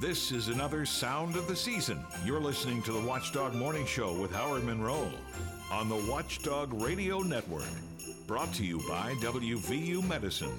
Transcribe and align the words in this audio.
This 0.00 0.32
is 0.32 0.48
another 0.48 0.86
sound 0.86 1.36
of 1.36 1.46
the 1.46 1.54
season. 1.54 2.02
You're 2.24 2.40
listening 2.40 2.80
to 2.84 2.92
the 2.92 3.06
Watchdog 3.06 3.54
Morning 3.54 3.84
Show 3.84 4.14
with 4.14 4.32
Howard 4.32 4.64
Monroe 4.64 5.10
on 5.70 5.90
the 5.90 6.10
Watchdog 6.10 6.72
Radio 6.72 7.18
Network. 7.18 7.68
Brought 8.26 8.50
to 8.54 8.64
you 8.64 8.78
by 8.88 9.12
WVU 9.20 10.02
Medicine. 10.08 10.58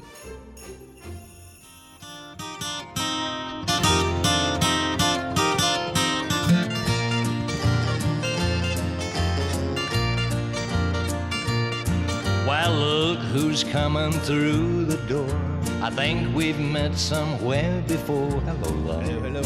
Well, 12.45 12.73
look 12.73 13.17
who's 13.17 13.63
coming 13.63 14.11
through 14.11 14.85
the 14.85 14.97
door. 15.07 15.60
I 15.83 15.89
think 15.89 16.35
we've 16.35 16.59
met 16.59 16.95
somewhere 16.95 17.81
before. 17.87 18.29
Hello, 18.29 18.69
love. 18.85 19.01
Hello, 19.01 19.19
hello. 19.19 19.41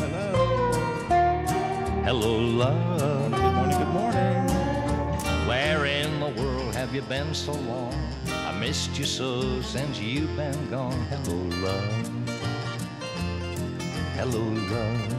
Hello, 2.03 2.03
Hello, 2.03 2.38
love. 2.38 3.31
Good 3.31 3.53
morning, 3.53 3.77
good 3.77 3.93
morning. 3.93 5.48
Where 5.48 5.85
in 5.85 6.20
the 6.20 6.27
world 6.41 6.76
have 6.76 6.93
you 6.93 7.03
been 7.03 7.34
so 7.34 7.53
long? 7.53 7.93
I 8.27 8.52
missed 8.59 8.99
you 8.99 9.05
so 9.05 9.62
since 9.62 9.98
you've 9.98 10.35
been 10.35 10.70
gone. 10.70 10.99
Hello, 11.09 11.38
love. 11.63 12.09
Hello, 14.17 14.43
love. 14.73 15.13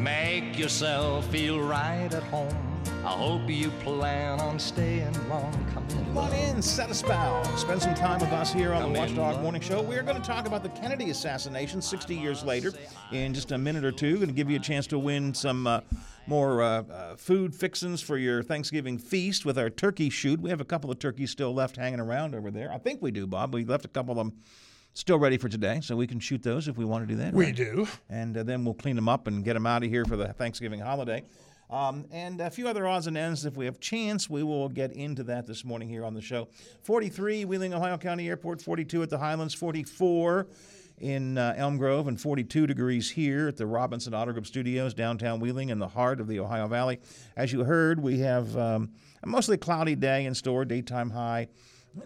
Make 0.00 0.58
yourself 0.58 1.24
feel 1.26 1.60
right 1.60 2.12
at 2.12 2.24
home. 2.24 2.71
I 3.04 3.08
hope 3.08 3.50
you 3.50 3.70
plan 3.80 4.38
on 4.38 4.60
staying 4.60 5.12
long. 5.28 5.52
Come 5.74 5.84
in, 5.90 6.04
Come 6.04 6.18
on 6.18 6.32
in, 6.34 6.62
set 6.62 6.88
a 6.88 6.94
spell. 6.94 7.42
Spend 7.56 7.82
some 7.82 7.94
time 7.94 8.20
with 8.20 8.30
us 8.30 8.52
here 8.52 8.72
on 8.72 8.82
Come 8.82 8.92
the 8.92 8.98
Watchdog. 9.00 9.42
Morning 9.42 9.60
Show. 9.60 9.82
We 9.82 9.96
are 9.96 10.04
going 10.04 10.22
to 10.22 10.22
talk 10.22 10.46
about 10.46 10.62
the 10.62 10.68
Kennedy 10.68 11.10
assassination 11.10 11.82
60 11.82 12.14
years 12.14 12.44
later 12.44 12.72
in 13.10 13.34
just 13.34 13.50
a 13.50 13.58
minute 13.58 13.84
or 13.84 13.90
two. 13.90 14.14
Going 14.14 14.28
to 14.28 14.32
give 14.32 14.48
you 14.48 14.54
a 14.54 14.60
chance 14.60 14.86
to 14.86 15.00
win 15.00 15.34
some 15.34 15.66
uh, 15.66 15.80
more 16.28 16.62
uh, 16.62 16.82
uh, 16.82 17.16
food 17.16 17.56
fixins 17.56 18.00
for 18.00 18.18
your 18.18 18.40
Thanksgiving 18.40 18.98
feast 18.98 19.44
with 19.44 19.58
our 19.58 19.68
turkey 19.68 20.08
shoot. 20.08 20.40
We 20.40 20.50
have 20.50 20.60
a 20.60 20.64
couple 20.64 20.88
of 20.88 21.00
turkeys 21.00 21.32
still 21.32 21.52
left 21.52 21.74
hanging 21.74 21.98
around 21.98 22.36
over 22.36 22.52
there. 22.52 22.70
I 22.70 22.78
think 22.78 23.02
we 23.02 23.10
do, 23.10 23.26
Bob. 23.26 23.52
We 23.52 23.64
left 23.64 23.84
a 23.84 23.88
couple 23.88 24.12
of 24.12 24.18
them 24.18 24.38
still 24.94 25.18
ready 25.18 25.38
for 25.38 25.48
today, 25.48 25.80
so 25.82 25.96
we 25.96 26.06
can 26.06 26.20
shoot 26.20 26.44
those 26.44 26.68
if 26.68 26.76
we 26.76 26.84
want 26.84 27.08
to 27.08 27.12
do 27.12 27.20
that. 27.20 27.34
We 27.34 27.46
right? 27.46 27.56
do. 27.56 27.88
and 28.08 28.36
uh, 28.36 28.44
then 28.44 28.64
we'll 28.64 28.74
clean 28.74 28.94
them 28.94 29.08
up 29.08 29.26
and 29.26 29.42
get 29.44 29.54
them 29.54 29.66
out 29.66 29.82
of 29.82 29.90
here 29.90 30.04
for 30.04 30.16
the 30.16 30.32
Thanksgiving 30.34 30.78
holiday. 30.78 31.24
Um, 31.72 32.04
and 32.12 32.38
a 32.42 32.50
few 32.50 32.68
other 32.68 32.86
odds 32.86 33.06
and 33.06 33.16
ends. 33.16 33.46
If 33.46 33.56
we 33.56 33.64
have 33.64 33.80
chance, 33.80 34.28
we 34.28 34.42
will 34.42 34.68
get 34.68 34.92
into 34.92 35.22
that 35.24 35.46
this 35.46 35.64
morning 35.64 35.88
here 35.88 36.04
on 36.04 36.12
the 36.12 36.20
show. 36.20 36.48
43, 36.82 37.46
Wheeling, 37.46 37.72
Ohio 37.72 37.96
County 37.96 38.28
Airport, 38.28 38.60
42 38.60 39.02
at 39.02 39.08
the 39.08 39.16
Highlands, 39.16 39.54
44 39.54 40.48
in 40.98 41.38
uh, 41.38 41.54
Elm 41.56 41.78
Grove, 41.78 42.08
and 42.08 42.20
42 42.20 42.66
degrees 42.66 43.10
here 43.10 43.48
at 43.48 43.56
the 43.56 43.64
Robinson 43.64 44.12
Auto 44.12 44.32
Group 44.32 44.46
Studios, 44.46 44.92
downtown 44.92 45.40
Wheeling, 45.40 45.70
in 45.70 45.78
the 45.78 45.88
heart 45.88 46.20
of 46.20 46.28
the 46.28 46.40
Ohio 46.40 46.68
Valley. 46.68 47.00
As 47.36 47.54
you 47.54 47.64
heard, 47.64 47.98
we 48.00 48.18
have 48.18 48.54
um, 48.54 48.90
a 49.22 49.26
mostly 49.26 49.56
cloudy 49.56 49.94
day 49.94 50.26
in 50.26 50.34
store, 50.34 50.66
daytime 50.66 51.08
high 51.08 51.48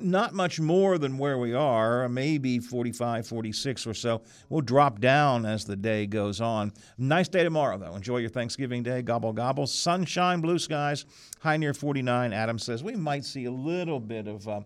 not 0.01 0.35
much 0.35 0.59
more 0.59 0.99
than 0.99 1.19
where 1.19 1.39
we 1.39 1.55
are, 1.55 2.09
maybe 2.09 2.59
45, 2.59 3.27
46 3.27 3.87
or 3.87 3.95
so. 3.95 4.23
We'll 4.49 4.61
drop 4.61 5.01
down 5.01 5.47
as 5.47 5.65
the 5.65 5.77
day 5.77 6.07
goes 6.07 6.41
on. 6.41 6.73
Nice 6.99 7.29
day 7.29 7.45
tomorrow, 7.45 7.79
though. 7.79 7.95
Enjoy 7.95 8.19
your 8.19 8.31
Thanksgiving 8.31 8.83
day. 8.83 9.03
Gobble, 9.03 9.33
gobble. 9.33 9.67
Sunshine, 9.67 10.41
blue 10.41 10.59
skies, 10.59 11.05
high 11.41 11.57
near 11.57 11.75
49. 11.75 12.33
Adam 12.33 12.59
says 12.59 12.83
we 12.83 12.97
might 12.97 13.25
see 13.25 13.45
a 13.45 13.53
little 13.53 14.01
bit 14.01 14.27
of. 14.29 14.47
Uh, 14.49 14.61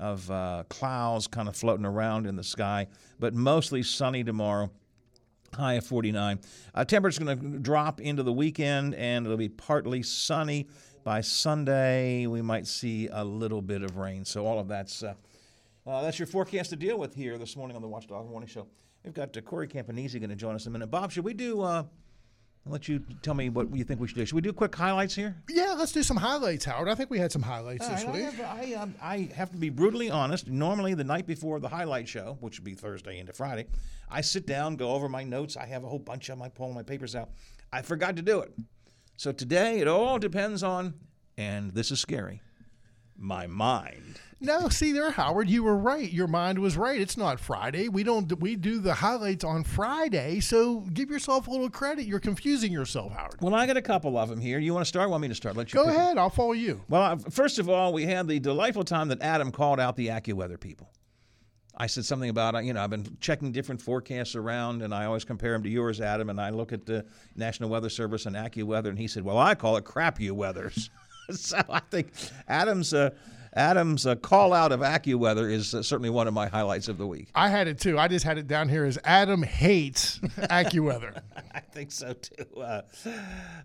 of 0.00 0.30
uh, 0.30 0.62
clouds 0.68 1.26
kind 1.26 1.48
of 1.48 1.56
floating 1.56 1.84
around 1.84 2.28
in 2.28 2.36
the 2.36 2.44
sky, 2.44 2.86
but 3.18 3.34
mostly 3.34 3.82
sunny 3.82 4.22
tomorrow 4.22 4.70
high 5.54 5.74
of 5.74 5.86
49. 5.86 6.40
Uh, 6.74 6.84
temperature's 6.84 7.18
going 7.18 7.38
to 7.38 7.58
drop 7.58 8.00
into 8.00 8.22
the 8.22 8.32
weekend, 8.32 8.94
and 8.94 9.26
it'll 9.26 9.38
be 9.38 9.48
partly 9.48 10.02
sunny. 10.02 10.68
By 11.08 11.22
Sunday, 11.22 12.26
we 12.26 12.42
might 12.42 12.66
see 12.66 13.08
a 13.10 13.24
little 13.24 13.62
bit 13.62 13.82
of 13.82 13.96
rain. 13.96 14.26
So 14.26 14.44
all 14.44 14.58
of 14.58 14.68
that's 14.68 15.02
uh, 15.02 15.14
uh, 15.86 16.02
that's 16.02 16.18
your 16.18 16.26
forecast 16.26 16.68
to 16.68 16.76
deal 16.76 16.98
with 16.98 17.14
here 17.14 17.38
this 17.38 17.56
morning 17.56 17.76
on 17.76 17.80
the 17.80 17.88
Watchdog 17.88 18.28
Morning 18.28 18.46
Show. 18.46 18.66
We've 19.02 19.14
got 19.14 19.34
uh, 19.34 19.40
Corey 19.40 19.68
Campanese 19.68 20.12
going 20.12 20.28
to 20.28 20.36
join 20.36 20.54
us 20.54 20.66
in 20.66 20.70
a 20.70 20.72
minute. 20.74 20.88
Bob, 20.88 21.10
should 21.10 21.24
we 21.24 21.32
do? 21.32 21.62
Uh, 21.62 21.84
I'll 22.66 22.72
let 22.72 22.88
you 22.88 23.02
tell 23.22 23.32
me 23.32 23.48
what 23.48 23.74
you 23.74 23.84
think 23.84 24.00
we 24.00 24.06
should 24.06 24.18
do. 24.18 24.26
Should 24.26 24.34
we 24.34 24.42
do 24.42 24.52
quick 24.52 24.74
highlights 24.74 25.14
here? 25.14 25.34
Yeah, 25.48 25.74
let's 25.78 25.92
do 25.92 26.02
some 26.02 26.18
highlights, 26.18 26.66
Howard. 26.66 26.90
I 26.90 26.94
think 26.94 27.08
we 27.08 27.18
had 27.18 27.32
some 27.32 27.40
highlights 27.40 27.86
All 27.86 27.90
this 27.90 28.04
right, 28.04 28.14
I, 28.14 28.18
week. 28.18 28.34
have, 28.34 28.58
I, 28.58 28.74
um, 28.74 28.94
I 29.00 29.30
have 29.34 29.50
to 29.52 29.56
be 29.56 29.70
brutally 29.70 30.10
honest. 30.10 30.48
Normally, 30.48 30.92
the 30.92 31.04
night 31.04 31.26
before 31.26 31.58
the 31.58 31.70
highlight 31.70 32.06
show, 32.06 32.36
which 32.40 32.58
would 32.58 32.66
be 32.66 32.74
Thursday 32.74 33.18
into 33.18 33.32
Friday, 33.32 33.64
I 34.10 34.20
sit 34.20 34.46
down, 34.46 34.76
go 34.76 34.90
over 34.90 35.08
my 35.08 35.24
notes. 35.24 35.56
I 35.56 35.64
have 35.64 35.84
a 35.84 35.88
whole 35.88 36.00
bunch 36.00 36.28
of 36.28 36.36
them. 36.36 36.42
I 36.42 36.50
pull 36.50 36.70
my 36.74 36.82
papers 36.82 37.16
out. 37.16 37.30
I 37.72 37.80
forgot 37.80 38.16
to 38.16 38.22
do 38.22 38.40
it. 38.40 38.52
So 39.18 39.32
today, 39.32 39.80
it 39.80 39.88
all 39.88 40.20
depends 40.20 40.62
on, 40.62 40.94
and 41.36 41.74
this 41.74 41.90
is 41.90 41.98
scary, 41.98 42.40
my 43.16 43.48
mind. 43.48 44.20
No, 44.40 44.68
see 44.68 44.92
there, 44.92 45.10
Howard. 45.10 45.50
You 45.50 45.64
were 45.64 45.76
right. 45.76 46.08
Your 46.08 46.28
mind 46.28 46.60
was 46.60 46.76
right. 46.76 47.00
It's 47.00 47.16
not 47.16 47.40
Friday. 47.40 47.88
We 47.88 48.04
don't. 48.04 48.32
We 48.38 48.54
do 48.54 48.78
the 48.78 48.94
highlights 48.94 49.42
on 49.42 49.64
Friday. 49.64 50.38
So 50.38 50.82
give 50.92 51.10
yourself 51.10 51.48
a 51.48 51.50
little 51.50 51.68
credit. 51.68 52.06
You're 52.06 52.20
confusing 52.20 52.70
yourself, 52.70 53.12
Howard. 53.12 53.38
Well, 53.40 53.56
I 53.56 53.66
got 53.66 53.76
a 53.76 53.82
couple 53.82 54.16
of 54.16 54.28
them 54.28 54.40
here. 54.40 54.60
You 54.60 54.72
want 54.72 54.84
to 54.84 54.88
start? 54.88 55.10
Want 55.10 55.22
me 55.22 55.26
to 55.26 55.34
start? 55.34 55.56
Let 55.56 55.72
you 55.72 55.82
Go 55.82 55.88
ahead. 55.88 56.16
I'll 56.16 56.30
follow 56.30 56.52
you. 56.52 56.80
Well, 56.88 57.18
first 57.28 57.58
of 57.58 57.68
all, 57.68 57.92
we 57.92 58.06
had 58.06 58.28
the 58.28 58.38
delightful 58.38 58.84
time 58.84 59.08
that 59.08 59.20
Adam 59.20 59.50
called 59.50 59.80
out 59.80 59.96
the 59.96 60.06
AccuWeather 60.06 60.60
people. 60.60 60.92
I 61.80 61.86
said 61.86 62.04
something 62.04 62.28
about, 62.28 62.56
uh, 62.56 62.58
you 62.58 62.72
know, 62.72 62.82
I've 62.82 62.90
been 62.90 63.16
checking 63.20 63.52
different 63.52 63.80
forecasts 63.80 64.34
around, 64.34 64.82
and 64.82 64.92
I 64.92 65.04
always 65.04 65.24
compare 65.24 65.52
them 65.52 65.62
to 65.62 65.68
yours, 65.68 66.00
Adam. 66.00 66.28
And 66.28 66.40
I 66.40 66.50
look 66.50 66.72
at 66.72 66.84
the 66.84 67.06
National 67.36 67.70
Weather 67.70 67.88
Service 67.88 68.26
and 68.26 68.34
AccuWeather, 68.34 68.88
and 68.88 68.98
he 68.98 69.06
said, 69.06 69.24
"Well, 69.24 69.38
I 69.38 69.54
call 69.54 69.76
it 69.76 69.84
crap 69.84 70.20
you 70.20 70.34
weathers." 70.34 70.90
so 71.30 71.62
I 71.70 71.78
think 71.78 72.12
Adam's 72.48 72.92
uh, 72.92 73.10
Adam's 73.54 74.06
uh, 74.06 74.16
call 74.16 74.52
out 74.52 74.72
of 74.72 74.80
AccuWeather 74.80 75.50
is 75.50 75.72
uh, 75.72 75.82
certainly 75.82 76.10
one 76.10 76.26
of 76.26 76.34
my 76.34 76.48
highlights 76.48 76.88
of 76.88 76.98
the 76.98 77.06
week. 77.06 77.28
I 77.34 77.48
had 77.48 77.68
it 77.68 77.78
too. 77.78 77.96
I 77.96 78.08
just 78.08 78.24
had 78.24 78.38
it 78.38 78.48
down 78.48 78.68
here 78.68 78.84
as 78.84 78.98
Adam 79.04 79.44
hates 79.44 80.18
AccuWeather. 80.36 81.20
I 81.54 81.60
think 81.60 81.92
so 81.92 82.12
too. 82.12 82.60
Uh, 82.60 82.82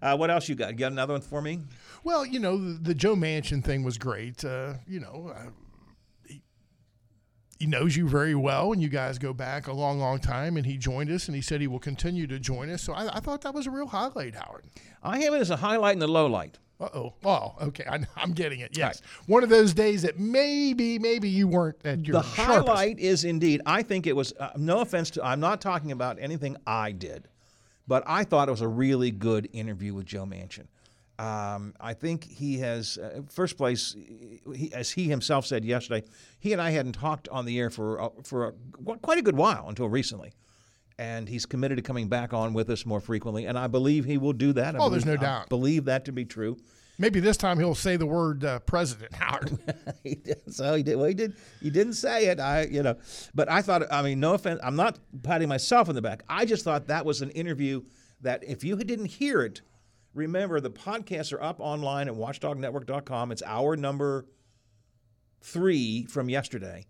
uh, 0.03 0.15
what 0.15 0.29
else 0.29 0.47
you 0.47 0.53
got? 0.53 0.69
You 0.71 0.77
got 0.77 0.91
another 0.91 1.13
one 1.13 1.21
for 1.21 1.41
me? 1.41 1.61
well, 2.03 2.25
you 2.25 2.39
know 2.39 2.57
the, 2.57 2.79
the 2.79 2.93
Joe 2.93 3.15
Manchin 3.15 3.63
thing 3.63 3.83
was 3.83 3.97
great. 3.97 4.45
Uh, 4.45 4.75
you 4.87 4.99
know. 4.99 5.33
He, 7.63 7.67
knows 7.67 7.95
you 7.95 8.07
very 8.07 8.35
well, 8.35 8.73
and 8.73 8.81
you 8.81 8.89
guys 8.89 9.17
go 9.17 9.33
back 9.33 9.67
a 9.67 9.73
long, 9.73 9.99
long 9.99 10.19
time. 10.19 10.57
And 10.57 10.65
he 10.65 10.77
joined 10.77 11.09
us, 11.09 11.27
and 11.27 11.35
he 11.35 11.41
said 11.41 11.61
he 11.61 11.67
will 11.67 11.79
continue 11.79 12.27
to 12.27 12.39
join 12.39 12.69
us. 12.69 12.83
So 12.83 12.93
I, 12.93 13.17
I 13.17 13.19
thought 13.19 13.41
that 13.41 13.53
was 13.53 13.67
a 13.67 13.71
real 13.71 13.87
highlight, 13.87 14.35
Howard. 14.35 14.65
I 15.01 15.19
have 15.19 15.33
it 15.33 15.41
as 15.41 15.49
a 15.49 15.55
highlight 15.55 15.93
and 15.93 16.03
a 16.03 16.07
low 16.07 16.27
light. 16.27 16.59
Uh 16.79 16.89
oh. 16.93 17.13
Oh, 17.23 17.55
okay. 17.61 17.85
I, 17.89 17.99
I'm 18.17 18.33
getting 18.33 18.59
it. 18.59 18.77
Yes. 18.77 19.01
One 19.27 19.43
of 19.43 19.49
those 19.49 19.73
days 19.73 20.01
that 20.01 20.19
maybe, 20.19 20.99
maybe 20.99 21.29
you 21.29 21.47
weren't 21.47 21.77
at 21.85 22.05
your 22.05 22.21
the 22.21 22.23
sharpest. 22.23 22.67
highlight 22.67 22.99
is 22.99 23.23
indeed. 23.23 23.61
I 23.65 23.81
think 23.83 24.07
it 24.07 24.15
was. 24.15 24.33
Uh, 24.39 24.51
no 24.57 24.79
offense 24.79 25.09
to. 25.11 25.23
I'm 25.23 25.39
not 25.39 25.61
talking 25.61 25.91
about 25.91 26.17
anything 26.19 26.57
I 26.67 26.91
did, 26.91 27.27
but 27.87 28.03
I 28.05 28.23
thought 28.23 28.49
it 28.49 28.51
was 28.51 28.61
a 28.61 28.67
really 28.67 29.11
good 29.11 29.49
interview 29.53 29.93
with 29.93 30.05
Joe 30.05 30.25
Manchin. 30.25 30.67
Um, 31.19 31.73
I 31.79 31.93
think 31.93 32.23
he 32.23 32.57
has 32.59 32.97
uh, 32.97 33.21
first 33.29 33.55
place, 33.57 33.95
he, 34.55 34.71
as 34.73 34.89
he 34.91 35.07
himself 35.07 35.45
said 35.45 35.63
yesterday. 35.63 36.05
He 36.39 36.53
and 36.53 36.61
I 36.61 36.71
hadn't 36.71 36.93
talked 36.93 37.29
on 37.29 37.45
the 37.45 37.59
air 37.59 37.69
for 37.69 38.01
uh, 38.01 38.09
for 38.23 38.47
a, 38.47 38.53
quite 38.97 39.19
a 39.19 39.21
good 39.21 39.35
while 39.37 39.69
until 39.69 39.87
recently, 39.87 40.33
and 40.97 41.29
he's 41.29 41.45
committed 41.45 41.77
to 41.77 41.83
coming 41.83 42.07
back 42.07 42.33
on 42.33 42.53
with 42.53 42.69
us 42.71 42.85
more 42.85 42.99
frequently. 42.99 43.45
And 43.45 43.59
I 43.59 43.67
believe 43.67 44.05
he 44.05 44.17
will 44.17 44.33
do 44.33 44.53
that. 44.53 44.75
I 44.75 44.79
Oh, 44.79 44.89
there's 44.89 45.05
no 45.05 45.13
I 45.13 45.17
doubt. 45.17 45.49
believe 45.49 45.85
that 45.85 46.05
to 46.05 46.11
be 46.11 46.25
true. 46.25 46.57
Maybe 46.97 47.19
this 47.19 47.37
time 47.37 47.57
he'll 47.59 47.73
say 47.75 47.95
the 47.95 48.05
word 48.07 48.43
uh, 48.43 48.59
president, 48.59 49.13
Howard. 49.15 49.57
he 50.03 50.15
did. 50.15 50.41
So 50.53 50.73
he 50.75 50.81
did. 50.83 50.95
Well, 50.95 51.05
he 51.07 51.13
did. 51.13 51.35
He 51.61 51.69
didn't 51.69 51.93
say 51.93 52.25
it. 52.27 52.39
I, 52.39 52.63
you 52.63 52.81
know, 52.81 52.95
but 53.35 53.49
I 53.51 53.61
thought. 53.61 53.83
I 53.91 54.01
mean, 54.01 54.19
no 54.19 54.33
offense. 54.33 54.59
I'm 54.63 54.75
not 54.75 54.97
patting 55.21 55.47
myself 55.47 55.89
on 55.89 55.95
the 55.95 56.01
back. 56.01 56.23
I 56.27 56.45
just 56.45 56.63
thought 56.63 56.87
that 56.87 57.05
was 57.05 57.21
an 57.21 57.29
interview 57.31 57.83
that 58.21 58.43
if 58.43 58.63
you 58.63 58.75
didn't 58.77 59.05
hear 59.07 59.41
it, 59.41 59.61
remember 60.13 60.59
the 60.59 60.71
podcasts 60.71 61.33
are 61.33 61.41
up 61.41 61.59
online 61.59 62.07
at 62.07 62.13
WatchdogNetwork.com. 62.13 63.31
It's 63.31 63.43
our 63.45 63.75
number 63.75 64.25
three 65.41 66.05
from 66.05 66.29
yesterday. 66.29 66.85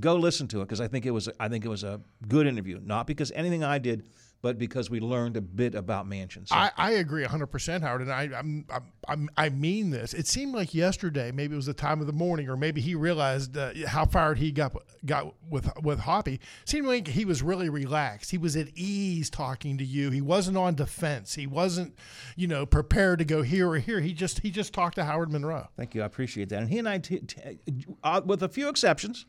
Go 0.00 0.16
listen 0.16 0.48
to 0.48 0.60
it 0.60 0.64
because 0.64 0.80
I 0.80 0.88
think 0.88 1.06
it 1.06 1.12
was. 1.12 1.28
I 1.40 1.48
think 1.48 1.64
it 1.64 1.68
was 1.68 1.82
a 1.82 2.00
good 2.26 2.46
interview. 2.46 2.78
Not 2.82 3.06
because 3.06 3.32
anything 3.32 3.64
I 3.64 3.78
did, 3.78 4.06
but 4.40 4.58
because 4.58 4.88
we 4.88 5.00
learned 5.00 5.36
a 5.36 5.40
bit 5.40 5.74
about 5.74 6.06
mansions. 6.06 6.50
So, 6.50 6.54
I, 6.54 6.70
I 6.76 6.90
agree 6.92 7.24
100%, 7.24 7.82
Howard, 7.82 8.02
and 8.02 8.12
I, 8.12 8.22
I'm, 8.36 8.64
I'm, 8.70 8.92
I'm, 9.08 9.30
I 9.36 9.48
mean 9.48 9.90
this. 9.90 10.14
It 10.14 10.28
seemed 10.28 10.54
like 10.54 10.74
yesterday, 10.74 11.32
maybe 11.32 11.54
it 11.54 11.56
was 11.56 11.66
the 11.66 11.74
time 11.74 12.00
of 12.00 12.06
the 12.06 12.12
morning, 12.12 12.48
or 12.48 12.56
maybe 12.56 12.80
he 12.80 12.94
realized 12.94 13.56
uh, 13.56 13.72
how 13.86 14.04
fired 14.04 14.38
he 14.38 14.52
got 14.52 14.76
got 15.04 15.34
with 15.48 15.68
with 15.82 16.00
Hoppy. 16.00 16.40
Seemed 16.64 16.86
like 16.86 17.08
he 17.08 17.24
was 17.24 17.42
really 17.42 17.68
relaxed. 17.68 18.30
He 18.30 18.38
was 18.38 18.56
at 18.56 18.68
ease 18.74 19.28
talking 19.28 19.76
to 19.78 19.84
you. 19.84 20.10
He 20.10 20.20
wasn't 20.20 20.56
on 20.56 20.76
defense. 20.76 21.34
He 21.34 21.46
wasn't, 21.46 21.98
you 22.36 22.46
know, 22.46 22.64
prepared 22.64 23.18
to 23.18 23.24
go 23.24 23.42
here 23.42 23.68
or 23.68 23.78
here. 23.78 24.00
He 24.00 24.12
just 24.12 24.40
he 24.40 24.50
just 24.50 24.72
talked 24.72 24.96
to 24.96 25.04
Howard 25.04 25.32
Monroe. 25.32 25.68
Thank 25.76 25.94
you. 25.94 26.02
I 26.02 26.06
appreciate 26.06 26.48
that. 26.50 26.60
And 26.60 26.70
he 26.70 26.78
and 26.78 26.88
I, 26.88 26.98
t- 26.98 27.20
t- 27.20 27.58
uh, 28.04 28.20
with 28.24 28.42
a 28.42 28.48
few 28.48 28.68
exceptions, 28.68 29.26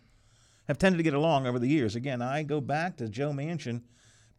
have 0.67 0.77
tended 0.77 0.97
to 1.00 1.03
get 1.03 1.15
along 1.15 1.47
over 1.47 1.57
the 1.57 1.67
years. 1.67 1.95
Again, 1.95 2.21
I 2.21 2.44
go 2.44 2.62
back 2.62 2.97
to 2.97 3.09
Joe 3.09 3.31
Manchin 3.31 3.81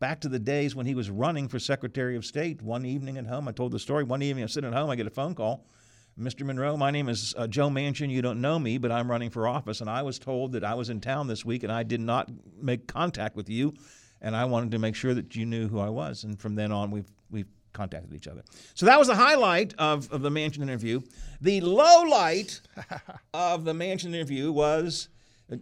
back 0.00 0.20
to 0.22 0.28
the 0.28 0.38
days 0.38 0.74
when 0.74 0.86
he 0.86 0.94
was 0.94 1.10
running 1.10 1.46
for 1.46 1.58
Secretary 1.58 2.16
of 2.16 2.24
State. 2.24 2.60
One 2.62 2.84
evening 2.84 3.18
at 3.18 3.26
home, 3.26 3.46
I 3.46 3.52
told 3.52 3.70
the 3.70 3.78
story. 3.78 4.02
One 4.02 4.22
evening, 4.22 4.42
I'm 4.42 4.48
sitting 4.48 4.70
at 4.70 4.76
home, 4.76 4.90
I 4.90 4.96
get 4.96 5.06
a 5.06 5.10
phone 5.10 5.34
call. 5.34 5.66
Mr. 6.18 6.44
Monroe, 6.44 6.76
my 6.76 6.90
name 6.90 7.08
is 7.08 7.34
uh, 7.38 7.46
Joe 7.46 7.68
Manchin. 7.68 8.10
You 8.10 8.20
don't 8.20 8.40
know 8.40 8.58
me, 8.58 8.78
but 8.78 8.90
I'm 8.90 9.10
running 9.10 9.30
for 9.30 9.46
office. 9.46 9.80
And 9.80 9.88
I 9.88 10.02
was 10.02 10.18
told 10.18 10.52
that 10.52 10.64
I 10.64 10.74
was 10.74 10.90
in 10.90 11.00
town 11.00 11.28
this 11.28 11.44
week 11.44 11.62
and 11.62 11.72
I 11.72 11.82
did 11.82 12.00
not 12.00 12.28
make 12.60 12.88
contact 12.88 13.36
with 13.36 13.48
you. 13.48 13.74
And 14.20 14.34
I 14.34 14.44
wanted 14.44 14.72
to 14.72 14.78
make 14.78 14.96
sure 14.96 15.14
that 15.14 15.36
you 15.36 15.46
knew 15.46 15.68
who 15.68 15.78
I 15.78 15.88
was. 15.88 16.24
And 16.24 16.38
from 16.38 16.54
then 16.54 16.72
on, 16.72 16.90
we've, 16.90 17.10
we've 17.30 17.46
contacted 17.72 18.12
each 18.12 18.26
other. 18.26 18.42
So 18.74 18.86
that 18.86 18.98
was 18.98 19.08
the 19.08 19.14
highlight 19.14 19.74
of, 19.78 20.10
of 20.12 20.22
the 20.22 20.30
Manchin 20.30 20.62
interview. 20.62 21.00
The 21.40 21.60
low 21.60 22.02
light 22.02 22.60
of 23.34 23.64
the 23.64 23.72
Manchin 23.72 24.06
interview 24.14 24.50
was 24.52 25.08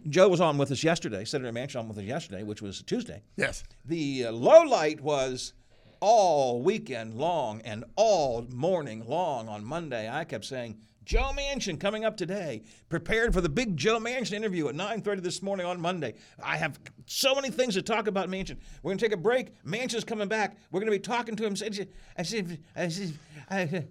Joe 0.09 0.27
was 0.27 0.41
on 0.41 0.57
with 0.57 0.71
us 0.71 0.83
yesterday, 0.83 1.25
Senator 1.25 1.51
Manchin 1.51 1.79
on 1.79 1.87
with 1.87 1.97
us 1.97 2.03
yesterday, 2.03 2.43
which 2.43 2.61
was 2.61 2.81
Tuesday. 2.83 3.23
Yes. 3.37 3.63
The 3.85 4.25
uh, 4.25 4.31
low 4.31 4.63
light 4.63 5.01
was 5.01 5.53
all 5.99 6.61
weekend 6.61 7.13
long 7.13 7.61
and 7.61 7.83
all 7.95 8.45
morning 8.53 9.05
long 9.07 9.49
on 9.49 9.63
Monday. 9.65 10.09
I 10.09 10.23
kept 10.23 10.45
saying, 10.45 10.77
Joe 11.03 11.31
Manchin 11.35 11.79
coming 11.79 12.05
up 12.05 12.17
today. 12.17 12.61
Prepared 12.87 13.33
for 13.33 13.41
the 13.41 13.49
big 13.49 13.75
Joe 13.75 13.99
Manchin 13.99 14.33
interview 14.33 14.67
at 14.67 14.75
9:30 14.75 15.21
this 15.21 15.41
morning 15.41 15.65
on 15.65 15.81
Monday. 15.81 16.13
I 16.41 16.55
have 16.57 16.79
so 17.07 17.33
many 17.33 17.49
things 17.49 17.73
to 17.73 17.81
talk 17.81 18.05
about 18.05 18.29
Manchin. 18.29 18.57
We're 18.83 18.91
gonna 18.91 18.99
take 18.99 19.13
a 19.13 19.17
break. 19.17 19.63
Manchin's 19.63 20.03
coming 20.03 20.27
back. 20.27 20.57
We're 20.71 20.81
gonna 20.81 20.91
be 20.91 20.99
talking 20.99 21.35
to 21.35 21.45
him. 21.45 21.53
I 21.53 22.23
said, 22.23 22.59
I 22.77 22.89
said, 22.89 23.17
I, 23.49 23.87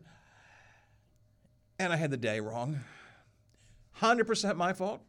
and 1.81 1.93
I 1.93 1.97
had 1.97 2.13
the 2.13 2.17
day 2.17 2.39
wrong. 2.39 2.79
100% 4.01 4.57
my 4.57 4.73
fault. 4.73 5.03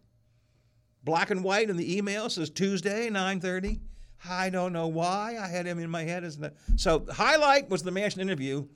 Black 1.03 1.31
and 1.31 1.43
white 1.43 1.69
in 1.69 1.77
the 1.77 1.97
email 1.97 2.29
says 2.29 2.49
Tuesday, 2.49 3.09
9:30. 3.09 3.79
I 4.29 4.49
don't 4.49 4.73
know 4.73 4.87
why 4.87 5.37
I 5.39 5.47
had 5.47 5.65
him 5.65 5.79
in 5.79 5.89
my 5.89 6.03
head 6.03 6.23
as 6.23 6.37
the 6.37 6.53
so 6.75 7.05
highlight 7.09 7.69
was 7.69 7.83
the 7.83 7.91
Manchin 7.91 8.19
interview. 8.19 8.67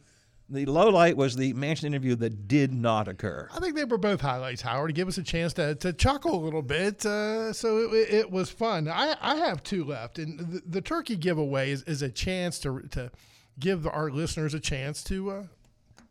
The 0.49 0.65
low 0.65 0.89
light 0.89 1.17
was 1.17 1.35
the 1.35 1.53
Manchin 1.53 1.85
interview 1.85 2.15
that 2.15 2.47
did 2.47 2.73
not 2.73 3.07
occur. 3.07 3.49
I 3.53 3.59
think 3.59 3.75
they 3.75 3.85
were 3.85 3.97
both 3.97 4.21
highlights, 4.21 4.61
Howard, 4.61 4.89
to 4.89 4.93
give 4.93 5.07
us 5.07 5.17
a 5.17 5.23
chance 5.23 5.53
to, 5.53 5.73
to 5.75 5.93
chuckle 5.93 6.35
a 6.35 6.41
little 6.43 6.61
bit. 6.61 7.05
Uh, 7.05 7.53
so 7.53 7.93
it, 7.93 8.13
it, 8.13 8.31
was 8.31 8.49
fun. 8.49 8.87
I, 8.87 9.15
I 9.21 9.35
have 9.35 9.63
two 9.63 9.83
left. 9.83 10.19
And 10.19 10.39
the, 10.39 10.61
the 10.65 10.81
turkey 10.81 11.15
giveaway 11.15 11.71
is, 11.71 11.83
is 11.83 12.01
a 12.01 12.09
chance 12.09 12.59
to, 12.59 12.81
to 12.91 13.09
give 13.57 13.87
our 13.87 14.11
listeners 14.11 14.53
a 14.53 14.59
chance 14.59 15.03
to 15.05 15.31
uh, 15.31 15.43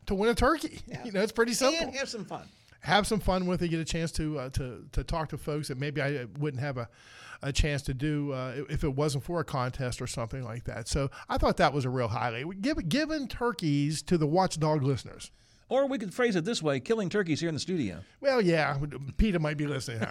to 0.06 0.14
win 0.14 0.31
a 0.31 0.35
turkey. 0.35 0.81
Yeah. 0.87 1.03
You 1.05 1.12
know, 1.12 1.20
it's 1.20 1.32
pretty 1.32 1.55
simple. 1.55 1.87
And 1.87 1.97
have 1.97 2.09
some 2.09 2.25
fun. 2.25 2.49
Have 2.82 3.06
some 3.06 3.20
fun 3.20 3.46
with 3.46 3.62
it. 3.62 3.69
Get 3.69 3.81
a 3.81 3.84
chance 3.84 4.12
to 4.12 4.38
uh, 4.38 4.49
to 4.50 4.84
to 4.93 5.05
talk 5.05 5.29
to 5.31 5.38
folks 5.38 5.69
that 5.69 5.79
maybe 5.79 6.02
I 6.02 6.26
wouldn't 6.38 6.62
have 6.62 6.79
a 6.79 6.88
a 7.43 7.52
chance 7.52 7.82
to 7.82 7.94
do 7.94 8.32
uh, 8.32 8.64
if 8.70 8.84
it 8.84 8.94
wasn't 8.94 9.25
for 9.25 9.40
a 9.40 9.44
contest 9.44 10.00
or 10.00 10.06
something 10.06 10.43
like 10.43 10.64
that. 10.64 10.88
So 10.88 11.11
I 11.29 11.38
thought 11.38 11.56
that 11.56 11.73
was 11.73 11.84
a 11.84 11.90
real 11.90 12.08
highlight. 12.08 12.62
Give, 12.62 12.88
giving 12.88 13.26
turkeys 13.26 14.02
to 14.02 14.17
the 14.17 14.26
watchdog 14.26 14.82
listeners. 14.82 15.31
Or 15.69 15.87
we 15.87 15.96
could 15.99 16.12
phrase 16.12 16.37
it 16.37 16.44
this 16.44 16.62
way: 16.62 16.81
killing 16.81 17.08
turkeys 17.08 17.40
here 17.40 17.49
in 17.49 17.55
the 17.55 17.61
studio. 17.61 18.00
Well, 18.20 18.43
yeah, 18.43 18.76
Peter 19.17 19.38
might 19.38 19.56
be 19.56 19.67
listening. 19.67 20.06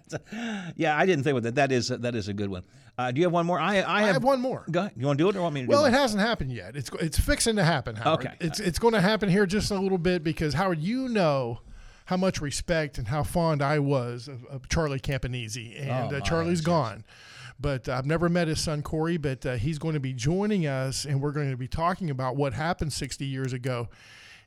yeah, 0.76 0.96
I 0.96 1.04
didn't 1.04 1.22
think 1.22 1.36
of 1.36 1.42
that. 1.42 1.56
That 1.56 1.70
is 1.70 1.88
that 1.88 2.14
is 2.14 2.28
a 2.28 2.32
good 2.32 2.48
one. 2.48 2.62
Uh, 2.96 3.10
do 3.10 3.20
you 3.20 3.26
have 3.26 3.32
one 3.32 3.44
more? 3.44 3.60
I 3.60 3.72
I 3.72 3.74
have, 3.74 3.88
I 3.88 4.02
have 4.04 4.24
one 4.24 4.40
more. 4.40 4.64
Go, 4.70 4.88
you 4.96 5.06
want 5.06 5.18
to 5.18 5.24
do 5.24 5.28
it 5.28 5.36
or 5.36 5.42
want 5.42 5.54
me 5.54 5.62
to? 5.62 5.66
Well, 5.66 5.84
it 5.84 5.92
hasn't 5.92 6.22
happened 6.22 6.50
yet. 6.50 6.76
It's 6.76 6.90
it's 6.98 7.18
fixing 7.18 7.56
to 7.56 7.64
happen. 7.64 7.94
Howard. 7.94 8.20
Okay, 8.20 8.34
it's 8.40 8.58
it's 8.58 8.78
going 8.78 8.94
to 8.94 9.02
happen 9.02 9.28
here 9.28 9.44
just 9.44 9.70
a 9.70 9.78
little 9.78 9.98
bit 9.98 10.24
because 10.24 10.54
Howard, 10.54 10.78
you 10.78 11.10
know 11.10 11.60
how 12.06 12.16
much 12.16 12.40
respect 12.40 12.98
and 12.98 13.08
how 13.08 13.22
fond 13.22 13.62
I 13.62 13.78
was 13.78 14.28
of, 14.28 14.44
of 14.46 14.68
Charlie 14.68 15.00
Campanese, 15.00 15.56
and 15.56 16.12
oh, 16.12 16.16
uh, 16.16 16.20
Charlie's 16.20 16.60
gone. 16.60 17.04
But 17.58 17.88
I've 17.88 18.06
never 18.06 18.28
met 18.28 18.48
his 18.48 18.60
son 18.60 18.82
Corey, 18.82 19.16
but 19.16 19.44
uh, 19.44 19.54
he's 19.56 19.78
going 19.78 19.94
to 19.94 20.00
be 20.00 20.12
joining 20.12 20.66
us, 20.66 21.04
and 21.04 21.20
we're 21.20 21.32
going 21.32 21.50
to 21.50 21.56
be 21.56 21.68
talking 21.68 22.10
about 22.10 22.36
what 22.36 22.52
happened 22.52 22.92
60 22.92 23.24
years 23.24 23.52
ago. 23.52 23.88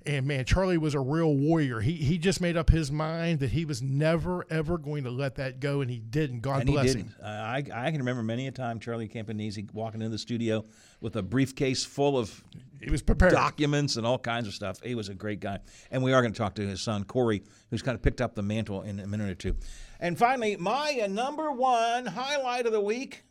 And 0.06 0.26
man, 0.26 0.46
Charlie 0.46 0.78
was 0.78 0.96
a 0.96 1.00
real 1.00 1.36
warrior. 1.36 1.82
He 1.82 1.92
he 1.94 2.18
just 2.18 2.40
made 2.40 2.56
up 2.56 2.70
his 2.70 2.90
mind 2.90 3.40
that 3.40 3.50
he 3.52 3.66
was 3.66 3.82
never 3.82 4.46
ever 4.50 4.78
going 4.78 5.04
to 5.04 5.10
let 5.10 5.36
that 5.36 5.60
go, 5.60 5.82
and 5.82 5.92
he 5.92 6.00
didn't. 6.00 6.40
God 6.40 6.62
and 6.62 6.70
bless 6.72 6.94
didn't. 6.94 7.08
him. 7.08 7.16
Uh, 7.22 7.28
I 7.28 7.58
I 7.74 7.92
can 7.92 7.98
remember 7.98 8.24
many 8.24 8.48
a 8.48 8.52
time 8.52 8.80
Charlie 8.80 9.10
Campanese 9.10 9.60
walking 9.74 10.02
into 10.02 10.10
the 10.10 10.18
studio 10.18 10.64
with 11.02 11.18
a 11.18 11.22
briefcase 11.22 11.84
full 11.84 12.18
of 12.18 12.44
he 12.82 12.90
was 12.90 13.02
prepared 13.02 13.34
documents 13.34 13.98
and 13.98 14.08
all 14.08 14.18
kinds 14.18 14.48
of 14.48 14.54
stuff. 14.54 14.82
He 14.82 14.96
was 14.96 15.10
a 15.10 15.14
great 15.14 15.42
guy, 15.42 15.60
and 15.92 16.02
we 16.02 16.14
are 16.14 16.22
going 16.22 16.32
to 16.32 16.38
talk 16.38 16.56
to 16.56 16.66
his 16.66 16.80
son 16.80 17.04
Corey, 17.04 17.44
who's 17.70 17.82
kind 17.82 17.96
of 17.96 18.02
picked 18.02 18.22
up 18.22 18.36
the 18.36 18.42
mantle 18.42 18.84
in 18.84 19.02
a 19.02 19.08
minute 19.08 19.30
or 19.30 19.36
two. 19.36 19.56
And 20.00 20.18
finally, 20.18 20.56
my 20.56 21.02
uh, 21.04 21.08
number 21.08 21.52
one 21.52 22.06
highlight 22.06 22.66
of 22.66 22.72
the 22.72 22.80
week 22.80 23.26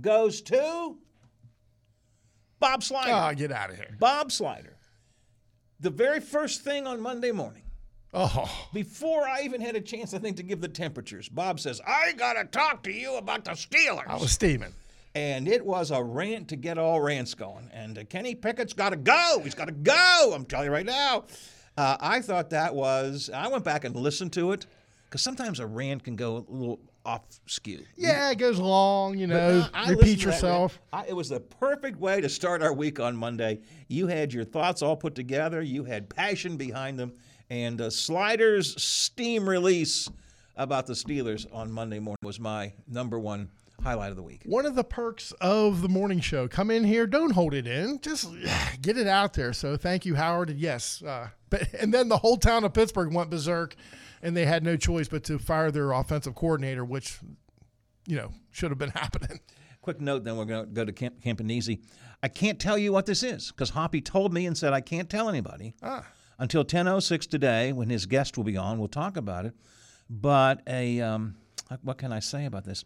goes 0.00 0.40
to 0.42 0.96
Bob 2.58 2.82
Slider. 2.82 3.12
Oh, 3.12 3.34
get 3.34 3.52
out 3.52 3.68
of 3.68 3.76
here. 3.76 3.96
Bob 4.00 4.32
Slider. 4.32 4.73
The 5.80 5.90
very 5.90 6.20
first 6.20 6.62
thing 6.62 6.86
on 6.86 7.00
Monday 7.00 7.32
morning, 7.32 7.62
Oh. 8.12 8.48
before 8.72 9.26
I 9.26 9.42
even 9.42 9.60
had 9.60 9.74
a 9.74 9.80
chance, 9.80 10.14
I 10.14 10.18
think, 10.18 10.36
to 10.36 10.42
give 10.44 10.60
the 10.60 10.68
temperatures, 10.68 11.28
Bob 11.28 11.58
says, 11.58 11.80
I 11.86 12.12
got 12.12 12.34
to 12.34 12.44
talk 12.44 12.84
to 12.84 12.92
you 12.92 13.16
about 13.16 13.44
the 13.44 13.50
Steelers. 13.52 14.06
I 14.06 14.16
was 14.16 14.30
steaming. 14.32 14.72
And 15.16 15.46
it 15.48 15.64
was 15.64 15.90
a 15.90 16.02
rant 16.02 16.48
to 16.48 16.56
get 16.56 16.78
all 16.78 17.00
rants 17.00 17.34
going. 17.34 17.70
And 17.72 17.98
uh, 17.98 18.04
Kenny 18.04 18.34
Pickett's 18.34 18.72
got 18.72 18.90
to 18.90 18.96
go. 18.96 19.40
He's 19.44 19.54
got 19.54 19.66
to 19.66 19.72
go. 19.72 20.32
I'm 20.34 20.44
telling 20.44 20.66
you 20.66 20.72
right 20.72 20.86
now. 20.86 21.24
Uh, 21.76 21.96
I 22.00 22.20
thought 22.20 22.50
that 22.50 22.74
was, 22.74 23.30
I 23.34 23.48
went 23.48 23.64
back 23.64 23.84
and 23.84 23.94
listened 23.96 24.32
to 24.34 24.52
it 24.52 24.66
because 25.14 25.22
sometimes 25.22 25.60
a 25.60 25.66
rant 25.66 26.02
can 26.02 26.16
go 26.16 26.38
a 26.38 26.52
little 26.52 26.80
off 27.04 27.22
skew. 27.46 27.84
Yeah, 27.94 28.32
it 28.32 28.38
goes 28.38 28.58
long, 28.58 29.16
you 29.16 29.28
know, 29.28 29.60
uh, 29.60 29.68
I 29.72 29.90
repeat 29.90 29.96
listened 30.00 30.00
to 30.00 30.26
that 30.26 30.32
yourself. 30.32 30.80
I, 30.92 31.04
it 31.06 31.12
was 31.12 31.28
the 31.28 31.38
perfect 31.38 32.00
way 32.00 32.20
to 32.20 32.28
start 32.28 32.62
our 32.62 32.72
week 32.72 32.98
on 32.98 33.16
Monday. 33.16 33.60
You 33.86 34.08
had 34.08 34.32
your 34.32 34.42
thoughts 34.42 34.82
all 34.82 34.96
put 34.96 35.14
together, 35.14 35.62
you 35.62 35.84
had 35.84 36.10
passion 36.10 36.56
behind 36.56 36.98
them, 36.98 37.12
and 37.48 37.80
uh, 37.80 37.90
Sliders' 37.90 38.82
steam 38.82 39.48
release 39.48 40.10
about 40.56 40.88
the 40.88 40.94
Steelers 40.94 41.46
on 41.52 41.70
Monday 41.70 42.00
morning 42.00 42.18
was 42.24 42.40
my 42.40 42.72
number 42.88 43.20
one 43.20 43.50
highlight 43.84 44.10
of 44.10 44.16
the 44.16 44.22
week. 44.24 44.42
One 44.46 44.66
of 44.66 44.74
the 44.74 44.82
perks 44.82 45.30
of 45.40 45.80
the 45.80 45.88
morning 45.88 46.18
show. 46.18 46.48
Come 46.48 46.72
in 46.72 46.82
here, 46.82 47.06
don't 47.06 47.30
hold 47.30 47.54
it 47.54 47.68
in, 47.68 48.00
just 48.00 48.28
get 48.82 48.96
it 48.96 49.06
out 49.06 49.34
there. 49.34 49.52
So 49.52 49.76
thank 49.76 50.06
you, 50.06 50.16
Howard. 50.16 50.50
And 50.50 50.58
yes, 50.58 51.04
uh, 51.04 51.28
but 51.50 51.72
and 51.80 51.94
then 51.94 52.08
the 52.08 52.18
whole 52.18 52.36
town 52.36 52.64
of 52.64 52.72
Pittsburgh 52.72 53.14
went 53.14 53.30
berserk, 53.30 53.76
and 54.24 54.36
they 54.36 54.44
had 54.46 54.64
no 54.64 54.76
choice 54.76 55.06
but 55.08 55.22
to 55.24 55.38
fire 55.38 55.70
their 55.70 55.92
offensive 55.92 56.34
coordinator, 56.34 56.84
which 56.84 57.18
you 58.06 58.16
know 58.16 58.32
should 58.50 58.70
have 58.70 58.78
been 58.78 58.90
happening. 59.02 59.38
Quick 59.82 60.00
note, 60.00 60.24
then 60.24 60.36
we're 60.36 60.46
going 60.46 60.64
to 60.66 60.70
go 60.72 60.84
to 60.84 60.92
Camp- 60.92 61.22
Campanese. 61.22 61.68
I 62.22 62.28
can't 62.28 62.58
tell 62.58 62.78
you 62.78 62.90
what 62.92 63.04
this 63.06 63.22
is 63.22 63.52
because 63.52 63.70
Hoppy 63.70 64.00
told 64.00 64.32
me 64.32 64.46
and 64.46 64.56
said 64.56 64.72
I 64.72 64.80
can't 64.80 65.10
tell 65.10 65.28
anybody 65.28 65.74
Ah. 65.82 66.06
until 66.38 66.64
10:06 66.64 67.26
today 67.28 67.72
when 67.72 67.90
his 67.90 68.06
guest 68.06 68.36
will 68.36 68.44
be 68.44 68.56
on. 68.56 68.78
We'll 68.78 68.88
talk 68.88 69.16
about 69.16 69.44
it. 69.44 69.54
But 70.10 70.62
a 70.66 71.00
um, 71.02 71.36
what 71.82 71.98
can 71.98 72.12
I 72.12 72.20
say 72.20 72.46
about 72.46 72.64
this? 72.64 72.84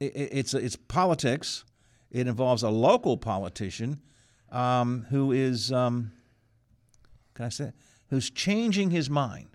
It, 0.00 0.16
it- 0.16 0.28
it's 0.32 0.54
it's 0.54 0.76
politics. 0.76 1.64
It 2.10 2.26
involves 2.28 2.62
a 2.62 2.70
local 2.70 3.16
politician 3.16 4.00
um, 4.52 5.04
who 5.10 5.32
is 5.32 5.72
um, 5.72 6.12
can 7.34 7.44
I 7.44 7.48
say 7.50 7.72
who's 8.08 8.30
changing 8.30 8.90
his 8.92 9.10
mind. 9.10 9.48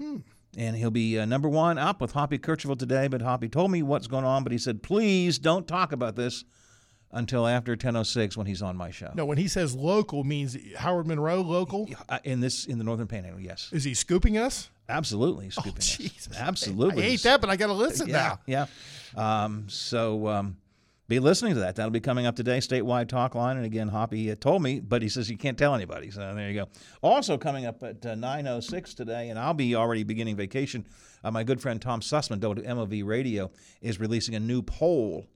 And 0.00 0.76
he'll 0.76 0.90
be 0.90 1.18
uh, 1.18 1.24
number 1.26 1.48
one 1.48 1.76
up 1.78 2.00
with 2.00 2.12
Hoppy 2.12 2.38
Kercheval 2.38 2.78
today. 2.78 3.08
But 3.08 3.20
Hoppy 3.22 3.48
told 3.48 3.70
me 3.70 3.82
what's 3.82 4.06
going 4.06 4.24
on, 4.24 4.42
but 4.42 4.52
he 4.52 4.58
said, 4.58 4.82
please 4.82 5.38
don't 5.38 5.66
talk 5.68 5.92
about 5.92 6.16
this 6.16 6.44
until 7.12 7.46
after 7.46 7.76
10:06 7.76 8.36
when 8.36 8.46
he's 8.46 8.62
on 8.62 8.76
my 8.76 8.90
show. 8.90 9.10
No, 9.14 9.24
when 9.26 9.38
he 9.38 9.48
says 9.48 9.74
local 9.74 10.24
means 10.24 10.56
Howard 10.76 11.06
Monroe 11.06 11.40
local. 11.42 11.88
Uh, 12.08 12.18
in 12.24 12.40
this 12.40 12.64
in 12.66 12.78
the 12.78 12.84
Northern 12.84 13.06
Panhandle, 13.06 13.40
yes, 13.40 13.68
Is 13.72 13.84
he 13.84 13.94
scooping 13.94 14.38
us? 14.38 14.70
absolutely. 14.88 15.50
Scooping 15.50 15.78
us. 15.78 15.96
Jesus. 15.96 16.36
absolutely. 16.38 17.04
I 17.04 17.08
hate 17.10 17.22
that, 17.24 17.40
but 17.40 17.50
I 17.50 17.56
got 17.56 17.66
to 17.68 17.72
listen 17.74 18.08
Yeah, 18.08 18.36
now. 18.46 18.66
yeah. 19.16 19.44
Um, 19.44 19.64
so 19.68 20.26
um, 20.28 20.56
be 21.08 21.20
listening 21.20 21.54
to 21.54 21.60
that. 21.60 21.76
That'll 21.76 21.90
be 21.90 22.00
coming 22.00 22.26
up 22.26 22.34
today, 22.34 22.58
statewide 22.58 23.08
talk 23.08 23.34
line. 23.34 23.56
And 23.56 23.64
again, 23.64 23.88
Hoppy 23.88 24.34
told 24.36 24.62
me, 24.62 24.80
but 24.80 25.02
he 25.02 25.08
says 25.08 25.30
you 25.30 25.36
can't 25.36 25.56
tell 25.56 25.74
anybody. 25.74 26.10
So 26.10 26.34
there 26.34 26.50
you 26.50 26.54
go. 26.54 26.68
Also 27.02 27.38
coming 27.38 27.64
up 27.64 27.82
at 27.82 28.04
uh, 28.04 28.14
9:06 28.14 28.94
today, 28.94 29.28
and 29.30 29.38
I'll 29.38 29.54
be 29.54 29.76
already 29.76 30.02
beginning 30.02 30.36
vacation. 30.36 30.86
Uh, 31.22 31.30
my 31.30 31.44
good 31.44 31.60
friend 31.60 31.80
Tom 31.80 32.00
Sussman, 32.00 32.40
WMOV 32.40 33.04
Radio, 33.04 33.50
is 33.80 34.00
releasing 34.00 34.34
a 34.34 34.40
new 34.40 34.62
poll 34.62 35.26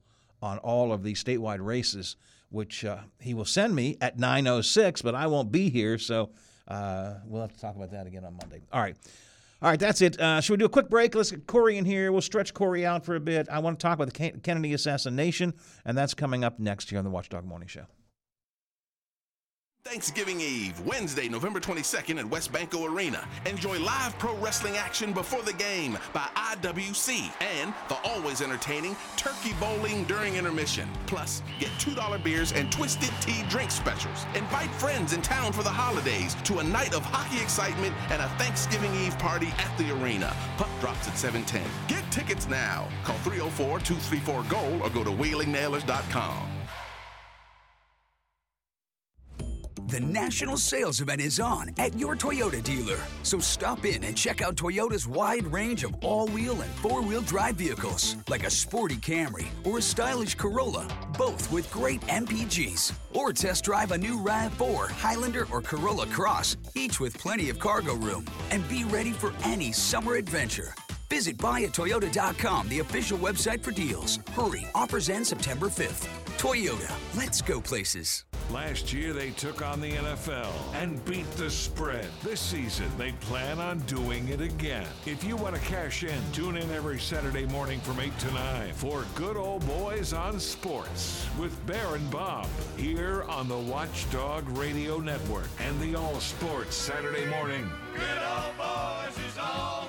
on 0.42 0.58
all 0.58 0.92
of 0.92 1.02
the 1.02 1.14
statewide 1.14 1.64
races, 1.64 2.16
which 2.48 2.84
uh, 2.84 2.98
he 3.20 3.34
will 3.34 3.44
send 3.44 3.74
me 3.74 3.96
at 4.00 4.18
9:06, 4.18 5.02
but 5.02 5.14
I 5.14 5.26
won't 5.26 5.52
be 5.52 5.70
here, 5.70 5.98
so 5.98 6.30
uh, 6.66 7.14
we'll 7.26 7.42
have 7.42 7.52
to 7.52 7.60
talk 7.60 7.76
about 7.76 7.92
that 7.92 8.06
again 8.06 8.24
on 8.24 8.36
Monday. 8.36 8.62
All 8.72 8.80
right. 8.80 8.96
All 9.62 9.68
right, 9.68 9.78
that's 9.78 10.00
it. 10.00 10.18
Uh, 10.18 10.40
should 10.40 10.54
we 10.54 10.56
do 10.56 10.64
a 10.64 10.70
quick 10.70 10.88
break? 10.88 11.14
Let's 11.14 11.30
get 11.30 11.46
Corey 11.46 11.76
in 11.76 11.84
here. 11.84 12.12
We'll 12.12 12.22
stretch 12.22 12.54
Corey 12.54 12.86
out 12.86 13.04
for 13.04 13.16
a 13.16 13.20
bit. 13.20 13.46
I 13.50 13.58
want 13.58 13.78
to 13.78 13.82
talk 13.82 13.98
about 13.98 14.10
the 14.10 14.30
Kennedy 14.42 14.72
assassination, 14.72 15.52
and 15.84 15.98
that's 15.98 16.14
coming 16.14 16.44
up 16.44 16.58
next 16.58 16.88
here 16.88 16.98
on 16.98 17.04
the 17.04 17.10
Watchdog 17.10 17.44
Morning 17.44 17.68
Show. 17.68 17.84
Thanksgiving 19.84 20.40
Eve, 20.40 20.78
Wednesday, 20.86 21.28
November 21.28 21.58
22nd 21.58 22.18
at 22.20 22.26
WesBanco 22.26 22.88
Arena. 22.88 23.26
Enjoy 23.46 23.78
live 23.80 24.16
pro 24.18 24.36
wrestling 24.36 24.76
action 24.76 25.12
before 25.12 25.42
the 25.42 25.54
game 25.54 25.98
by 26.12 26.28
IWC 26.36 27.32
and 27.40 27.74
the 27.88 27.96
always 28.04 28.42
entertaining 28.42 28.94
turkey 29.16 29.54
bowling 29.58 30.04
during 30.04 30.36
intermission. 30.36 30.88
Plus, 31.06 31.42
get 31.58 31.70
$2 31.78 32.22
beers 32.22 32.52
and 32.52 32.70
twisted 32.70 33.10
tea 33.20 33.42
drink 33.48 33.70
specials. 33.70 34.26
Invite 34.34 34.70
friends 34.72 35.14
in 35.14 35.22
town 35.22 35.52
for 35.52 35.62
the 35.62 35.70
holidays 35.70 36.36
to 36.44 36.58
a 36.58 36.64
night 36.64 36.94
of 36.94 37.02
hockey 37.02 37.42
excitement 37.42 37.94
and 38.10 38.20
a 38.20 38.28
Thanksgiving 38.38 38.94
Eve 38.94 39.18
party 39.18 39.48
at 39.58 39.76
the 39.78 39.90
arena. 40.00 40.36
Puck 40.58 40.70
drops 40.80 41.08
at 41.08 41.16
710. 41.16 41.62
Get 41.88 42.08
tickets 42.12 42.46
now. 42.48 42.86
Call 43.02 43.16
304 43.18 43.80
234 43.80 44.42
GOAL 44.44 44.82
or 44.82 44.90
go 44.90 45.02
to 45.02 45.10
wheelingnailers.com. 45.10 46.59
The 49.90 49.98
national 49.98 50.56
sales 50.56 51.00
event 51.00 51.20
is 51.20 51.40
on 51.40 51.72
at 51.76 51.98
your 51.98 52.14
Toyota 52.14 52.62
dealer. 52.62 53.00
So 53.24 53.40
stop 53.40 53.84
in 53.84 54.04
and 54.04 54.16
check 54.16 54.40
out 54.40 54.54
Toyota's 54.54 55.08
wide 55.08 55.44
range 55.52 55.82
of 55.82 55.96
all 56.00 56.28
wheel 56.28 56.60
and 56.60 56.70
four 56.74 57.02
wheel 57.02 57.22
drive 57.22 57.56
vehicles, 57.56 58.14
like 58.28 58.44
a 58.44 58.50
sporty 58.50 58.94
Camry 58.94 59.48
or 59.64 59.78
a 59.78 59.82
stylish 59.82 60.36
Corolla, 60.36 60.86
both 61.18 61.50
with 61.50 61.68
great 61.72 62.00
MPGs. 62.02 62.92
Or 63.14 63.32
test 63.32 63.64
drive 63.64 63.90
a 63.90 63.98
new 63.98 64.16
RAV4, 64.20 64.92
Highlander, 64.92 65.48
or 65.50 65.60
Corolla 65.60 66.06
Cross, 66.06 66.56
each 66.76 67.00
with 67.00 67.18
plenty 67.18 67.50
of 67.50 67.58
cargo 67.58 67.94
room. 67.94 68.24
And 68.52 68.68
be 68.68 68.84
ready 68.84 69.10
for 69.10 69.32
any 69.42 69.72
summer 69.72 70.14
adventure. 70.14 70.72
Visit 71.10 71.36
buyatoyota.com, 71.38 72.68
the 72.68 72.78
official 72.78 73.18
website 73.18 73.62
for 73.62 73.72
deals. 73.72 74.20
Hurry, 74.32 74.66
offers 74.74 75.10
end 75.10 75.26
September 75.26 75.66
5th. 75.66 76.06
Toyota, 76.38 76.90
let's 77.16 77.42
go 77.42 77.60
places. 77.60 78.24
Last 78.50 78.92
year, 78.92 79.12
they 79.12 79.30
took 79.30 79.60
on 79.60 79.80
the 79.80 79.92
NFL 79.92 80.52
and 80.74 81.04
beat 81.04 81.30
the 81.32 81.50
spread. 81.50 82.06
This 82.22 82.40
season, 82.40 82.90
they 82.96 83.12
plan 83.12 83.58
on 83.58 83.80
doing 83.80 84.26
it 84.28 84.40
again. 84.40 84.86
If 85.04 85.22
you 85.22 85.36
want 85.36 85.54
to 85.54 85.60
cash 85.60 86.02
in, 86.02 86.20
tune 86.32 86.56
in 86.56 86.70
every 86.70 86.98
Saturday 86.98 87.44
morning 87.46 87.78
from 87.80 88.00
8 88.00 88.18
to 88.20 88.32
9 88.32 88.72
for 88.72 89.04
Good 89.14 89.36
Old 89.36 89.66
Boys 89.66 90.12
on 90.12 90.40
Sports 90.40 91.26
with 91.38 91.54
Baron 91.66 92.06
Bob 92.08 92.48
here 92.76 93.24
on 93.24 93.46
the 93.46 93.58
Watchdog 93.58 94.48
Radio 94.56 94.98
Network 94.98 95.48
and 95.60 95.78
the 95.80 95.94
All 95.94 96.18
Sports 96.20 96.74
Saturday 96.74 97.26
morning. 97.26 97.70
Good 97.92 98.02
old 98.02 98.56
boys 98.56 99.18
is 99.28 99.38
all 99.38 99.79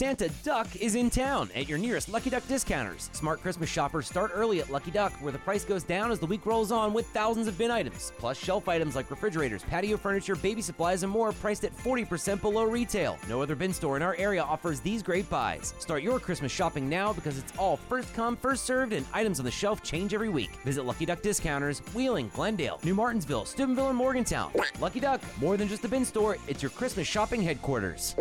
Santa 0.00 0.30
Duck 0.42 0.76
is 0.76 0.94
in 0.94 1.10
town 1.10 1.50
at 1.54 1.68
your 1.68 1.76
nearest 1.76 2.08
Lucky 2.08 2.30
Duck 2.30 2.48
discounters. 2.48 3.10
Smart 3.12 3.42
Christmas 3.42 3.68
shoppers 3.68 4.06
start 4.06 4.30
early 4.32 4.58
at 4.58 4.70
Lucky 4.70 4.90
Duck, 4.90 5.12
where 5.20 5.30
the 5.30 5.40
price 5.40 5.62
goes 5.62 5.82
down 5.82 6.10
as 6.10 6.18
the 6.18 6.24
week 6.24 6.46
rolls 6.46 6.72
on 6.72 6.94
with 6.94 7.04
thousands 7.08 7.46
of 7.46 7.58
bin 7.58 7.70
items, 7.70 8.10
plus 8.16 8.38
shelf 8.38 8.66
items 8.66 8.96
like 8.96 9.10
refrigerators, 9.10 9.62
patio 9.62 9.98
furniture, 9.98 10.36
baby 10.36 10.62
supplies, 10.62 11.02
and 11.02 11.12
more 11.12 11.32
priced 11.32 11.64
at 11.64 11.76
40% 11.76 12.40
below 12.40 12.64
retail. 12.64 13.18
No 13.28 13.42
other 13.42 13.54
bin 13.54 13.74
store 13.74 13.98
in 13.98 14.02
our 14.02 14.16
area 14.16 14.42
offers 14.42 14.80
these 14.80 15.02
great 15.02 15.28
buys. 15.28 15.74
Start 15.78 16.02
your 16.02 16.18
Christmas 16.18 16.50
shopping 16.50 16.88
now 16.88 17.12
because 17.12 17.36
it's 17.36 17.52
all 17.58 17.76
first 17.76 18.14
come, 18.14 18.38
first 18.38 18.64
served, 18.64 18.94
and 18.94 19.04
items 19.12 19.38
on 19.38 19.44
the 19.44 19.50
shelf 19.50 19.82
change 19.82 20.14
every 20.14 20.30
week. 20.30 20.52
Visit 20.64 20.86
Lucky 20.86 21.04
Duck 21.04 21.20
Discounters, 21.20 21.80
Wheeling, 21.92 22.30
Glendale, 22.34 22.80
New 22.84 22.94
Martinsville, 22.94 23.44
Steubenville, 23.44 23.88
and 23.88 23.98
Morgantown. 23.98 24.50
Lucky 24.80 25.00
Duck, 25.00 25.20
more 25.42 25.58
than 25.58 25.68
just 25.68 25.84
a 25.84 25.88
bin 25.88 26.06
store, 26.06 26.38
it's 26.48 26.62
your 26.62 26.70
Christmas 26.70 27.06
shopping 27.06 27.42
headquarters. 27.42 28.16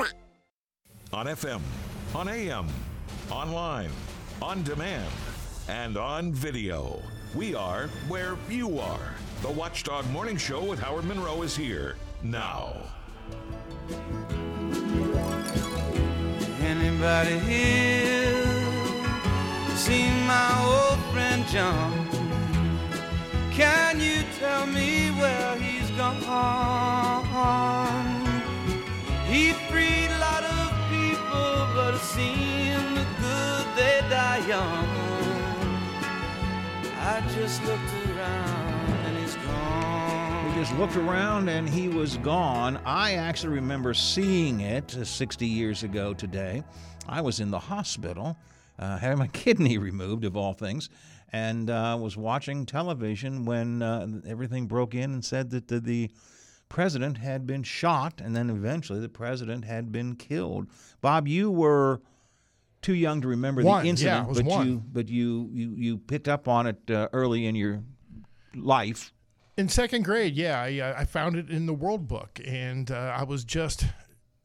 On 1.12 1.26
FM, 1.26 1.60
on 2.14 2.30
AM, 2.30 2.68
online, 3.32 3.90
on 4.44 4.62
demand, 4.62 5.12
and 5.68 5.98
on 5.98 6.32
video. 6.32 7.02
We 7.34 7.56
are 7.56 7.88
where 8.08 8.38
you 8.48 8.78
are. 8.78 9.16
The 9.42 9.50
Watchdog 9.50 10.08
Morning 10.12 10.38
Show 10.38 10.64
with 10.64 10.78
Howard 10.80 11.06
Monroe 11.06 11.42
is 11.42 11.56
here 11.56 11.96
now. 12.22 12.76
Anybody 16.62 17.40
here 17.40 18.46
seen 19.76 20.28
my 20.28 20.62
old 20.62 21.00
friend 21.12 21.44
John? 21.48 22.08
Can 23.52 24.00
you 24.00 24.22
tell 24.38 24.68
me 24.68 25.10
where 25.20 25.56
he's 25.58 25.90
gone? 25.98 26.22
He 29.26 29.54
freed 29.72 30.12
a 30.12 30.20
lot 30.20 30.44
of 30.44 30.69
people, 31.30 31.68
but 31.74 31.92
the 31.92 33.04
good 33.22 33.66
they 33.76 34.02
die 34.10 34.46
young. 34.48 34.88
I 37.02 37.24
just 37.36 37.64
looked 37.66 37.94
around 38.10 38.94
and 39.06 39.18
he's 39.18 39.36
gone. 39.36 40.50
We 40.50 40.56
just 40.56 40.76
looked 40.78 40.96
around 40.96 41.50
and 41.50 41.68
he 41.70 41.88
was 41.88 42.18
gone. 42.18 42.78
I 42.86 43.14
actually 43.14 43.56
remember 43.56 43.94
seeing 43.94 44.62
it 44.62 44.96
uh, 44.96 45.06
60 45.06 45.46
years 45.46 45.84
ago 45.84 46.14
today. 46.14 46.64
I 47.08 47.22
was 47.22 47.40
in 47.40 47.52
the 47.52 47.60
hospital, 47.60 48.38
uh, 48.78 48.98
having 48.98 49.20
my 49.20 49.28
kidney 49.34 49.78
removed, 49.78 50.26
of 50.26 50.36
all 50.36 50.54
things, 50.54 50.90
and 51.32 51.70
uh, 51.70 51.98
was 52.00 52.18
watching 52.18 52.66
television 52.66 53.46
when 53.46 53.82
uh, 53.82 54.08
everything 54.28 54.68
broke 54.68 54.96
in 54.96 55.14
and 55.14 55.24
said 55.24 55.50
that 55.52 55.68
the, 55.68 55.80
the 55.80 56.10
president 56.70 57.18
had 57.18 57.46
been 57.46 57.64
shot, 57.64 58.22
and 58.22 58.36
then 58.36 58.50
eventually 58.50 59.00
the 59.00 59.10
president 59.10 59.66
had 59.66 59.92
been 59.92 60.16
killed. 60.16 60.68
Bob, 61.02 61.28
you 61.28 61.52
were 61.52 62.02
too 62.82 62.94
young 62.94 63.20
to 63.22 63.28
remember 63.28 63.62
One, 63.62 63.84
the 63.84 63.90
incident, 63.90 64.28
was 64.30 64.38
but 64.38 64.46
one. 64.46 64.68
you 64.68 64.84
but 64.94 65.10
you, 65.10 65.50
you 65.52 65.74
you 65.76 65.98
picked 65.98 66.30
up 66.30 66.48
on 66.48 66.68
it 66.68 66.78
uh, 66.90 67.10
early 67.12 67.46
in 67.46 67.56
your 67.56 67.84
life. 68.56 69.12
In 69.58 69.68
second 69.68 70.04
grade, 70.06 70.36
yeah, 70.36 70.62
I, 70.62 70.80
uh, 70.80 70.94
I 71.00 71.04
found 71.04 71.36
it 71.36 71.50
in 71.50 71.66
the 71.66 71.74
World 71.74 72.08
Book, 72.08 72.40
and 72.46 72.90
uh, 72.90 73.14
I 73.18 73.24
was 73.24 73.44
just, 73.44 73.84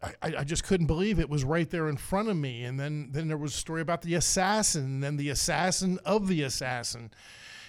I, 0.03 0.13
I 0.39 0.43
just 0.43 0.65
couldn't 0.65 0.89
believe 0.89 1.21
it 1.21 1.31
was 1.31 1.45
right 1.45 1.71
there 1.71 1.89
in 1.89 1.97
front 1.97 2.29
of 2.29 2.37
me. 2.37 2.65
And 2.65 2.81
then, 2.81 3.11
then 3.13 3.29
there 3.29 3.37
was 3.37 3.55
a 3.55 3.57
story 3.59 3.81
about 3.81 4.03
the 4.03 4.15
assassin, 4.15 4.83
and 4.83 5.05
then 5.05 5.17
the 5.17 5.29
assassin 5.29 6.01
of 6.05 6.27
the 6.27 6.43
assassin. 6.43 7.13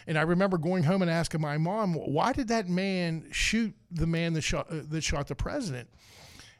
And 0.07 0.17
I 0.17 0.21
remember 0.21 0.57
going 0.57 0.83
home 0.83 1.01
and 1.01 1.09
asking 1.09 1.41
my 1.41 1.57
mom, 1.57 1.93
"Why 1.93 2.33
did 2.33 2.49
that 2.49 2.69
man 2.69 3.27
shoot 3.31 3.73
the 3.91 4.07
man 4.07 4.33
that 4.33 4.41
shot 4.41 4.67
uh, 4.71 4.81
that 4.89 5.03
shot 5.03 5.27
the 5.27 5.35
president?" 5.35 5.89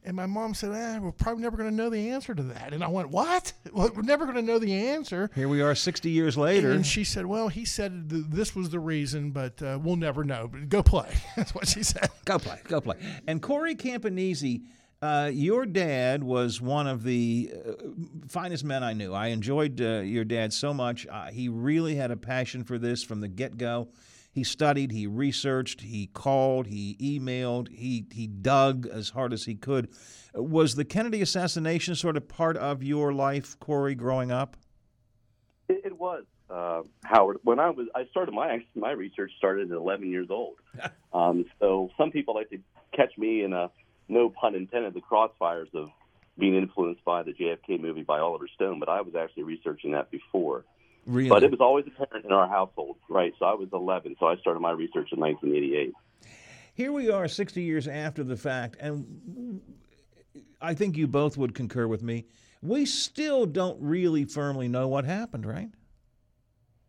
And 0.04 0.14
my 0.14 0.26
mom 0.26 0.54
said, 0.54 0.70
eh, 0.72 0.98
"We're 0.98 1.10
probably 1.10 1.42
never 1.42 1.56
going 1.56 1.68
to 1.68 1.74
know 1.74 1.90
the 1.90 2.10
answer 2.10 2.34
to 2.34 2.42
that." 2.44 2.72
And 2.72 2.82
I 2.84 2.88
went, 2.88 3.10
"What? 3.10 3.52
Well, 3.72 3.90
we're 3.94 4.02
never 4.02 4.24
going 4.24 4.36
to 4.36 4.42
know 4.42 4.58
the 4.58 4.72
answer." 4.72 5.30
Here 5.34 5.48
we 5.48 5.62
are, 5.62 5.74
60 5.74 6.10
years 6.10 6.36
later. 6.36 6.70
And 6.70 6.86
she 6.86 7.02
said, 7.02 7.26
"Well, 7.26 7.48
he 7.48 7.64
said 7.64 8.08
th- 8.10 8.24
this 8.28 8.54
was 8.54 8.70
the 8.70 8.78
reason, 8.80 9.32
but 9.32 9.60
uh, 9.62 9.78
we'll 9.82 9.96
never 9.96 10.22
know. 10.24 10.48
But 10.48 10.68
go 10.68 10.82
play." 10.82 11.12
That's 11.36 11.54
what 11.54 11.66
she 11.68 11.82
said. 11.82 12.08
Go 12.24 12.38
play, 12.38 12.60
go 12.64 12.80
play. 12.80 12.96
And 13.26 13.42
Corey 13.42 13.74
Campanese, 13.74 14.44
uh, 15.02 15.30
your 15.32 15.66
dad 15.66 16.24
was 16.24 16.60
one 16.60 16.86
of 16.86 17.02
the 17.02 17.52
uh, 17.54 17.72
finest 18.28 18.64
men 18.64 18.82
I 18.82 18.94
knew. 18.94 19.12
I 19.12 19.28
enjoyed 19.28 19.80
uh, 19.80 20.00
your 20.00 20.24
dad 20.24 20.52
so 20.52 20.72
much. 20.72 21.06
Uh, 21.06 21.26
he 21.26 21.48
really 21.48 21.96
had 21.96 22.10
a 22.10 22.16
passion 22.16 22.64
for 22.64 22.78
this 22.78 23.02
from 23.02 23.20
the 23.20 23.28
get 23.28 23.58
go. 23.58 23.88
He 24.32 24.44
studied, 24.44 24.92
he 24.92 25.06
researched, 25.06 25.80
he 25.80 26.08
called, 26.08 26.66
he 26.66 26.96
emailed, 27.00 27.68
he 27.68 28.04
he 28.12 28.26
dug 28.26 28.86
as 28.86 29.08
hard 29.10 29.32
as 29.32 29.46
he 29.46 29.54
could. 29.54 29.88
Was 30.34 30.74
the 30.74 30.84
Kennedy 30.84 31.22
assassination 31.22 31.94
sort 31.94 32.18
of 32.18 32.28
part 32.28 32.58
of 32.58 32.82
your 32.82 33.14
life, 33.14 33.58
Corey, 33.58 33.94
growing 33.94 34.30
up? 34.30 34.58
It, 35.70 35.86
it 35.86 35.98
was 35.98 36.24
uh, 36.50 36.82
Howard. 37.04 37.38
When 37.44 37.58
I 37.58 37.70
was, 37.70 37.86
I 37.94 38.04
started 38.10 38.34
my 38.34 38.62
my 38.74 38.90
research 38.90 39.32
started 39.38 39.70
at 39.70 39.76
11 39.76 40.10
years 40.10 40.28
old. 40.30 40.56
um, 41.14 41.46
so 41.58 41.90
some 41.96 42.10
people 42.10 42.34
like 42.34 42.50
to 42.50 42.58
catch 42.94 43.16
me 43.16 43.42
in 43.42 43.54
a 43.54 43.70
no 44.08 44.30
pun 44.30 44.54
intended 44.54 44.94
the 44.94 45.00
crossfires 45.00 45.72
of 45.74 45.90
being 46.38 46.54
influenced 46.54 47.04
by 47.04 47.22
the 47.22 47.32
JFK 47.32 47.80
movie 47.80 48.02
by 48.02 48.18
Oliver 48.18 48.48
Stone, 48.54 48.78
but 48.78 48.88
I 48.88 49.00
was 49.00 49.14
actually 49.14 49.44
researching 49.44 49.92
that 49.92 50.10
before. 50.10 50.64
Really? 51.06 51.28
But 51.28 51.44
it 51.44 51.50
was 51.50 51.60
always 51.60 51.86
apparent 51.86 52.24
in 52.24 52.32
our 52.32 52.48
household, 52.48 52.96
right? 53.08 53.32
So 53.38 53.46
I 53.46 53.54
was 53.54 53.68
11, 53.72 54.16
so 54.18 54.26
I 54.26 54.36
started 54.36 54.60
my 54.60 54.72
research 54.72 55.12
in 55.12 55.20
1988. 55.20 55.94
Here 56.74 56.92
we 56.92 57.10
are 57.10 57.26
60 57.26 57.62
years 57.62 57.88
after 57.88 58.22
the 58.22 58.36
fact, 58.36 58.76
and 58.80 59.62
I 60.60 60.74
think 60.74 60.96
you 60.96 61.06
both 61.06 61.38
would 61.38 61.54
concur 61.54 61.86
with 61.86 62.02
me. 62.02 62.26
We 62.60 62.84
still 62.84 63.46
don't 63.46 63.80
really 63.80 64.24
firmly 64.24 64.68
know 64.68 64.88
what 64.88 65.04
happened, 65.04 65.46
right? 65.46 65.70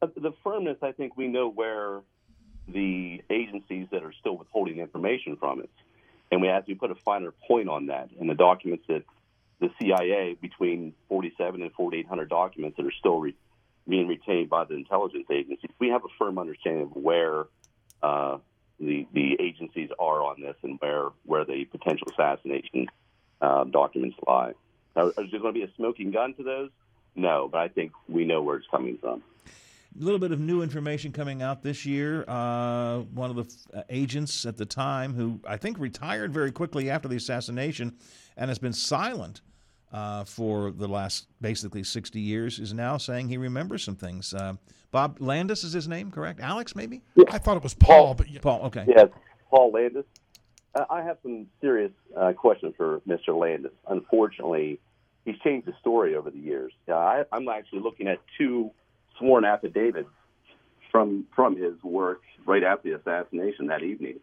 Uh, 0.01 0.07
The 0.15 0.33
firmness, 0.43 0.77
I 0.81 0.91
think 0.91 1.15
we 1.15 1.27
know 1.27 1.49
where 1.49 2.01
the 2.67 3.21
agencies 3.29 3.87
that 3.91 4.03
are 4.03 4.13
still 4.19 4.37
withholding 4.37 4.79
information 4.79 5.37
from 5.37 5.59
us. 5.59 5.67
And 6.31 6.41
we 6.41 6.49
actually 6.49 6.75
put 6.75 6.91
a 6.91 6.95
finer 6.95 7.31
point 7.31 7.69
on 7.69 7.87
that 7.87 8.09
in 8.19 8.27
the 8.27 8.35
documents 8.35 8.85
that 8.87 9.03
the 9.59 9.69
CIA, 9.79 10.37
between 10.39 10.93
47 11.09 11.61
and 11.61 11.71
4,800 11.73 12.29
documents 12.29 12.77
that 12.77 12.85
are 12.85 12.91
still 12.91 13.19
re- 13.19 13.35
being 13.87 14.07
retained 14.07 14.49
by 14.49 14.65
the 14.65 14.75
intelligence 14.75 15.25
agencies, 15.31 15.71
we 15.79 15.89
have 15.89 16.03
a 16.03 16.09
firm 16.19 16.37
understanding 16.37 16.83
of 16.83 16.95
where 16.95 17.45
uh, 18.03 18.37
the 18.79 19.07
the 19.13 19.37
agencies 19.39 19.89
are 19.97 20.21
on 20.23 20.41
this 20.41 20.55
and 20.61 20.77
where 20.79 21.09
where 21.25 21.45
the 21.45 21.65
potential 21.65 22.07
assassination 22.11 22.87
uh, 23.41 23.63
documents 23.63 24.17
lie. 24.27 24.53
Now, 24.95 25.07
is 25.07 25.15
there 25.15 25.39
going 25.39 25.53
to 25.53 25.59
be 25.59 25.63
a 25.63 25.73
smoking 25.75 26.11
gun 26.11 26.33
to 26.35 26.43
those? 26.43 26.69
No, 27.15 27.47
but 27.51 27.59
I 27.59 27.67
think 27.69 27.93
we 28.07 28.25
know 28.25 28.41
where 28.43 28.57
it's 28.57 28.67
coming 28.69 28.97
from. 28.99 29.23
A 29.99 30.03
little 30.03 30.19
bit 30.19 30.31
of 30.31 30.39
new 30.39 30.61
information 30.61 31.11
coming 31.11 31.41
out 31.41 31.63
this 31.63 31.83
year. 31.83 32.23
Uh, 32.27 32.99
one 33.13 33.31
of 33.31 33.35
the 33.35 33.43
f- 33.43 33.79
uh, 33.79 33.83
agents 33.89 34.45
at 34.45 34.55
the 34.55 34.65
time, 34.65 35.15
who 35.15 35.39
I 35.47 35.57
think 35.57 35.79
retired 35.79 36.31
very 36.31 36.51
quickly 36.51 36.91
after 36.91 37.07
the 37.07 37.15
assassination 37.15 37.95
and 38.35 38.49
has 38.49 38.59
been 38.59 38.73
silent 38.73 39.41
uh, 39.91 40.23
for 40.23 40.69
the 40.69 40.87
last 40.87 41.25
basically 41.41 41.83
60 41.83 42.19
years, 42.19 42.59
is 42.59 42.75
now 42.75 42.97
saying 42.97 43.29
he 43.29 43.37
remembers 43.37 43.83
some 43.83 43.95
things. 43.95 44.35
Uh, 44.35 44.53
Bob 44.91 45.17
Landis 45.19 45.63
is 45.63 45.73
his 45.73 45.87
name, 45.87 46.11
correct? 46.11 46.41
Alex, 46.41 46.75
maybe? 46.75 47.01
I 47.31 47.39
thought 47.39 47.57
it 47.57 47.63
was 47.63 47.73
Paul, 47.73 48.13
but 48.13 48.29
yeah. 48.29 48.39
Paul, 48.39 48.65
okay. 48.65 48.85
Yes, 48.87 49.07
Paul 49.49 49.71
Landis. 49.71 50.05
Uh, 50.75 50.85
I 50.91 51.01
have 51.01 51.17
some 51.23 51.47
serious 51.59 51.91
uh, 52.15 52.33
questions 52.33 52.75
for 52.77 53.01
Mr. 53.07 53.35
Landis. 53.35 53.71
Unfortunately, 53.87 54.79
he's 55.25 55.39
changed 55.39 55.65
his 55.65 55.75
story 55.79 56.15
over 56.15 56.29
the 56.29 56.37
years. 56.37 56.71
Uh, 56.87 56.93
I, 56.93 57.23
I'm 57.31 57.49
actually 57.49 57.79
looking 57.79 58.07
at 58.07 58.19
two 58.37 58.69
sworn 59.17 59.45
affidavits 59.45 60.09
from 60.91 61.25
from 61.35 61.57
his 61.57 61.81
work 61.83 62.21
right 62.45 62.63
after 62.63 62.89
the 62.89 62.95
assassination 62.97 63.67
that 63.67 63.83
evening, 63.83 64.19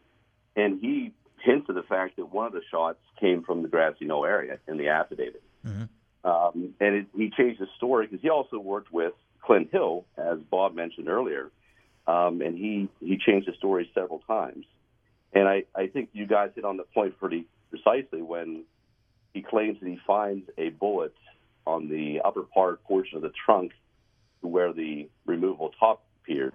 and 0.56 0.80
he 0.80 1.12
hints 1.40 1.66
at 1.68 1.74
the 1.74 1.82
fact 1.82 2.16
that 2.16 2.32
one 2.32 2.46
of 2.46 2.52
the 2.52 2.62
shots 2.70 2.98
came 3.20 3.42
from 3.42 3.62
the 3.62 3.68
grassy 3.68 4.06
knoll 4.06 4.24
area 4.24 4.58
in 4.66 4.76
the 4.78 4.88
affidavit. 4.88 5.42
Um, 6.24 6.74
and 6.80 6.94
it, 6.94 7.06
he 7.14 7.30
changed 7.30 7.60
his 7.60 7.68
story 7.76 8.06
because 8.06 8.22
he 8.22 8.30
also 8.30 8.58
worked 8.58 8.90
with 8.90 9.12
Clint 9.42 9.70
Hill, 9.70 10.06
as 10.16 10.38
Bob 10.50 10.74
mentioned 10.74 11.08
earlier, 11.08 11.50
um, 12.06 12.40
and 12.40 12.56
he 12.56 12.88
he 13.00 13.18
changed 13.18 13.46
his 13.46 13.56
story 13.56 13.90
several 13.94 14.20
times. 14.20 14.64
And 15.34 15.48
I, 15.48 15.64
I 15.74 15.88
think 15.88 16.10
you 16.12 16.26
guys 16.26 16.50
hit 16.54 16.64
on 16.64 16.76
the 16.76 16.84
point 16.84 17.18
pretty 17.18 17.46
precisely 17.70 18.22
when 18.22 18.64
he 19.34 19.42
claims 19.42 19.78
that 19.80 19.88
he 19.88 19.98
finds 20.06 20.48
a 20.56 20.70
bullet 20.70 21.14
on 21.66 21.88
the 21.88 22.20
upper 22.24 22.42
part 22.42 22.82
portion 22.84 23.16
of 23.16 23.22
the 23.22 23.32
trunk 23.44 23.72
where 24.48 24.72
the 24.72 25.08
removable 25.26 25.70
top 25.78 26.02
appeared 26.22 26.52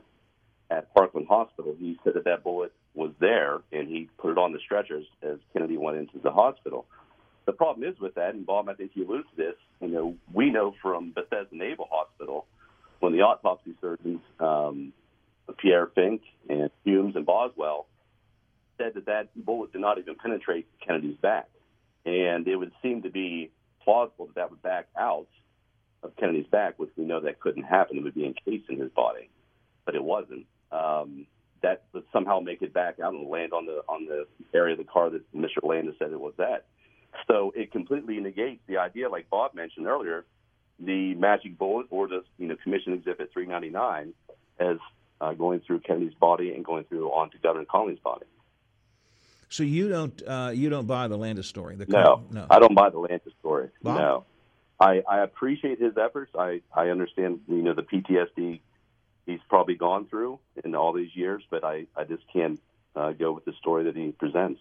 at 0.70 0.94
Parkland 0.94 1.28
Hospital. 1.28 1.76
He 1.78 2.00
said 2.04 2.14
that 2.16 2.26
that 2.26 2.44
bullet 2.44 2.72
was 2.94 3.12
there, 3.20 3.60
and 3.72 3.88
he 3.88 4.10
put 4.18 4.32
it 4.32 4.38
on 4.38 4.52
the 4.52 4.60
stretchers 4.60 5.06
as 5.24 5.38
Kennedy 5.54 5.78
went 5.78 5.98
into 5.98 6.20
the 6.20 6.32
hospital. 6.32 6.86
The 7.46 7.54
problem 7.54 7.88
is 7.88 8.00
with 8.00 8.16
that, 8.16 8.36
and 8.36 8.46
Bob, 8.46 8.70
I 8.70 8.74
think 8.74 8.92
you 8.94 9.08
alluded 9.08 9.26
to 9.32 9.36
this. 9.36 9.56
You 9.82 9.88
know, 9.88 10.16
we 10.34 10.52
know 10.52 10.76
from 10.82 11.12
Bethesda 11.12 11.56
Naval 11.56 11.88
Hospital 11.92 12.46
when 13.00 13.14
the 13.14 13.22
autopsy 13.22 13.76
surgeons, 13.82 14.22
um, 14.40 14.94
Pierre 15.58 15.88
Finck 15.88 16.22
and 16.48 16.70
Humes 16.84 17.16
and 17.16 17.26
Boswell, 17.26 17.88
said 18.78 18.94
that 18.94 19.06
that 19.08 19.30
bullet 19.36 19.72
did 19.72 19.82
not 19.82 19.98
even 19.98 20.16
penetrate 20.16 20.68
Kennedy's 20.86 21.18
back, 21.18 21.50
and 22.06 22.48
it 22.48 22.56
would 22.56 22.72
seem 22.82 23.02
to 23.02 23.10
be 23.10 23.50
plausible 23.84 24.28
that 24.28 24.36
that 24.36 24.52
would 24.52 24.62
back 24.62 24.88
out 24.98 25.28
of 26.04 26.16
Kennedy's 26.16 26.48
back, 26.48 26.80
which 26.80 26.90
we 26.96 27.06
know 27.06 27.20
that 27.22 27.40
couldn't 27.40 27.64
happen. 27.64 27.98
It 27.98 28.04
would 28.04 28.16
be 28.16 28.26
encased 28.26 28.70
in 28.70 28.80
his 28.80 28.92
body, 28.92 29.30
but 29.86 29.96
it 29.96 30.04
wasn't. 30.04 30.46
Um, 30.72 31.26
that 31.62 31.84
would 31.94 32.06
somehow 32.14 32.40
make 32.40 32.62
it 32.62 32.74
back 32.74 33.00
out 33.00 33.14
and 33.14 33.28
land 33.28 33.54
on 33.54 33.66
the 33.66 33.82
on 33.90 34.06
the 34.06 34.26
area 34.54 34.74
of 34.74 34.78
the 34.78 34.86
car 34.86 35.10
that 35.10 35.34
Mr. 35.34 35.64
Landis 35.64 35.96
said 36.00 36.12
it 36.12 36.20
was 36.20 36.34
at. 36.40 36.66
So 37.28 37.52
it 37.56 37.72
completely 37.72 38.20
negates 38.20 38.62
the 38.68 38.78
idea, 38.78 39.10
like 39.10 39.30
Bob 39.30 39.54
mentioned 39.56 39.88
earlier, 39.88 40.26
the 40.80 41.16
magic 41.16 41.58
bullet 41.58 41.88
or 41.90 42.08
the 42.08 42.24
you 42.38 42.48
know 42.48 42.56
Commission 42.64 42.94
Exhibit 42.94 43.32
399 43.34 44.14
as 44.60 44.78
uh, 45.20 45.34
going 45.34 45.60
through 45.60 45.80
Kennedy's 45.80 46.14
body 46.14 46.54
and 46.54 46.64
going 46.64 46.86
through 46.86 47.10
onto 47.10 47.38
Governor 47.40 47.66
Connolly's 47.66 48.00
body. 48.00 48.26
So 49.50 49.64
you 49.64 49.90
don't 49.90 50.22
uh, 50.26 50.52
you 50.54 50.70
don't 50.70 50.86
buy 50.86 51.08
the 51.08 51.18
Landis 51.18 51.48
story? 51.48 51.76
The 51.76 51.88
No, 51.88 52.24
no. 52.32 52.46
I 52.50 52.60
don't 52.60 52.76
buy 52.76 52.90
the 52.90 53.00
Landis 53.00 53.34
story. 53.40 53.70
Bob? 53.82 53.98
No, 53.98 54.26
I, 54.80 55.02
I 55.10 55.20
appreciate 55.22 55.80
his 55.80 55.98
efforts. 55.98 56.32
I, 56.38 56.62
I 56.74 56.90
understand 56.90 57.42
you 57.48 57.62
know 57.62 57.74
the 57.74 57.84
PTSD 57.84 58.62
he's 59.26 59.40
probably 59.48 59.76
gone 59.76 60.06
through 60.08 60.40
in 60.64 60.76
all 60.76 60.92
these 60.94 61.16
years, 61.16 61.44
but 61.50 61.64
I, 61.64 61.86
I 61.96 62.04
just 62.04 62.24
can't 62.34 62.60
uh, 62.96 63.12
go 63.12 63.32
with 63.32 63.46
the 63.46 63.54
story 63.60 63.84
that 63.86 63.96
he 63.96 64.12
presents. 64.12 64.60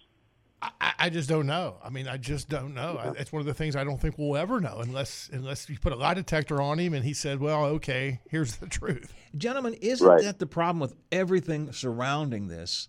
I, 0.61 0.93
I 0.99 1.11
just 1.11 1.29
don't 1.29 1.47
know. 1.47 1.77
I 1.83 1.89
mean, 1.89 2.09
I 2.09 2.17
just 2.17 2.49
don't 2.49 2.75
know. 2.75 2.99
I, 3.01 3.11
it's 3.21 3.33
one 3.33 3.41
of 3.41 3.47
the 3.47 3.55
things 3.55 3.77
I 3.77 3.85
don't 3.85 4.01
think 4.01 4.19
we'll 4.19 4.37
ever 4.37 4.61
know 4.61 4.79
unless 4.83 5.31
unless 5.33 5.69
you 5.71 5.79
put 5.79 5.93
a 5.93 5.97
lie 5.97 6.15
detector 6.15 6.61
on 6.61 6.79
him 6.79 6.95
and 6.95 7.05
he 7.05 7.15
said, 7.15 7.39
"Well, 7.41 7.65
okay, 7.65 8.21
here's 8.29 8.57
the 8.57 8.67
truth." 8.67 9.15
Gentlemen, 9.37 9.75
isn't 9.75 10.07
Right. 10.07 10.23
that 10.23 10.41
the 10.41 10.47
problem 10.47 10.81
with 10.81 10.97
everything 11.13 11.73
surrounding 11.73 12.49
this? 12.49 12.89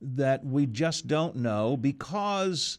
That 0.00 0.46
we 0.46 0.66
just 0.66 1.08
don't 1.08 1.36
know 1.36 1.76
because 1.76 2.78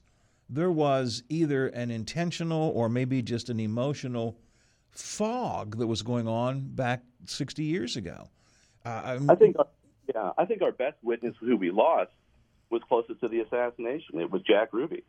there 0.51 0.69
was 0.69 1.23
either 1.29 1.67
an 1.67 1.89
intentional 1.89 2.71
or 2.75 2.89
maybe 2.89 3.21
just 3.21 3.49
an 3.49 3.59
emotional 3.59 4.37
fog 4.91 5.77
that 5.77 5.87
was 5.87 6.01
going 6.01 6.27
on 6.27 6.67
back 6.75 7.01
60 7.25 7.63
years 7.63 7.95
ago. 7.95 8.27
Uh, 8.85 9.01
I'm- 9.05 9.29
think, 9.35 9.55
yeah, 10.13 10.31
I 10.37 10.45
think 10.45 10.61
our 10.61 10.73
best 10.73 10.97
witness 11.01 11.35
who 11.39 11.55
we 11.55 11.71
lost 11.71 12.11
was 12.69 12.81
closest 12.83 13.21
to 13.21 13.29
the 13.29 13.39
assassination. 13.39 14.19
It 14.19 14.29
was 14.29 14.41
Jack 14.41 14.73
Ruby. 14.73 15.03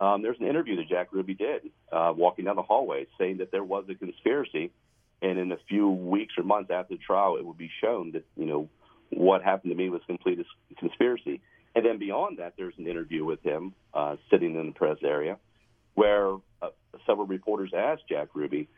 Um, 0.00 0.22
there's 0.22 0.38
an 0.40 0.46
interview 0.46 0.76
that 0.76 0.88
Jack 0.88 1.08
Ruby 1.12 1.34
did 1.34 1.70
uh, 1.92 2.14
walking 2.16 2.46
down 2.46 2.56
the 2.56 2.62
hallway 2.62 3.06
saying 3.18 3.38
that 3.38 3.50
there 3.50 3.64
was 3.64 3.84
a 3.90 3.94
conspiracy, 3.94 4.70
and 5.20 5.38
in 5.38 5.52
a 5.52 5.58
few 5.68 5.88
weeks 5.90 6.34
or 6.38 6.44
months 6.44 6.70
after 6.70 6.94
the 6.94 7.00
trial, 7.00 7.36
it 7.36 7.44
would 7.44 7.58
be 7.58 7.70
shown 7.80 8.12
that 8.12 8.24
you 8.36 8.46
know 8.46 8.68
what 9.10 9.42
happened 9.42 9.72
to 9.72 9.76
me 9.76 9.90
was 9.90 10.00
complete 10.06 10.38
conspiracy. 10.78 11.40
And 11.78 11.86
then 11.86 11.98
beyond 11.98 12.38
that, 12.38 12.54
there's 12.58 12.74
an 12.76 12.88
interview 12.88 13.24
with 13.24 13.40
him 13.44 13.72
uh, 13.94 14.16
sitting 14.32 14.56
in 14.56 14.66
the 14.66 14.72
press 14.72 14.96
area 15.04 15.36
where 15.94 16.32
uh, 16.60 16.70
several 17.06 17.24
reporters 17.24 17.70
asked 17.72 18.02
Jack 18.08 18.30
Ruby, 18.34 18.68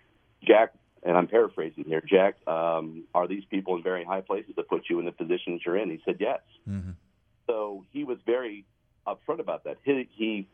Jack, 0.47 0.75
and 1.03 1.17
I'm 1.17 1.27
paraphrasing 1.27 1.85
here, 1.85 2.03
Jack, 2.07 2.47
um, 2.47 3.05
are 3.15 3.27
these 3.27 3.45
people 3.47 3.75
in 3.77 3.83
very 3.83 4.05
high 4.05 4.21
places 4.21 4.53
that 4.57 4.69
put 4.69 4.83
you 4.91 4.99
in 4.99 5.07
the 5.07 5.13
position 5.13 5.55
that 5.55 5.61
you're 5.65 5.79
in? 5.79 5.89
He 5.89 6.03
said 6.05 6.17
yes. 6.21 6.41
Mhm. 6.69 6.95
So 7.47 7.87
he 7.91 8.05
was 8.05 8.19
very 8.27 8.67
upfront 9.07 9.39
about 9.41 9.65
that. 9.65 9.79
He, 9.83 10.07
he 10.13 10.49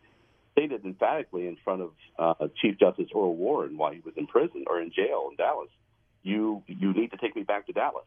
stated 0.53 0.85
emphatically 0.85 1.49
in 1.49 1.57
front 1.65 1.83
of 1.83 1.91
uh, 2.17 2.47
Chief 2.63 2.79
Justice 2.79 3.09
Earl 3.13 3.35
Warren 3.35 3.77
while 3.77 3.91
he 3.91 3.99
was 4.05 4.15
in 4.17 4.29
prison 4.29 4.67
or 4.69 4.81
in 4.81 4.93
jail 4.93 5.31
in 5.33 5.37
Dallas, 5.37 5.71
you 6.23 6.63
you 6.69 6.93
need 6.93 7.11
to 7.11 7.17
take 7.17 7.35
me 7.35 7.43
back 7.43 7.67
to 7.67 7.73
Dallas. 7.73 8.07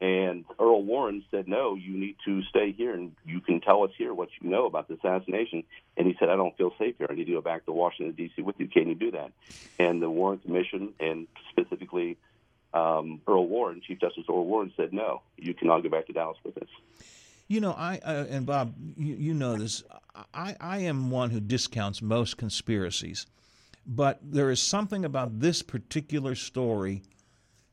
And 0.00 0.46
Earl 0.58 0.82
Warren 0.82 1.22
said, 1.30 1.46
no, 1.46 1.74
you 1.74 1.92
need 1.92 2.16
to 2.24 2.42
stay 2.44 2.72
here 2.72 2.94
and 2.94 3.14
you 3.26 3.40
can 3.40 3.60
tell 3.60 3.84
us 3.84 3.90
here 3.98 4.14
what 4.14 4.30
you 4.40 4.48
know 4.48 4.64
about 4.64 4.88
the 4.88 4.94
assassination. 4.94 5.62
And 5.96 6.06
he 6.06 6.16
said, 6.18 6.30
I 6.30 6.36
don't 6.36 6.56
feel 6.56 6.72
safe 6.78 6.94
here. 6.96 7.06
I 7.10 7.14
need 7.14 7.26
to 7.26 7.32
go 7.32 7.42
back 7.42 7.66
to 7.66 7.72
Washington, 7.72 8.14
D.C. 8.14 8.40
with 8.40 8.56
you. 8.58 8.66
Can 8.66 8.88
you 8.88 8.94
do 8.94 9.10
that? 9.10 9.32
And 9.78 10.00
the 10.00 10.08
Warren 10.08 10.38
Commission, 10.38 10.94
and 11.00 11.26
specifically 11.50 12.16
um, 12.72 13.20
Earl 13.28 13.46
Warren, 13.46 13.82
Chief 13.86 14.00
Justice 14.00 14.24
Earl 14.26 14.46
Warren, 14.46 14.72
said, 14.74 14.94
no, 14.94 15.20
you 15.36 15.52
cannot 15.52 15.82
go 15.82 15.90
back 15.90 16.06
to 16.06 16.14
Dallas 16.14 16.38
with 16.44 16.56
us. 16.56 16.68
You 17.48 17.60
know, 17.60 17.72
I 17.72 18.00
uh, 18.04 18.26
and 18.30 18.46
Bob, 18.46 18.74
you, 18.96 19.16
you 19.16 19.34
know 19.34 19.56
this. 19.56 19.82
I, 20.32 20.54
I 20.60 20.78
am 20.78 21.10
one 21.10 21.30
who 21.30 21.40
discounts 21.40 22.00
most 22.00 22.36
conspiracies, 22.36 23.26
but 23.84 24.20
there 24.22 24.52
is 24.52 24.62
something 24.62 25.04
about 25.04 25.40
this 25.40 25.60
particular 25.60 26.36
story 26.36 27.02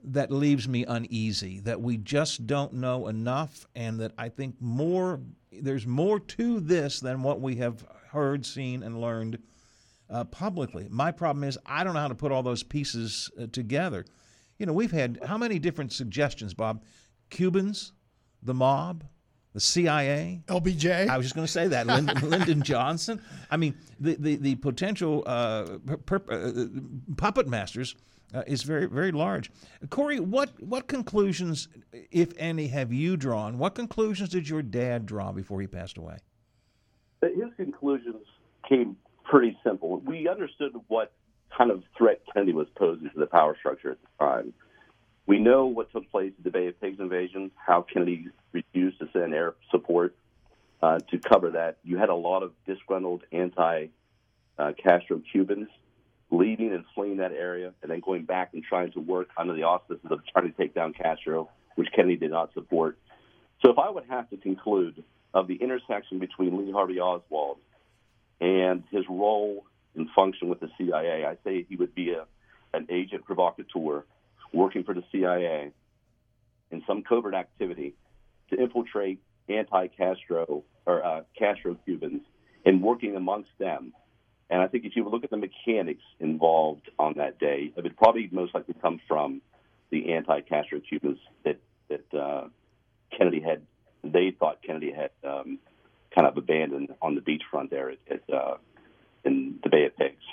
that 0.04 0.32
leaves 0.32 0.68
me 0.68 0.86
uneasy. 0.86 1.60
That 1.62 1.82
we 1.82 1.98
just 1.98 2.48
don't 2.48 2.74
know 2.74 3.08
enough, 3.08 3.66
and 3.76 4.00
that 4.00 4.14
I 4.18 4.30
think 4.30 4.56
more 4.60 5.20
there's 5.52 5.88
more 5.88 6.20
to 6.20 6.60
this 6.60 7.00
than 7.00 7.24
what 7.24 7.42
we 7.42 7.56
have 7.56 7.86
heard, 8.12 8.46
seen, 8.46 8.84
and 8.84 9.02
learned 9.02 9.40
uh, 10.10 10.24
publicly. 10.26 10.88
My 10.90 11.12
problem 11.12 11.44
is 11.44 11.58
I 11.66 11.84
don't 11.84 11.94
know 11.94 12.00
how 12.00 12.08
to 12.08 12.16
put 12.16 12.32
all 12.32 12.44
those 12.44 12.64
pieces 12.64 13.30
uh, 13.40 13.48
together. 13.52 14.06
You 14.58 14.66
know, 14.66 14.74
we've 14.74 14.92
had 14.92 15.20
how 15.26 15.38
many 15.38 15.60
different 15.60 15.94
suggestions, 15.94 16.54
Bob? 16.54 16.84
Cubans, 17.30 17.94
the 18.42 18.54
mob, 18.54 19.04
the 19.54 19.60
CIA. 19.60 20.44
LBJ. 20.48 21.10
I 21.10 21.18
was 21.18 21.26
just 21.26 21.36
going 21.36 21.46
to 21.46 21.52
say 21.52 21.68
that 21.68 21.88
Lyndon, 21.88 22.18
Lyndon 22.30 22.62
Johnson. 22.64 23.22
I 23.52 23.58
mean, 23.58 23.76
the 24.00 24.16
the, 24.16 24.36
the 24.38 24.56
potential 24.56 25.24
uh, 25.26 25.78
per, 26.06 26.22
uh, 26.30 26.66
puppet 27.18 27.48
masters 27.48 27.96
uh, 28.34 28.44
is 28.48 28.64
very 28.64 28.88
very 28.88 29.12
large. 29.12 29.52
Corey, 29.90 30.20
what 30.20 30.52
what 30.62 30.88
conclusions, 30.88 31.68
if 32.12 32.34
any, 32.38 32.68
have 32.68 32.92
you 32.92 33.18
drawn? 33.18 33.58
What 33.58 33.76
conclusions 33.76 34.30
did 34.30 34.50
your 34.50 34.62
dad 34.62 35.06
draw 35.06 35.32
before 35.32 35.62
he 35.62 35.68
passed 35.68 35.98
away? 35.98 36.18
His 37.22 37.54
conclusions 37.56 38.26
came 38.68 38.98
pretty 39.24 39.58
simple. 39.64 40.00
We 40.00 40.28
understood 40.28 40.74
what 40.88 41.12
kind 41.56 41.72
of 41.72 41.84
threat 41.98 42.22
Kennedy 42.32 42.54
was 42.54 42.68
posing 42.76 43.10
to 43.10 43.20
the 43.20 43.26
power 43.26 43.56
structure 43.58 43.92
at 43.92 43.98
the 44.02 44.26
time. 44.26 44.54
We 45.26 45.40
know 45.40 45.66
what 45.66 45.92
took 45.92 46.10
place 46.10 46.32
at 46.38 46.44
the 46.44 46.52
Bay 46.52 46.68
of 46.68 46.80
Pigs 46.80 47.00
invasion, 47.00 47.52
how 47.56 47.82
Kennedy 47.82 48.28
refused 48.54 49.00
to 49.00 49.10
send 49.12 49.34
air 49.34 49.56
support 49.72 50.16
uh, 50.82 51.00
to 51.12 51.18
cover 51.18 51.52
that. 51.52 51.78
You 51.84 51.98
had 51.98 52.10
a 52.10 52.16
lot 52.16 52.44
of 52.44 52.54
disgruntled 52.66 53.24
anti 53.32 53.88
uh, 54.58 54.72
Castro 54.82 55.22
Cubans 55.32 55.68
leaving 56.30 56.74
and 56.74 56.84
fleeing 56.94 57.18
that 57.18 57.32
area 57.32 57.74
and 57.82 57.92
then 57.92 58.02
going 58.02 58.24
back 58.24 58.50
and 58.54 58.64
trying 58.64 58.92
to 58.92 59.00
work 59.00 59.30
under 59.38 59.54
the 59.54 59.64
auspices 59.64 60.06
of 60.10 60.20
trying 60.32 60.52
to 60.52 60.58
take 60.58 60.74
down 60.74 60.94
Castro, 60.94 61.50
which 61.76 61.88
Kennedy 61.96 62.18
did 62.18 62.32
not 62.32 62.54
support. 62.54 62.98
So 63.64 63.72
if 63.72 63.80
I 63.80 63.90
would 63.90 64.06
have 64.10 64.30
to 64.30 64.38
conclude 64.38 65.04
of 65.34 65.48
the 65.48 65.56
intersection 65.56 66.20
between 66.20 66.58
Lee 66.58 66.72
Harvey 66.72 67.00
Oswald 67.00 67.58
and 68.40 68.84
his 68.92 69.04
role 69.10 69.66
and 69.96 70.08
function 70.16 70.50
with 70.50 70.60
the 70.60 70.70
CIA, 70.78 71.26
I 71.26 71.38
say 71.44 71.66
he 71.68 71.76
would 71.76 71.96
be 71.96 72.12
a, 72.12 72.26
an 72.74 72.88
agent 72.90 73.26
provocateur 73.26 74.04
working 74.54 74.84
for 74.84 74.94
the 74.94 75.04
CIA 75.12 75.72
in 76.72 76.84
some 76.86 77.04
covert 77.04 77.34
activity 77.34 77.96
to 78.50 78.62
infiltrate 78.62 79.20
anti-Castro 79.50 80.64
or 80.86 81.06
uh, 81.06 81.22
Castro 81.38 81.78
Cubans 81.86 82.22
and 82.66 82.82
working 82.82 83.16
amongst 83.16 83.50
them. 83.60 83.94
And 84.50 84.62
I 84.62 84.68
think 84.68 84.86
if 84.86 84.96
you 84.96 85.08
look 85.08 85.24
at 85.24 85.30
the 85.30 85.38
mechanics 85.38 86.04
involved 86.20 86.90
on 86.98 87.16
that 87.18 87.38
day, 87.40 87.72
it 87.76 87.84
would 87.84 87.98
probably 87.98 88.30
most 88.32 88.56
likely 88.56 88.76
come 88.82 89.02
from 89.08 89.42
the 89.90 90.14
anti-Castro 90.14 90.80
Cubans 90.80 91.20
that 91.44 91.58
that 91.90 92.14
uh, 92.18 92.48
Kennedy 93.18 93.42
had. 93.42 93.62
They 94.04 94.32
thought 94.32 94.62
Kennedy 94.66 94.92
had 94.92 95.10
um, 95.28 95.60
kind 96.16 96.28
of 96.28 96.38
abandoned 96.38 96.94
on 97.02 97.16
the 97.16 97.22
beachfront 97.22 97.70
there 97.72 97.90
at, 97.90 97.98
at 98.10 98.34
uh, 98.34 98.56
in 99.26 99.60
the 99.64 99.70
Bay 99.70 99.86
of 99.86 99.98
Pigs. 99.98 100.24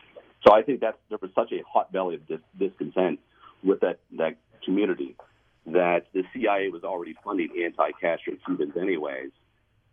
So 0.46 0.52
I 0.54 0.62
think 0.62 0.80
that 0.80 0.98
there 1.08 1.18
was 1.20 1.30
such 1.34 1.50
a 1.52 1.62
hot 1.66 1.90
belly 1.90 2.16
of 2.16 2.26
dis- 2.28 2.38
discontent 2.58 3.18
with 3.62 3.80
that 3.80 3.98
that 4.18 4.36
community 4.64 5.16
that 5.66 6.06
the 6.12 6.22
CIA 6.32 6.68
was 6.68 6.84
already 6.84 7.16
funding 7.24 7.48
anti-Castro 7.64 8.34
Cubans 8.44 8.76
anyways 8.76 9.30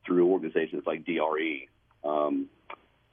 through 0.06 0.28
organizations 0.28 0.84
like 0.86 1.06
DRE. 1.06 1.68
Um, 2.04 2.48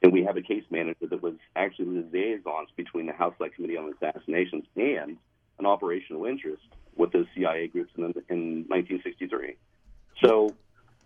and 0.01 0.13
we 0.13 0.23
have 0.23 0.37
a 0.37 0.41
case 0.41 0.63
manager 0.69 1.07
that 1.09 1.21
was 1.21 1.35
actually 1.55 2.01
the 2.01 2.07
liaisons 2.11 2.69
between 2.75 3.05
the 3.05 3.13
House 3.13 3.33
Select 3.37 3.55
Committee 3.55 3.77
on 3.77 3.93
Assassinations 3.93 4.65
and 4.75 5.17
an 5.59 5.65
operational 5.65 6.25
interest 6.25 6.63
with 6.95 7.11
those 7.11 7.25
CIA 7.35 7.67
groups 7.67 7.91
in, 7.97 8.03
in 8.03 8.65
1963. 8.67 9.55
So 10.23 10.55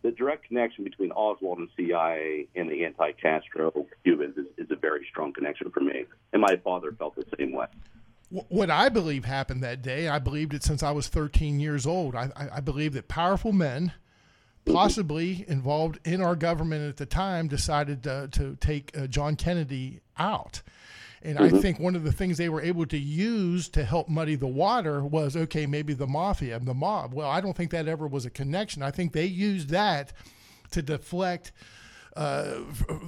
the 0.04 0.12
direct 0.12 0.48
connection 0.48 0.84
between 0.84 1.12
Oswald 1.12 1.60
and 1.60 1.70
CIA 1.76 2.48
and 2.56 2.70
the 2.70 2.86
anti-Castro 2.86 3.88
Cubans 4.04 4.38
is, 4.38 4.46
is 4.58 4.72
a 4.72 4.76
very 4.76 5.06
strong 5.10 5.34
connection 5.34 5.72
for 5.72 5.80
me. 5.80 6.06
And 6.34 6.42
my 6.42 6.58
father 6.58 6.92
felt 6.92 7.16
the 7.16 7.26
same 7.38 7.54
way 7.54 7.68
what 8.50 8.72
I 8.72 8.90
believe 8.90 9.26
happened 9.26 9.62
that 9.64 9.84
day, 9.84 10.08
I 10.08 10.18
believed 10.18 10.56
it 10.56 10.64
since 10.64 10.82
I 10.82 10.90
was 10.90 11.08
13 11.08 11.60
years 11.60 11.86
old. 11.86 12.16
I, 12.16 12.32
I, 12.36 12.50
I 12.56 12.60
believe 12.62 12.94
that 12.94 13.08
powerful 13.08 13.52
men, 13.52 13.94
possibly 14.65 15.45
involved 15.47 15.99
in 16.06 16.21
our 16.21 16.36
government 16.36 16.88
at 16.88 16.97
the 16.97 17.06
time, 17.06 17.47
decided 17.47 18.04
to, 18.04 18.28
to 18.32 18.56
take 18.60 18.97
uh, 18.97 19.08
John 19.08 19.36
Kennedy 19.36 20.02
out. 20.17 20.62
And 21.21 21.38
mm-hmm. 21.38 21.56
I 21.56 21.60
think 21.60 21.80
one 21.80 21.95
of 21.95 22.04
the 22.04 22.12
things 22.12 22.38
they 22.38 22.49
were 22.49 22.62
able 22.62 22.86
to 22.88 22.97
use 22.97 23.69
to 23.69 23.86
help 23.86 24.10
muddy 24.10 24.36
the 24.36 24.47
water 24.47 25.04
was 25.04 25.38
okay, 25.38 25.65
maybe 25.65 25.93
the 25.93 26.08
mafia, 26.08 26.58
and 26.58 26.67
the 26.67 26.73
mob. 26.73 27.13
Well, 27.13 27.30
I 27.30 27.41
don't 27.41 27.56
think 27.56 27.71
that 27.71 27.88
ever 27.88 28.08
was 28.08 28.26
a 28.26 28.30
connection. 28.30 28.84
I 28.84 28.91
think 28.91 29.13
they 29.13 29.26
used 29.26 29.69
that 29.69 30.12
to 30.71 30.82
deflect 30.82 31.52
uh, 32.15 32.56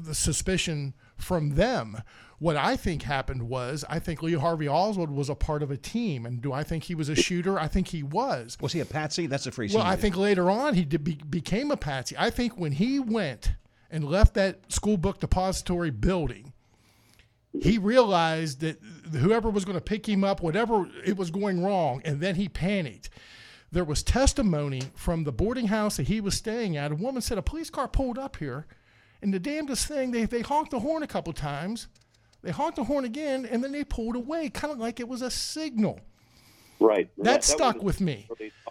the 0.01 0.15
suspicion 0.15 0.93
from 1.17 1.51
them. 1.51 2.01
What 2.39 2.57
I 2.57 2.75
think 2.75 3.03
happened 3.03 3.43
was 3.43 3.85
I 3.89 3.99
think 3.99 4.21
Lee 4.21 4.33
Harvey 4.33 4.67
Oswald 4.67 5.09
was 5.09 5.29
a 5.29 5.35
part 5.35 5.63
of 5.63 5.71
a 5.71 5.77
team. 5.77 6.25
And 6.25 6.41
do 6.41 6.51
I 6.51 6.63
think 6.63 6.83
he 6.83 6.95
was 6.95 7.09
a 7.09 7.15
shooter? 7.15 7.57
I 7.57 7.67
think 7.67 7.87
he 7.87 8.03
was. 8.03 8.57
Was 8.59 8.73
he 8.73 8.81
a 8.81 8.85
patsy? 8.85 9.25
That's 9.25 9.47
a 9.47 9.51
free 9.51 9.69
Well, 9.73 9.83
I 9.83 9.95
think 9.95 10.17
later 10.17 10.49
on 10.51 10.73
he 10.73 10.83
did, 10.83 11.03
be, 11.03 11.15
became 11.29 11.71
a 11.71 11.77
patsy. 11.77 12.15
I 12.17 12.29
think 12.29 12.57
when 12.57 12.73
he 12.73 12.99
went 12.99 13.53
and 13.89 14.03
left 14.03 14.33
that 14.33 14.71
school 14.71 14.97
book 14.97 15.19
depository 15.19 15.91
building, 15.91 16.51
he 17.61 17.77
realized 17.77 18.59
that 18.61 18.79
whoever 19.13 19.49
was 19.49 19.63
going 19.63 19.77
to 19.77 19.83
pick 19.83 20.07
him 20.07 20.23
up, 20.23 20.41
whatever 20.41 20.89
it 21.05 21.15
was 21.15 21.31
going 21.31 21.63
wrong, 21.63 22.01
and 22.03 22.19
then 22.19 22.35
he 22.35 22.49
panicked. 22.49 23.09
There 23.71 23.85
was 23.85 24.03
testimony 24.03 24.83
from 24.93 25.23
the 25.23 25.31
boarding 25.31 25.67
house 25.67 25.97
that 25.97 26.07
he 26.07 26.21
was 26.21 26.35
staying 26.35 26.77
at. 26.77 26.91
A 26.91 26.95
woman 26.95 27.21
said 27.21 27.37
a 27.37 27.41
police 27.41 27.69
car 27.69 27.87
pulled 27.87 28.17
up 28.17 28.37
here, 28.37 28.67
and 29.21 29.33
the 29.33 29.39
damnedest 29.39 29.87
thing, 29.87 30.11
they, 30.11 30.25
they 30.25 30.41
honked 30.41 30.71
the 30.71 30.79
horn 30.79 31.03
a 31.03 31.07
couple 31.07 31.33
times 31.33 31.87
they 32.45 32.51
honked 32.51 32.75
the 32.75 32.83
horn 32.83 33.05
again, 33.05 33.47
and 33.47 33.63
then 33.63 33.71
they 33.71 33.83
pulled 33.83 34.15
away, 34.15 34.49
kind 34.49 34.71
of 34.71 34.77
like 34.77 34.99
it 34.99 35.07
was 35.07 35.23
a 35.23 35.31
signal. 35.31 35.99
Right. 36.79 37.09
That, 37.17 37.23
that 37.23 37.43
stuck 37.43 37.81
with 37.81 38.01
me. 38.01 38.27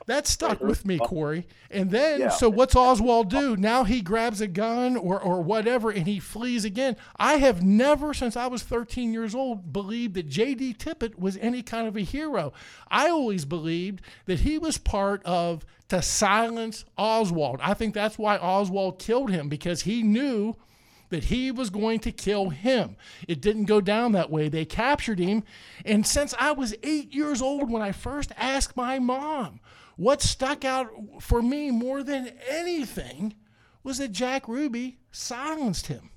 That 0.06 0.26
stuck 0.26 0.60
with 0.60 0.84
me, 0.84 0.98
uh, 0.98 1.06
Corey. 1.06 1.46
And 1.70 1.90
then, 1.90 2.20
yeah. 2.20 2.28
so 2.28 2.50
what's 2.50 2.76
Oswald 2.76 3.30
do? 3.30 3.56
Now 3.56 3.84
he 3.84 4.02
grabs 4.02 4.40
a 4.40 4.46
gun 4.46 4.96
or, 4.96 5.20
or 5.20 5.40
whatever 5.40 5.90
and 5.90 6.06
he 6.06 6.20
flees 6.20 6.64
again. 6.64 6.96
I 7.16 7.36
have 7.36 7.62
never, 7.62 8.12
since 8.12 8.36
I 8.36 8.46
was 8.46 8.62
13 8.62 9.12
years 9.12 9.34
old, 9.34 9.72
believed 9.72 10.14
that 10.14 10.28
J.D. 10.28 10.74
Tippit 10.74 11.18
was 11.18 11.38
any 11.38 11.62
kind 11.62 11.88
of 11.88 11.96
a 11.96 12.00
hero. 12.00 12.52
I 12.88 13.08
always 13.08 13.44
believed 13.44 14.02
that 14.26 14.40
he 14.40 14.58
was 14.58 14.76
part 14.76 15.22
of 15.24 15.64
to 15.88 16.02
silence 16.02 16.84
Oswald. 16.98 17.60
I 17.62 17.74
think 17.74 17.94
that's 17.94 18.18
why 18.18 18.36
Oswald 18.36 18.98
killed 18.98 19.30
him 19.30 19.48
because 19.48 19.82
he 19.82 20.02
knew– 20.02 20.56
that 21.10 21.24
he 21.24 21.50
was 21.50 21.70
going 21.70 22.00
to 22.00 22.12
kill 22.12 22.50
him. 22.50 22.96
It 23.28 23.40
didn't 23.40 23.64
go 23.64 23.80
down 23.80 24.12
that 24.12 24.30
way. 24.30 24.48
They 24.48 24.64
captured 24.64 25.18
him. 25.18 25.44
And 25.84 26.06
since 26.06 26.34
I 26.38 26.52
was 26.52 26.74
eight 26.82 27.14
years 27.14 27.40
old 27.40 27.70
when 27.70 27.82
I 27.82 27.92
first 27.92 28.32
asked 28.36 28.76
my 28.76 28.98
mom, 28.98 29.60
what 29.96 30.22
stuck 30.22 30.64
out 30.64 30.88
for 31.20 31.40
me 31.42 31.70
more 31.70 32.02
than 32.02 32.32
anything 32.48 33.34
was 33.82 33.98
that 33.98 34.12
Jack 34.12 34.48
Ruby 34.48 34.98
silenced 35.12 35.86
him. 35.86 36.10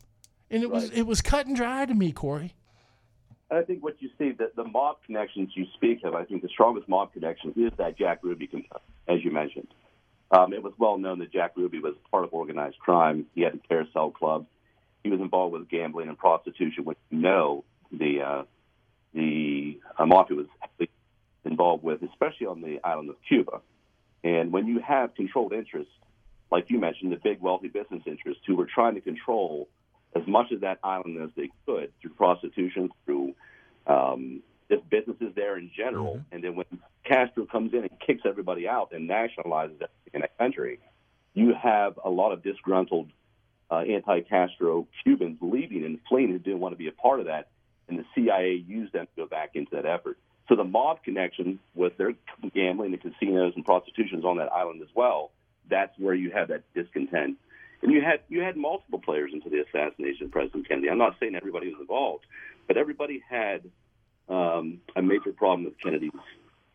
And 0.49 0.63
it 0.63 0.67
right. 0.67 0.75
was 0.75 0.89
it 0.91 1.03
was 1.03 1.21
cut 1.21 1.45
and 1.45 1.55
dry 1.55 1.85
to 1.85 1.93
me, 1.93 2.11
Corey. 2.11 2.53
I 3.49 3.61
think 3.61 3.83
what 3.83 4.01
you 4.01 4.09
see, 4.17 4.31
the, 4.31 4.51
the 4.55 4.63
mob 4.63 4.97
connections 5.05 5.51
you 5.53 5.65
speak 5.73 6.03
of, 6.03 6.13
I 6.13 6.25
think 6.25 6.41
the 6.41 6.49
strongest 6.49 6.89
mob 6.89 7.13
connection 7.13 7.53
is 7.55 7.71
that 7.77 7.97
Jack 7.97 8.19
Ruby, 8.21 8.49
as 9.07 9.23
you 9.23 9.31
mentioned. 9.31 9.67
Um, 10.31 10.51
it 10.51 10.61
was 10.61 10.73
well 10.77 10.97
known 10.97 11.19
that 11.19 11.31
Jack 11.31 11.53
Ruby 11.55 11.79
was 11.79 11.93
part 12.11 12.25
of 12.25 12.33
organized 12.33 12.77
crime. 12.79 13.25
He 13.33 13.41
had 13.41 13.53
a 13.53 13.59
carousel 13.59 14.11
club 14.11 14.45
he 15.07 15.11
was 15.11 15.21
involved 15.21 15.53
with 15.53 15.69
gambling 15.69 16.09
and 16.09 16.17
prostitution, 16.17 16.83
which 16.83 16.97
you 17.09 17.19
know 17.19 17.63
the 17.91 18.21
uh, 18.21 18.43
the 19.13 19.79
uh, 19.97 20.05
mafia 20.05 20.35
was 20.35 20.47
involved 21.45 21.83
with, 21.83 22.03
especially 22.03 22.47
on 22.47 22.61
the 22.61 22.79
island 22.83 23.09
of 23.09 23.15
Cuba. 23.27 23.61
And 24.23 24.51
when 24.51 24.67
you 24.67 24.79
have 24.79 25.15
controlled 25.15 25.53
interests, 25.53 25.93
like 26.51 26.69
you 26.69 26.79
mentioned, 26.79 27.13
the 27.13 27.17
big 27.17 27.39
wealthy 27.39 27.69
business 27.69 28.01
interests 28.05 28.43
who 28.45 28.57
were 28.57 28.65
trying 28.65 28.95
to 28.95 29.01
control 29.01 29.69
as 30.13 30.27
much 30.27 30.51
of 30.51 30.61
that 30.61 30.79
island 30.83 31.21
as 31.21 31.29
they 31.37 31.49
could 31.65 31.93
through 32.01 32.11
prostitution, 32.11 32.89
through 33.05 33.33
um, 33.85 34.41
just 34.69 34.89
businesses 34.89 35.33
there 35.35 35.57
in 35.57 35.71
general. 35.75 36.15
Mm-hmm. 36.15 36.35
And 36.35 36.43
then 36.43 36.55
when 36.55 36.65
Castro 37.05 37.45
comes 37.45 37.73
in 37.73 37.79
and 37.79 37.99
kicks 38.05 38.23
everybody 38.25 38.67
out 38.67 38.91
and 38.91 39.09
nationalizes 39.09 39.75
everything 39.75 40.13
in 40.13 40.21
that 40.21 40.37
country, 40.37 40.79
you 41.33 41.53
have 41.53 41.97
a 42.03 42.09
lot 42.09 42.33
of 42.33 42.43
disgruntled 42.43 43.09
uh, 43.69 43.79
anti-Castro 43.79 44.87
Cubans 45.03 45.37
leaving 45.41 45.83
and 45.83 45.99
fleeing 46.07 46.31
who 46.31 46.39
didn't 46.39 46.59
want 46.59 46.73
to 46.73 46.77
be 46.77 46.87
a 46.87 46.91
part 46.91 47.19
of 47.19 47.25
that, 47.25 47.49
and 47.87 47.99
the 47.99 48.05
CIA 48.15 48.63
used 48.67 48.93
them 48.93 49.05
to 49.05 49.23
go 49.23 49.25
back 49.27 49.51
into 49.55 49.75
that 49.75 49.85
effort. 49.85 50.17
So 50.47 50.55
the 50.55 50.63
mob 50.63 51.03
connection 51.03 51.59
with 51.75 51.97
their 51.97 52.13
gambling, 52.53 52.91
the 52.91 52.97
casinos, 52.97 53.53
and 53.55 53.65
prostitutions 53.65 54.23
on 54.23 54.37
that 54.37 54.51
island 54.51 54.81
as 54.81 54.87
well. 54.95 55.31
That's 55.69 55.97
where 55.99 56.13
you 56.13 56.31
have 56.31 56.47
that 56.47 56.63
discontent, 56.73 57.37
and 57.81 57.91
you 57.91 58.01
had 58.01 58.21
you 58.29 58.41
had 58.41 58.55
multiple 58.55 58.99
players 58.99 59.31
into 59.33 59.49
the 59.49 59.59
assassination 59.59 60.27
of 60.27 60.31
President 60.31 60.67
Kennedy. 60.67 60.89
I'm 60.89 60.97
not 60.97 61.15
saying 61.19 61.35
everybody 61.35 61.67
was 61.67 61.81
involved, 61.81 62.25
but 62.67 62.77
everybody 62.77 63.21
had 63.29 63.69
um, 64.29 64.79
a 64.95 65.01
major 65.01 65.33
problem 65.33 65.65
with 65.65 65.77
Kennedy's 65.81 66.11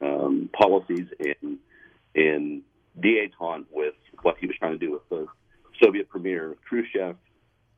um, 0.03 0.51
policies 0.53 1.07
and 1.19 1.59
and 2.15 2.63
détente 3.01 3.65
with 3.71 3.95
what 4.21 4.37
he 4.39 4.47
was 4.47 4.57
trying 4.59 4.73
to 4.73 4.79
do 4.79 4.93
with 4.93 5.09
the 5.09 5.27
Soviet 5.83 6.09
Premier 6.09 6.57
Khrushchev 6.69 7.17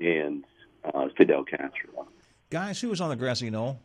and 0.01 0.45
uh, 0.85 1.09
Fidel 1.17 1.45
Castro. 1.45 2.07
Guys, 2.51 2.81
who 2.81 2.89
was 2.89 3.01
on 3.01 3.09
the 3.09 3.17
grassy 3.17 3.51
knoll? 3.51 3.81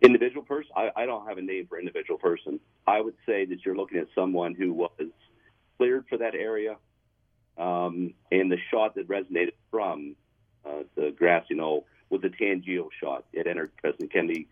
Individual 0.00 0.42
person? 0.42 0.70
I, 0.76 0.90
I 0.96 1.06
don't 1.06 1.26
have 1.28 1.38
a 1.38 1.42
name 1.42 1.66
for 1.68 1.78
individual 1.78 2.18
person. 2.18 2.58
I 2.86 3.00
would 3.00 3.14
say 3.24 3.44
that 3.44 3.64
you're 3.64 3.76
looking 3.76 3.98
at 3.98 4.08
someone 4.14 4.54
who 4.54 4.72
was 4.72 4.90
cleared 5.78 6.06
for 6.08 6.18
that 6.18 6.34
area, 6.34 6.76
um, 7.56 8.14
and 8.32 8.50
the 8.50 8.58
shot 8.70 8.96
that 8.96 9.06
resonated 9.08 9.52
from 9.70 10.16
uh, 10.66 10.82
the 10.96 11.14
grassy 11.16 11.54
knoll 11.54 11.86
was 12.10 12.20
the 12.20 12.30
Tangio 12.30 12.88
shot. 13.00 13.24
It 13.32 13.46
entered 13.46 13.70
President 13.76 14.12
Kennedy 14.12 14.48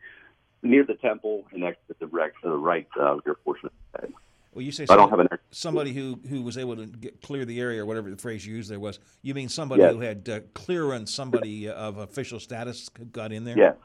near 0.62 0.84
the 0.84 0.94
temple 0.94 1.46
and 1.52 1.64
exited 1.64 1.88
to 1.88 1.94
the 2.00 2.06
right, 2.06 2.32
uh, 2.44 2.56
right 2.56 2.86
uh, 2.98 3.16
rear 3.24 3.34
portion 3.34 3.66
of 3.66 3.72
the 3.92 4.00
head. 4.00 4.12
Well, 4.52 4.62
you 4.62 4.72
say 4.72 4.86
somebody, 4.86 4.98
I 4.98 5.10
don't 5.10 5.10
have 5.10 5.32
an 5.32 5.38
somebody 5.52 5.92
who, 5.92 6.18
who 6.28 6.42
was 6.42 6.58
able 6.58 6.76
to 6.76 6.86
get, 6.86 7.22
clear 7.22 7.44
the 7.44 7.60
area 7.60 7.82
or 7.82 7.86
whatever 7.86 8.10
the 8.10 8.16
phrase 8.16 8.44
you 8.44 8.54
used 8.56 8.70
there 8.70 8.80
was. 8.80 8.98
You 9.22 9.34
mean 9.34 9.48
somebody 9.48 9.82
yes. 9.82 9.92
who 9.92 10.00
had 10.00 10.28
uh, 10.28 10.40
clearance, 10.54 11.14
somebody 11.14 11.68
of 11.68 11.98
official 11.98 12.40
status 12.40 12.88
got 13.12 13.32
in 13.32 13.44
there? 13.44 13.56
Yes. 13.56 13.76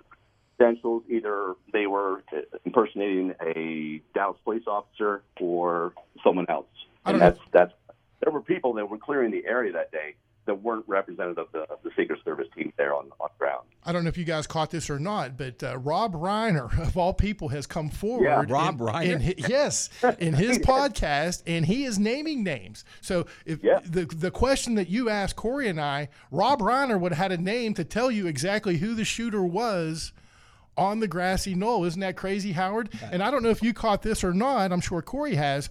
Credentials, 0.57 1.03
either 1.09 1.53
they 1.71 1.85
were 1.85 2.23
impersonating 2.63 3.33
a 3.41 4.01
Dallas 4.13 4.37
police 4.43 4.63
officer 4.65 5.21
or 5.39 5.93
someone 6.23 6.45
else. 6.49 6.67
And 7.05 7.21
that's, 7.21 7.39
that's, 7.51 7.73
there 8.23 8.31
were 8.31 8.41
people 8.41 8.73
that 8.73 8.89
were 8.89 8.97
clearing 8.97 9.31
the 9.31 9.45
area 9.45 9.73
that 9.73 9.91
day 9.91 10.15
that 10.45 10.61
weren't 10.61 10.85
representative 10.87 11.37
of 11.37 11.51
the, 11.51 11.59
of 11.71 11.79
the 11.83 11.91
Secret 11.97 12.19
Service 12.23 12.47
team 12.55 12.71
there 12.77 12.93
on, 12.93 13.11
on 13.19 13.29
ground. 13.37 13.65
I 13.83 13.91
don't 13.91 14.03
know 14.03 14.09
if 14.09 14.17
you 14.17 14.23
guys 14.23 14.47
caught 14.47 14.71
this 14.71 14.89
or 14.89 14.99
not, 14.99 15.37
but 15.37 15.63
uh, 15.63 15.77
Rob 15.77 16.13
Reiner, 16.13 16.77
of 16.87 16.97
all 16.97 17.13
people, 17.13 17.49
has 17.49 17.65
come 17.67 17.89
forward. 17.89 18.25
Yeah, 18.25 18.45
Rob 18.47 18.79
in, 18.79 18.87
Reiner. 18.87 19.37
In, 19.37 19.49
yes, 19.49 19.89
in 20.19 20.33
his 20.35 20.59
podcast, 20.59 21.43
and 21.45 21.65
he 21.65 21.85
is 21.85 21.99
naming 21.99 22.43
names. 22.43 22.85
So 23.01 23.25
if 23.45 23.63
yeah. 23.63 23.79
the 23.83 24.05
the 24.05 24.31
question 24.31 24.75
that 24.75 24.89
you 24.89 25.09
asked 25.09 25.35
Corey 25.35 25.67
and 25.67 25.79
I, 25.79 26.09
Rob 26.31 26.59
Reiner 26.59 26.99
would 26.99 27.13
have 27.13 27.31
had 27.31 27.39
a 27.39 27.41
name 27.41 27.73
to 27.75 27.83
tell 27.83 28.11
you 28.11 28.27
exactly 28.27 28.77
who 28.77 28.95
the 28.95 29.05
shooter 29.05 29.43
was 29.43 30.11
on 30.77 30.99
the 30.99 31.07
grassy 31.07 31.55
knoll. 31.55 31.85
Isn't 31.85 32.01
that 32.01 32.17
crazy, 32.17 32.51
Howard? 32.51 32.89
And 33.11 33.23
I 33.23 33.31
don't 33.31 33.43
know 33.43 33.49
if 33.49 33.63
you 33.63 33.73
caught 33.73 34.01
this 34.01 34.23
or 34.23 34.33
not. 34.33 34.71
I'm 34.71 34.81
sure 34.81 35.01
Corey 35.01 35.35
has. 35.35 35.69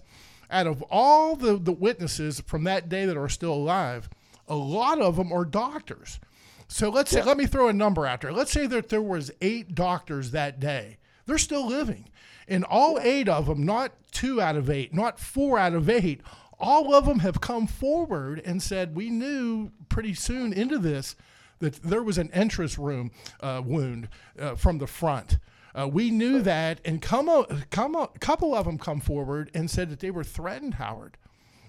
Out 0.49 0.67
of 0.67 0.83
all 0.83 1.35
the, 1.35 1.57
the 1.57 1.71
witnesses 1.71 2.39
from 2.45 2.65
that 2.65 2.87
day 2.87 3.05
that 3.05 3.17
are 3.17 3.29
still 3.29 3.53
alive, 3.53 4.09
a 4.47 4.55
lot 4.55 4.99
of 4.99 5.15
them 5.15 5.31
are 5.31 5.45
doctors. 5.45 6.19
So 6.67 6.89
let's 6.89 7.11
say, 7.11 7.21
let 7.21 7.37
me 7.37 7.45
throw 7.45 7.67
a 7.67 7.73
number 7.73 8.05
out 8.05 8.21
there. 8.21 8.31
Let's 8.31 8.51
say 8.51 8.65
that 8.67 8.89
there 8.89 9.01
was 9.01 9.31
eight 9.41 9.75
doctors 9.75 10.31
that 10.31 10.59
day. 10.59 10.97
They're 11.25 11.37
still 11.37 11.67
living. 11.67 12.09
And 12.47 12.63
all 12.63 12.99
eight 12.99 13.29
of 13.29 13.47
them, 13.47 13.65
not 13.65 13.91
two 14.11 14.41
out 14.41 14.55
of 14.55 14.69
eight, 14.69 14.93
not 14.93 15.19
four 15.19 15.57
out 15.57 15.73
of 15.73 15.89
eight, 15.89 16.21
all 16.59 16.93
of 16.93 17.05
them 17.05 17.19
have 17.19 17.41
come 17.41 17.67
forward 17.67 18.41
and 18.45 18.61
said, 18.61 18.95
we 18.95 19.09
knew 19.09 19.71
pretty 19.89 20.13
soon 20.13 20.53
into 20.53 20.77
this 20.77 21.15
that 21.59 21.75
there 21.83 22.03
was 22.03 22.17
an 22.17 22.31
entrance 22.31 22.77
room 22.77 23.11
uh, 23.41 23.61
wound 23.63 24.09
uh, 24.39 24.55
from 24.55 24.77
the 24.77 24.87
front. 24.87 25.37
Uh, 25.73 25.87
we 25.87 26.09
knew 26.09 26.41
that, 26.41 26.79
and 26.85 27.01
come 27.01 27.27
a, 27.27 27.45
come 27.69 27.95
a 27.95 28.07
couple 28.19 28.55
of 28.55 28.65
them 28.65 28.77
come 28.77 29.01
forward 29.01 29.51
and 29.53 29.69
said 29.69 29.89
that 29.89 29.99
they 29.99 30.11
were 30.11 30.23
threatened, 30.23 30.75
Howard. 30.75 31.17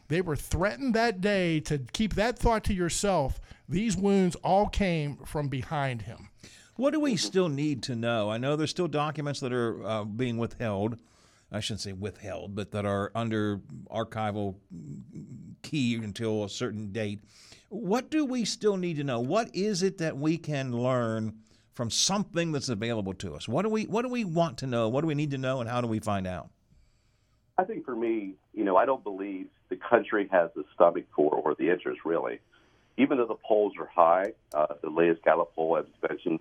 They 0.08 0.20
were 0.20 0.36
threatened 0.36 0.94
that 0.94 1.20
day 1.20 1.60
to 1.60 1.78
keep 1.92 2.14
that 2.14 2.38
thought 2.38 2.64
to 2.64 2.74
yourself. 2.74 3.40
These 3.68 3.96
wounds 3.96 4.36
all 4.36 4.68
came 4.68 5.16
from 5.18 5.48
behind 5.48 6.02
him. 6.02 6.28
What 6.76 6.92
do 6.92 7.00
we 7.00 7.16
still 7.16 7.48
need 7.48 7.82
to 7.84 7.96
know? 7.96 8.30
I 8.30 8.38
know 8.38 8.54
there's 8.54 8.70
still 8.70 8.88
documents 8.88 9.40
that 9.40 9.52
are 9.52 9.84
uh, 9.84 10.04
being 10.04 10.36
withheld. 10.36 10.98
I 11.50 11.60
shouldn't 11.60 11.80
say 11.80 11.92
withheld, 11.92 12.54
but 12.54 12.72
that 12.72 12.84
are 12.84 13.10
under 13.14 13.60
archival 13.90 14.56
key 15.62 15.94
until 15.94 16.44
a 16.44 16.48
certain 16.48 16.92
date. 16.92 17.20
What 17.68 18.10
do 18.10 18.24
we 18.24 18.44
still 18.44 18.76
need 18.76 18.96
to 18.98 19.04
know? 19.04 19.20
What 19.20 19.54
is 19.54 19.82
it 19.82 19.98
that 19.98 20.16
we 20.16 20.38
can 20.38 20.76
learn 20.76 21.38
from 21.72 21.90
something 21.90 22.52
that's 22.52 22.68
available 22.68 23.14
to 23.14 23.34
us? 23.34 23.48
What 23.48 23.62
do 23.62 23.68
we 23.68 23.84
What 23.84 24.02
do 24.02 24.08
we 24.08 24.24
want 24.24 24.58
to 24.58 24.66
know? 24.66 24.88
What 24.88 25.00
do 25.00 25.06
we 25.06 25.14
need 25.14 25.30
to 25.32 25.38
know, 25.38 25.60
and 25.60 25.68
how 25.68 25.80
do 25.80 25.86
we 25.86 25.98
find 25.98 26.26
out? 26.26 26.50
I 27.58 27.64
think 27.64 27.84
for 27.84 27.96
me, 27.96 28.34
you 28.56 28.64
know, 28.64 28.76
I 28.76 28.86
don't 28.86 29.04
believe 29.04 29.46
the 29.68 29.76
country 29.76 30.28
has 30.32 30.50
the 30.56 30.64
stomach 30.74 31.04
for 31.14 31.30
or 31.30 31.54
the 31.54 31.70
interest 31.70 32.00
really. 32.04 32.40
Even 32.96 33.18
though 33.18 33.26
the 33.26 33.36
polls 33.46 33.74
are 33.78 33.86
high, 33.94 34.32
uh, 34.54 34.74
the 34.82 34.88
latest 34.88 35.22
Gallup 35.22 35.54
poll, 35.54 35.76
as 35.76 35.84
mentioned, 36.08 36.40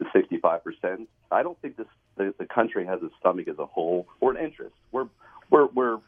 is 0.00 0.06
65%. 0.14 1.06
I 1.32 1.42
don't 1.42 1.60
think 1.60 1.76
this 1.76 1.88
the, 2.16 2.32
the 2.38 2.46
country 2.46 2.86
has 2.86 3.02
a 3.02 3.10
stomach 3.20 3.48
as 3.48 3.58
a 3.58 3.66
whole 3.66 4.06
or 4.20 4.30
an 4.30 4.42
interest. 4.42 4.74
We're 4.92 5.08
we're 5.50 5.66
we're 5.66 5.98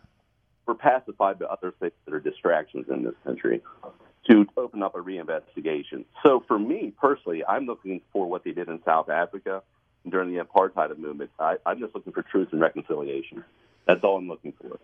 we're 0.66 0.74
pacified 0.74 1.38
by 1.40 1.46
other 1.46 1.72
things 1.80 1.92
that 2.04 2.14
are 2.14 2.20
distractions 2.20 2.86
in 2.88 3.02
this 3.02 3.14
country 3.24 3.62
to 4.30 4.46
open 4.56 4.82
up 4.82 4.94
a 4.94 4.98
reinvestigation. 4.98 6.04
So 6.22 6.44
for 6.46 6.58
me 6.58 6.92
personally, 7.00 7.44
I'm 7.44 7.66
looking 7.66 8.02
for 8.12 8.28
what 8.28 8.44
they 8.44 8.52
did 8.52 8.68
in 8.68 8.80
South 8.84 9.08
Africa 9.08 9.62
during 10.08 10.32
the 10.32 10.44
apartheid 10.44 10.96
movement. 10.98 11.30
I, 11.38 11.56
I'm 11.66 11.80
just 11.80 11.94
looking 11.94 12.12
for 12.12 12.22
truth 12.22 12.48
and 12.52 12.60
reconciliation. 12.60 13.42
That's 13.86 14.04
all 14.04 14.18
I'm 14.18 14.28
looking 14.28 14.52
for. 14.60 14.78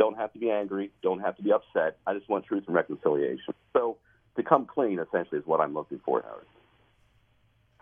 Don't 0.00 0.16
have 0.16 0.32
to 0.32 0.38
be 0.38 0.50
angry. 0.50 0.90
Don't 1.02 1.20
have 1.20 1.36
to 1.36 1.42
be 1.42 1.52
upset. 1.52 1.98
I 2.06 2.14
just 2.14 2.26
want 2.26 2.46
truth 2.46 2.64
and 2.66 2.74
reconciliation. 2.74 3.52
So 3.74 3.98
to 4.36 4.42
come 4.42 4.64
clean, 4.64 4.98
essentially, 4.98 5.38
is 5.38 5.46
what 5.46 5.60
I'm 5.60 5.74
looking 5.74 6.00
for, 6.02 6.22
Howard. 6.22 6.46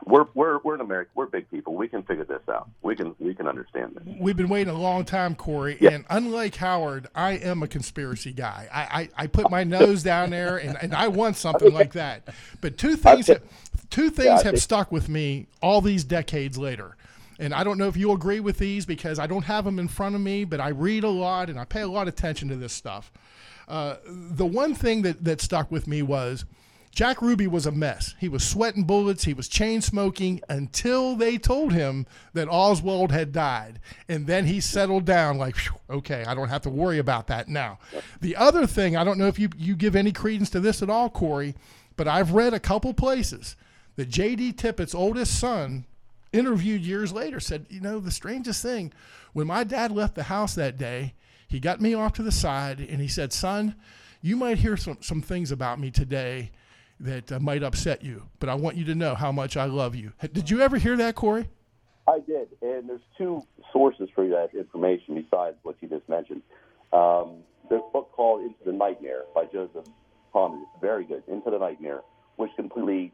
We're 0.04 0.26
we're 0.34 0.58
we're 0.64 0.74
in 0.74 0.80
America. 0.80 1.12
We're 1.14 1.26
big 1.26 1.48
people. 1.48 1.76
We 1.76 1.86
can 1.86 2.02
figure 2.02 2.24
this 2.24 2.42
out. 2.48 2.68
We 2.82 2.96
can 2.96 3.14
we 3.20 3.34
can 3.34 3.46
understand 3.46 3.94
this. 3.94 4.16
We've 4.18 4.36
been 4.36 4.48
waiting 4.48 4.74
a 4.74 4.76
long 4.76 5.04
time, 5.04 5.36
Corey. 5.36 5.78
Yeah. 5.80 5.90
And 5.90 6.06
unlike 6.10 6.56
Howard, 6.56 7.06
I 7.14 7.34
am 7.34 7.62
a 7.62 7.68
conspiracy 7.68 8.32
guy. 8.32 8.68
I, 8.72 8.82
I, 8.82 9.08
I 9.16 9.26
put 9.28 9.48
my 9.48 9.62
nose 9.62 10.02
down 10.02 10.30
there 10.30 10.56
and, 10.56 10.76
and 10.82 10.96
I 10.96 11.06
want 11.06 11.36
something 11.36 11.72
like 11.72 11.92
that. 11.92 12.34
But 12.60 12.78
two 12.78 12.96
things 12.96 13.30
two 13.90 14.10
things 14.10 14.42
have 14.42 14.60
stuck 14.60 14.90
with 14.90 15.08
me 15.08 15.46
all 15.62 15.80
these 15.80 16.02
decades 16.02 16.58
later. 16.58 16.96
And 17.38 17.54
I 17.54 17.62
don't 17.62 17.78
know 17.78 17.88
if 17.88 17.96
you 17.96 18.12
agree 18.12 18.40
with 18.40 18.58
these 18.58 18.84
because 18.84 19.18
I 19.18 19.26
don't 19.26 19.44
have 19.44 19.64
them 19.64 19.78
in 19.78 19.88
front 19.88 20.14
of 20.14 20.20
me, 20.20 20.44
but 20.44 20.60
I 20.60 20.68
read 20.68 21.04
a 21.04 21.08
lot 21.08 21.48
and 21.48 21.58
I 21.58 21.64
pay 21.64 21.82
a 21.82 21.88
lot 21.88 22.08
of 22.08 22.14
attention 22.14 22.48
to 22.48 22.56
this 22.56 22.72
stuff. 22.72 23.12
Uh, 23.68 23.96
the 24.06 24.46
one 24.46 24.74
thing 24.74 25.02
that, 25.02 25.24
that 25.24 25.40
stuck 25.40 25.70
with 25.70 25.86
me 25.86 26.02
was 26.02 26.44
Jack 26.90 27.22
Ruby 27.22 27.46
was 27.46 27.66
a 27.66 27.70
mess. 27.70 28.16
He 28.18 28.28
was 28.28 28.42
sweating 28.42 28.84
bullets, 28.84 29.24
he 29.24 29.34
was 29.34 29.46
chain 29.46 29.80
smoking 29.82 30.40
until 30.48 31.14
they 31.14 31.38
told 31.38 31.72
him 31.72 32.06
that 32.32 32.48
Oswald 32.48 33.12
had 33.12 33.30
died. 33.30 33.78
And 34.08 34.26
then 34.26 34.46
he 34.46 34.60
settled 34.60 35.04
down 35.04 35.38
like, 35.38 35.54
okay, 35.88 36.24
I 36.26 36.34
don't 36.34 36.48
have 36.48 36.62
to 36.62 36.70
worry 36.70 36.98
about 36.98 37.28
that 37.28 37.46
now. 37.48 37.78
The 38.20 38.34
other 38.34 38.66
thing, 38.66 38.96
I 38.96 39.04
don't 39.04 39.18
know 39.18 39.28
if 39.28 39.38
you, 39.38 39.48
you 39.56 39.76
give 39.76 39.94
any 39.94 40.12
credence 40.12 40.50
to 40.50 40.60
this 40.60 40.82
at 40.82 40.90
all, 40.90 41.08
Corey, 41.10 41.54
but 41.96 42.08
I've 42.08 42.32
read 42.32 42.54
a 42.54 42.60
couple 42.60 42.92
places 42.94 43.54
that 43.96 44.08
J.D. 44.08 44.54
Tippit's 44.54 44.94
oldest 44.94 45.38
son 45.38 45.84
interviewed 46.32 46.82
years 46.82 47.12
later 47.12 47.40
said, 47.40 47.66
you 47.68 47.80
know, 47.80 48.00
the 48.00 48.10
strangest 48.10 48.62
thing, 48.62 48.92
when 49.32 49.46
my 49.46 49.64
dad 49.64 49.92
left 49.92 50.14
the 50.14 50.24
house 50.24 50.54
that 50.54 50.76
day, 50.76 51.14
he 51.46 51.60
got 51.60 51.80
me 51.80 51.94
off 51.94 52.12
to 52.14 52.22
the 52.22 52.32
side 52.32 52.80
and 52.80 53.00
he 53.00 53.08
said, 53.08 53.32
son, 53.32 53.74
you 54.20 54.36
might 54.36 54.58
hear 54.58 54.76
some, 54.76 54.98
some 55.00 55.22
things 55.22 55.50
about 55.52 55.78
me 55.78 55.90
today 55.90 56.50
that 57.00 57.30
uh, 57.30 57.38
might 57.38 57.62
upset 57.62 58.02
you, 58.02 58.24
but 58.40 58.48
I 58.48 58.54
want 58.54 58.76
you 58.76 58.84
to 58.86 58.94
know 58.94 59.14
how 59.14 59.30
much 59.30 59.56
I 59.56 59.66
love 59.66 59.94
you. 59.94 60.12
Did 60.32 60.50
you 60.50 60.60
ever 60.60 60.76
hear 60.76 60.96
that, 60.96 61.14
Corey? 61.14 61.48
I 62.08 62.20
did, 62.20 62.48
and 62.62 62.88
there's 62.88 63.00
two 63.16 63.42
sources 63.72 64.08
for 64.14 64.26
that 64.28 64.48
information 64.54 65.14
besides 65.14 65.56
what 65.62 65.76
you 65.80 65.88
just 65.88 66.08
mentioned. 66.08 66.42
Um, 66.92 67.44
there's 67.68 67.82
a 67.86 67.92
book 67.92 68.10
called 68.12 68.42
Into 68.42 68.64
the 68.64 68.72
Nightmare 68.72 69.22
by 69.34 69.44
Joseph 69.44 69.84
Thomas. 70.32 70.60
It's 70.62 70.80
very 70.80 71.04
good, 71.04 71.22
Into 71.28 71.50
the 71.50 71.58
Nightmare, 71.58 72.00
which 72.36 72.50
completely 72.56 73.12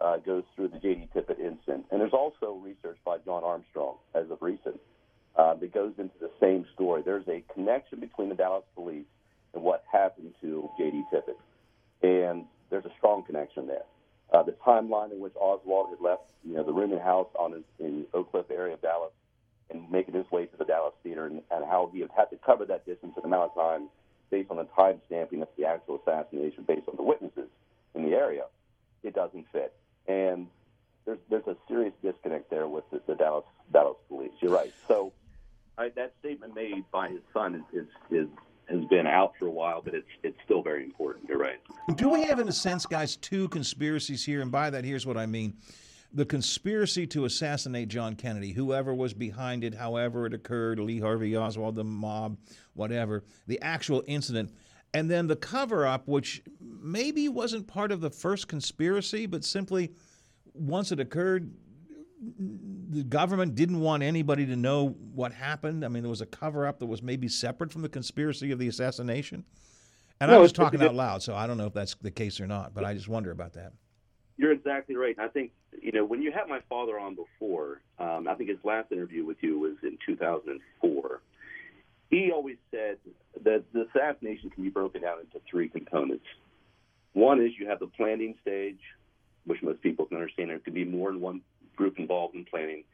uh, 0.00 0.16
goes 0.18 0.44
through 0.54 0.68
the 0.68 0.78
J.D. 0.78 1.08
Tippit 1.14 1.38
incident. 1.38 1.86
And 1.90 2.00
there's 2.00 2.12
also 2.12 2.60
research 2.62 2.98
by 3.04 3.18
John 3.18 3.44
Armstrong, 3.44 3.96
as 4.14 4.30
of 4.30 4.38
recent, 4.40 4.80
uh, 5.36 5.54
that 5.54 5.72
goes 5.72 5.92
into 5.98 6.14
the 6.20 6.30
same 6.40 6.66
story. 6.74 7.02
There's 7.02 7.28
a 7.28 7.44
connection 7.52 8.00
between 8.00 8.28
the 8.28 8.34
Dallas 8.34 8.64
police 8.74 9.06
and 9.54 9.62
what 9.62 9.84
happened 9.90 10.34
to 10.40 10.68
J.D. 10.78 11.04
Tippit. 11.12 11.36
And 12.02 12.44
there's 12.70 12.84
a 12.84 12.92
strong 12.98 13.22
connection 13.24 13.66
there. 13.66 13.84
Uh, 14.32 14.42
the 14.42 14.54
timeline 14.66 15.12
in 15.12 15.20
which 15.20 15.34
Oswald 15.36 15.88
had 15.90 16.00
left, 16.00 16.22
you 16.44 16.54
know, 16.54 16.62
the 16.62 16.72
room 16.72 16.92
and 16.92 17.00
house 17.00 17.28
on 17.38 17.52
his, 17.52 17.62
in 17.78 18.06
Oak 18.14 18.30
Cliff 18.30 18.46
area 18.50 18.74
of 18.74 18.82
Dallas, 18.82 19.12
and 19.70 19.90
making 19.90 20.14
his 20.14 20.30
way 20.30 20.46
to 20.46 20.56
the 20.56 20.64
Dallas 20.64 20.94
theater, 21.02 21.26
and, 21.26 21.42
and 21.50 21.64
how 21.64 21.90
he 21.92 22.00
had 22.00 22.10
had 22.16 22.30
to 22.30 22.36
cover 22.44 22.64
that 22.66 22.86
distance 22.86 23.12
an 23.16 23.24
amount 23.24 23.50
of 23.50 23.54
time 23.54 23.88
based 24.30 24.50
on 24.50 24.56
the 24.56 24.64
time 24.76 25.00
stamping 25.06 25.42
of 25.42 25.48
the 25.58 25.64
actual 25.64 26.00
assassination, 26.00 26.64
based 26.66 26.88
on 26.88 26.94
the 26.96 27.02
witnesses 27.02 27.48
in 27.94 28.04
the 28.04 28.16
area, 28.16 28.44
it 29.02 29.14
doesn't 29.14 29.46
fit. 29.52 29.74
And 30.10 30.46
there's 31.04 31.18
there's 31.30 31.46
a 31.46 31.56
serious 31.68 31.94
disconnect 32.02 32.50
there 32.50 32.68
with 32.68 32.84
the, 32.90 33.00
the 33.06 33.14
Dallas 33.14 33.44
Dallas 33.72 33.96
police. 34.08 34.32
You're 34.40 34.52
right. 34.52 34.72
So 34.88 35.12
I, 35.78 35.90
that 35.90 36.12
statement 36.20 36.54
made 36.54 36.84
by 36.90 37.08
his 37.08 37.20
son 37.32 37.64
is, 37.72 37.82
is 37.82 37.88
is 38.10 38.28
has 38.68 38.84
been 38.86 39.06
out 39.06 39.32
for 39.38 39.46
a 39.46 39.50
while, 39.50 39.82
but 39.82 39.94
it's 39.94 40.08
it's 40.22 40.38
still 40.44 40.62
very 40.62 40.84
important. 40.84 41.28
You're 41.28 41.38
right. 41.38 41.60
Do 41.96 42.08
we 42.08 42.24
have, 42.24 42.38
in 42.38 42.48
a 42.48 42.52
sense, 42.52 42.86
guys, 42.86 43.16
two 43.16 43.48
conspiracies 43.48 44.24
here? 44.24 44.42
And 44.42 44.52
by 44.52 44.70
that, 44.70 44.84
here's 44.84 45.06
what 45.06 45.16
I 45.16 45.26
mean. 45.26 45.56
The 46.12 46.24
conspiracy 46.24 47.06
to 47.08 47.24
assassinate 47.24 47.88
John 47.88 48.16
Kennedy, 48.16 48.52
whoever 48.52 48.92
was 48.92 49.14
behind 49.14 49.62
it, 49.62 49.74
however 49.74 50.26
it 50.26 50.34
occurred, 50.34 50.80
Lee 50.80 50.98
Harvey 50.98 51.36
Oswald, 51.36 51.76
the 51.76 51.84
mob, 51.84 52.36
whatever, 52.74 53.22
the 53.46 53.60
actual 53.62 54.02
incident, 54.08 54.50
and 54.92 55.10
then 55.10 55.26
the 55.26 55.36
cover 55.36 55.86
up, 55.86 56.08
which 56.08 56.42
maybe 56.60 57.28
wasn't 57.28 57.66
part 57.66 57.92
of 57.92 58.00
the 58.00 58.10
first 58.10 58.48
conspiracy, 58.48 59.26
but 59.26 59.44
simply 59.44 59.92
once 60.54 60.90
it 60.92 60.98
occurred, 60.98 61.52
the 62.90 63.04
government 63.04 63.54
didn't 63.54 63.80
want 63.80 64.02
anybody 64.02 64.44
to 64.46 64.56
know 64.56 64.88
what 65.14 65.32
happened. 65.32 65.84
I 65.84 65.88
mean, 65.88 66.02
there 66.02 66.10
was 66.10 66.20
a 66.20 66.26
cover 66.26 66.66
up 66.66 66.78
that 66.80 66.86
was 66.86 67.02
maybe 67.02 67.28
separate 67.28 67.72
from 67.72 67.82
the 67.82 67.88
conspiracy 67.88 68.50
of 68.50 68.58
the 68.58 68.68
assassination. 68.68 69.44
And 70.20 70.30
No, 70.30 70.36
I 70.36 70.40
was 70.40 70.52
talking 70.52 70.82
out 70.82 70.94
loud, 70.94 71.22
so 71.22 71.34
I 71.34 71.46
don't 71.46 71.56
know 71.56 71.66
if 71.66 71.72
that's 71.72 71.94
the 71.94 72.10
case 72.10 72.40
or 72.40 72.46
not, 72.46 72.74
but 72.74 72.84
I 72.84 72.92
just 72.92 73.08
wonder 73.08 73.30
about 73.30 73.54
that. 73.54 73.72
You're 74.36 74.52
exactly 74.52 74.96
right. 74.96 75.16
I 75.18 75.28
think, 75.28 75.52
you 75.80 75.92
know, 75.92 76.04
when 76.04 76.20
you 76.20 76.30
had 76.32 76.46
my 76.46 76.60
father 76.68 76.98
on 76.98 77.14
before, 77.14 77.80
um, 77.98 78.28
I 78.28 78.34
think 78.34 78.50
his 78.50 78.58
last 78.64 78.92
interview 78.92 79.24
with 79.24 79.38
you 79.40 79.58
was 79.58 79.76
in 79.82 79.96
2004. 80.04 81.22
He 82.10 82.32
always 82.32 82.56
said 82.72 82.98
that 83.44 83.64
the 83.72 83.86
assassination 83.86 84.50
can 84.50 84.64
be 84.64 84.68
broken 84.68 85.02
down 85.02 85.20
into 85.20 85.40
three 85.48 85.68
components. 85.68 86.26
One 87.12 87.40
is 87.40 87.52
you 87.58 87.68
have 87.68 87.78
the 87.78 87.86
planning 87.86 88.34
stage, 88.42 88.80
which 89.44 89.62
most 89.62 89.80
people 89.80 90.06
can 90.06 90.16
understand. 90.16 90.50
There 90.50 90.58
could 90.58 90.74
be 90.74 90.84
more 90.84 91.12
than 91.12 91.20
one 91.20 91.40
group 91.76 91.98
involved 91.98 92.34
in 92.34 92.44
planning. 92.44 92.84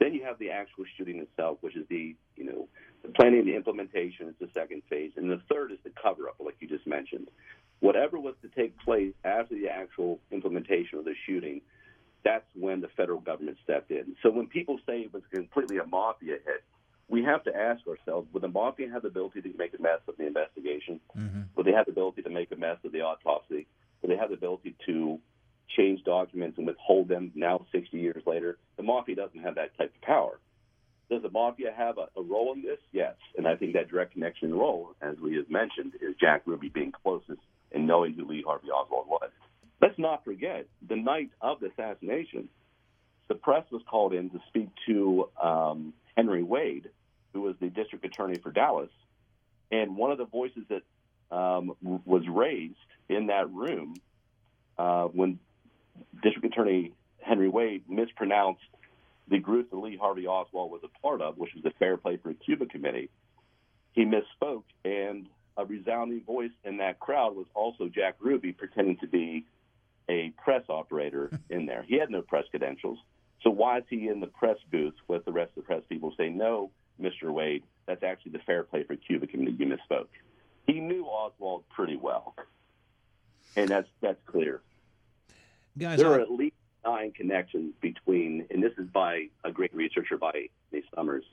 Then 0.00 0.14
you 0.14 0.24
have 0.24 0.38
the 0.38 0.50
actual 0.50 0.84
shooting 0.96 1.18
itself, 1.18 1.58
which 1.60 1.76
is 1.76 1.86
the, 1.88 2.16
you 2.36 2.44
know, 2.44 2.68
the 3.02 3.08
planning, 3.08 3.44
the 3.44 3.54
implementation 3.54 4.28
is 4.28 4.34
the 4.40 4.48
second 4.54 4.82
phase. 4.88 5.12
And 5.16 5.30
the 5.30 5.40
third 5.50 5.70
is 5.70 5.78
the 5.84 5.90
cover 5.90 6.28
up, 6.28 6.36
like 6.40 6.56
you 6.60 6.68
just 6.68 6.86
mentioned. 6.86 7.28
Whatever 7.80 8.18
was 8.18 8.34
to 8.42 8.48
take 8.48 8.78
place 8.78 9.12
after 9.24 9.54
the 9.54 9.68
actual 9.68 10.18
implementation 10.30 10.98
of 10.98 11.04
the 11.04 11.14
shooting, 11.26 11.60
that's 12.24 12.46
when 12.54 12.80
the 12.80 12.88
federal 12.96 13.20
government 13.20 13.58
stepped 13.62 13.90
in. 13.90 14.16
So 14.22 14.30
when 14.30 14.46
people 14.46 14.78
say 14.86 15.00
it 15.00 15.12
was 15.12 15.22
completely 15.32 15.78
a 15.78 15.86
mafia 15.86 16.38
hit, 16.44 16.64
we 17.08 17.22
have 17.24 17.44
to 17.44 17.54
ask 17.54 17.86
ourselves, 17.86 18.28
would 18.32 18.42
the 18.42 18.48
mafia 18.48 18.88
have 18.90 19.02
the 19.02 19.08
ability 19.08 19.42
to 19.42 19.52
make 19.56 19.74
a 19.78 19.82
mess 19.82 20.00
of 20.08 20.16
the 20.16 20.26
investigation? 20.26 21.00
Would 21.56 21.66
they 21.66 21.72
have 21.72 21.86
the 21.86 21.92
ability 21.92 22.22
to 22.22 22.30
make 22.30 22.50
a 22.52 22.56
mess 22.56 22.78
of 22.84 22.92
the 22.92 23.02
autopsy? 23.02 23.66
Would 24.00 24.10
they 24.10 24.16
have 24.16 24.30
the 24.30 24.36
ability 24.36 24.74
to 24.86 25.20
change 25.76 26.04
documents 26.04 26.58
and 26.58 26.66
withhold 26.66 27.08
them 27.08 27.32
now 27.34 27.64
60 27.72 27.96
years 27.96 28.22
later. 28.26 28.58
The 28.76 28.82
mafia 28.82 29.16
doesn't 29.16 29.42
have 29.42 29.54
that 29.56 29.76
type 29.76 29.92
of 29.94 30.00
power. 30.02 30.38
Does 31.10 31.22
the 31.22 31.30
mafia 31.30 31.72
have 31.76 31.98
a, 31.98 32.08
a 32.18 32.22
role 32.22 32.52
in 32.54 32.62
this? 32.62 32.78
Yes. 32.92 33.14
And 33.36 33.46
I 33.46 33.56
think 33.56 33.74
that 33.74 33.88
direct 33.88 34.12
connection 34.12 34.54
role, 34.54 34.94
as 35.02 35.18
we 35.18 35.36
have 35.36 35.50
mentioned, 35.50 35.94
is 36.00 36.14
Jack 36.20 36.42
Ruby 36.46 36.68
being 36.68 36.92
closest 37.02 37.40
and 37.72 37.86
knowing 37.86 38.14
who 38.14 38.26
Lee 38.26 38.44
Harvey 38.46 38.68
Oswald 38.68 39.06
was. 39.08 39.30
Let's 39.80 39.98
not 39.98 40.24
forget, 40.24 40.66
the 40.88 40.96
night 40.96 41.30
of 41.40 41.60
the 41.60 41.66
assassination, 41.66 42.48
the 43.28 43.34
press 43.34 43.64
was 43.72 43.82
called 43.90 44.14
in 44.14 44.30
to 44.30 44.40
speak 44.48 44.68
to 44.86 45.28
um, 45.42 45.92
Henry 46.16 46.42
Wade, 46.42 46.90
who 47.32 47.40
was 47.40 47.56
the 47.60 47.68
district 47.68 48.04
attorney 48.04 48.38
for 48.38 48.50
Dallas. 48.50 48.90
And 49.70 49.96
one 49.96 50.10
of 50.10 50.18
the 50.18 50.26
voices 50.26 50.64
that 50.68 50.82
um, 51.34 51.74
was 51.82 52.22
raised 52.28 52.76
in 53.08 53.28
that 53.28 53.50
room 53.50 53.94
uh, 54.78 55.04
when 55.04 55.38
District 56.22 56.46
Attorney 56.46 56.92
Henry 57.20 57.48
Wade 57.48 57.88
mispronounced 57.88 58.60
the 59.28 59.38
group 59.38 59.70
that 59.70 59.76
Lee 59.76 59.96
Harvey 59.96 60.26
Oswald 60.26 60.70
was 60.70 60.82
a 60.84 61.00
part 61.00 61.22
of, 61.22 61.38
which 61.38 61.54
was 61.54 61.62
the 61.62 61.70
Fair 61.78 61.96
Play 61.96 62.18
for 62.18 62.34
Cuba 62.34 62.66
Committee. 62.66 63.08
He 63.92 64.04
misspoke, 64.04 64.64
and 64.84 65.26
a 65.56 65.64
resounding 65.64 66.22
voice 66.22 66.50
in 66.64 66.78
that 66.78 66.98
crowd 66.98 67.36
was 67.36 67.46
also 67.54 67.88
Jack 67.88 68.16
Ruby 68.20 68.52
pretending 68.52 68.96
to 68.98 69.06
be 69.06 69.44
a 70.08 70.32
press 70.42 70.64
operator 70.68 71.30
in 71.50 71.66
there. 71.66 71.82
He 71.86 71.98
had 71.98 72.10
no 72.10 72.22
press 72.22 72.44
credentials. 72.50 72.98
So 73.42 73.50
why 73.50 73.78
is 73.78 73.84
he 73.88 74.08
in 74.08 74.20
the 74.20 74.26
press 74.26 74.58
booth 74.70 74.94
with 75.08 75.24
the 75.24 75.32
rest 75.32 75.50
of 75.56 75.62
the 75.62 75.66
press 75.66 75.82
people 75.88 76.14
saying, 76.16 76.36
no, 76.36 76.70
Mr. 77.00 77.32
Wade, 77.32 77.64
that's 77.86 78.02
actually 78.02 78.32
the 78.32 78.38
Fair 78.40 78.62
Play 78.62 78.84
for 78.84 78.94
Cuba 78.96 79.26
Committee. 79.26 79.56
You 79.58 79.66
misspoke. 79.66 80.06
He 80.66 80.78
knew 80.78 81.04
Oswald 81.06 81.64
pretty 81.74 81.96
well, 81.96 82.36
and 83.56 83.68
that's 83.68 83.88
that's 84.00 84.20
clear. 84.26 84.60
Guys, 85.76 85.98
there 85.98 86.12
I- 86.12 86.18
are 86.18 86.20
at 86.20 86.30
least 86.30 86.54
nine 86.84 87.10
connections 87.12 87.74
between, 87.80 88.46
and 88.50 88.62
this 88.62 88.72
is 88.78 88.86
by 88.88 89.26
a 89.44 89.50
great 89.50 89.74
researcher 89.74 90.16
by 90.16 90.48
Nate 90.70 90.84
Summers. 90.94 91.24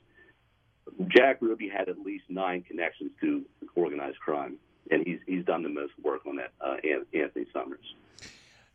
Jack 1.08 1.40
Ruby 1.40 1.68
had 1.68 1.88
at 1.88 2.00
least 2.00 2.24
nine 2.28 2.62
connections 2.62 3.12
to 3.20 3.44
organized 3.76 4.18
crime, 4.18 4.56
and 4.90 5.06
he's 5.06 5.20
he's 5.26 5.44
done 5.44 5.62
the 5.62 5.68
most 5.68 5.92
work 6.02 6.26
on 6.26 6.36
that. 6.36 6.52
Uh, 6.60 6.76
Anthony 7.14 7.46
Summers. 7.52 7.94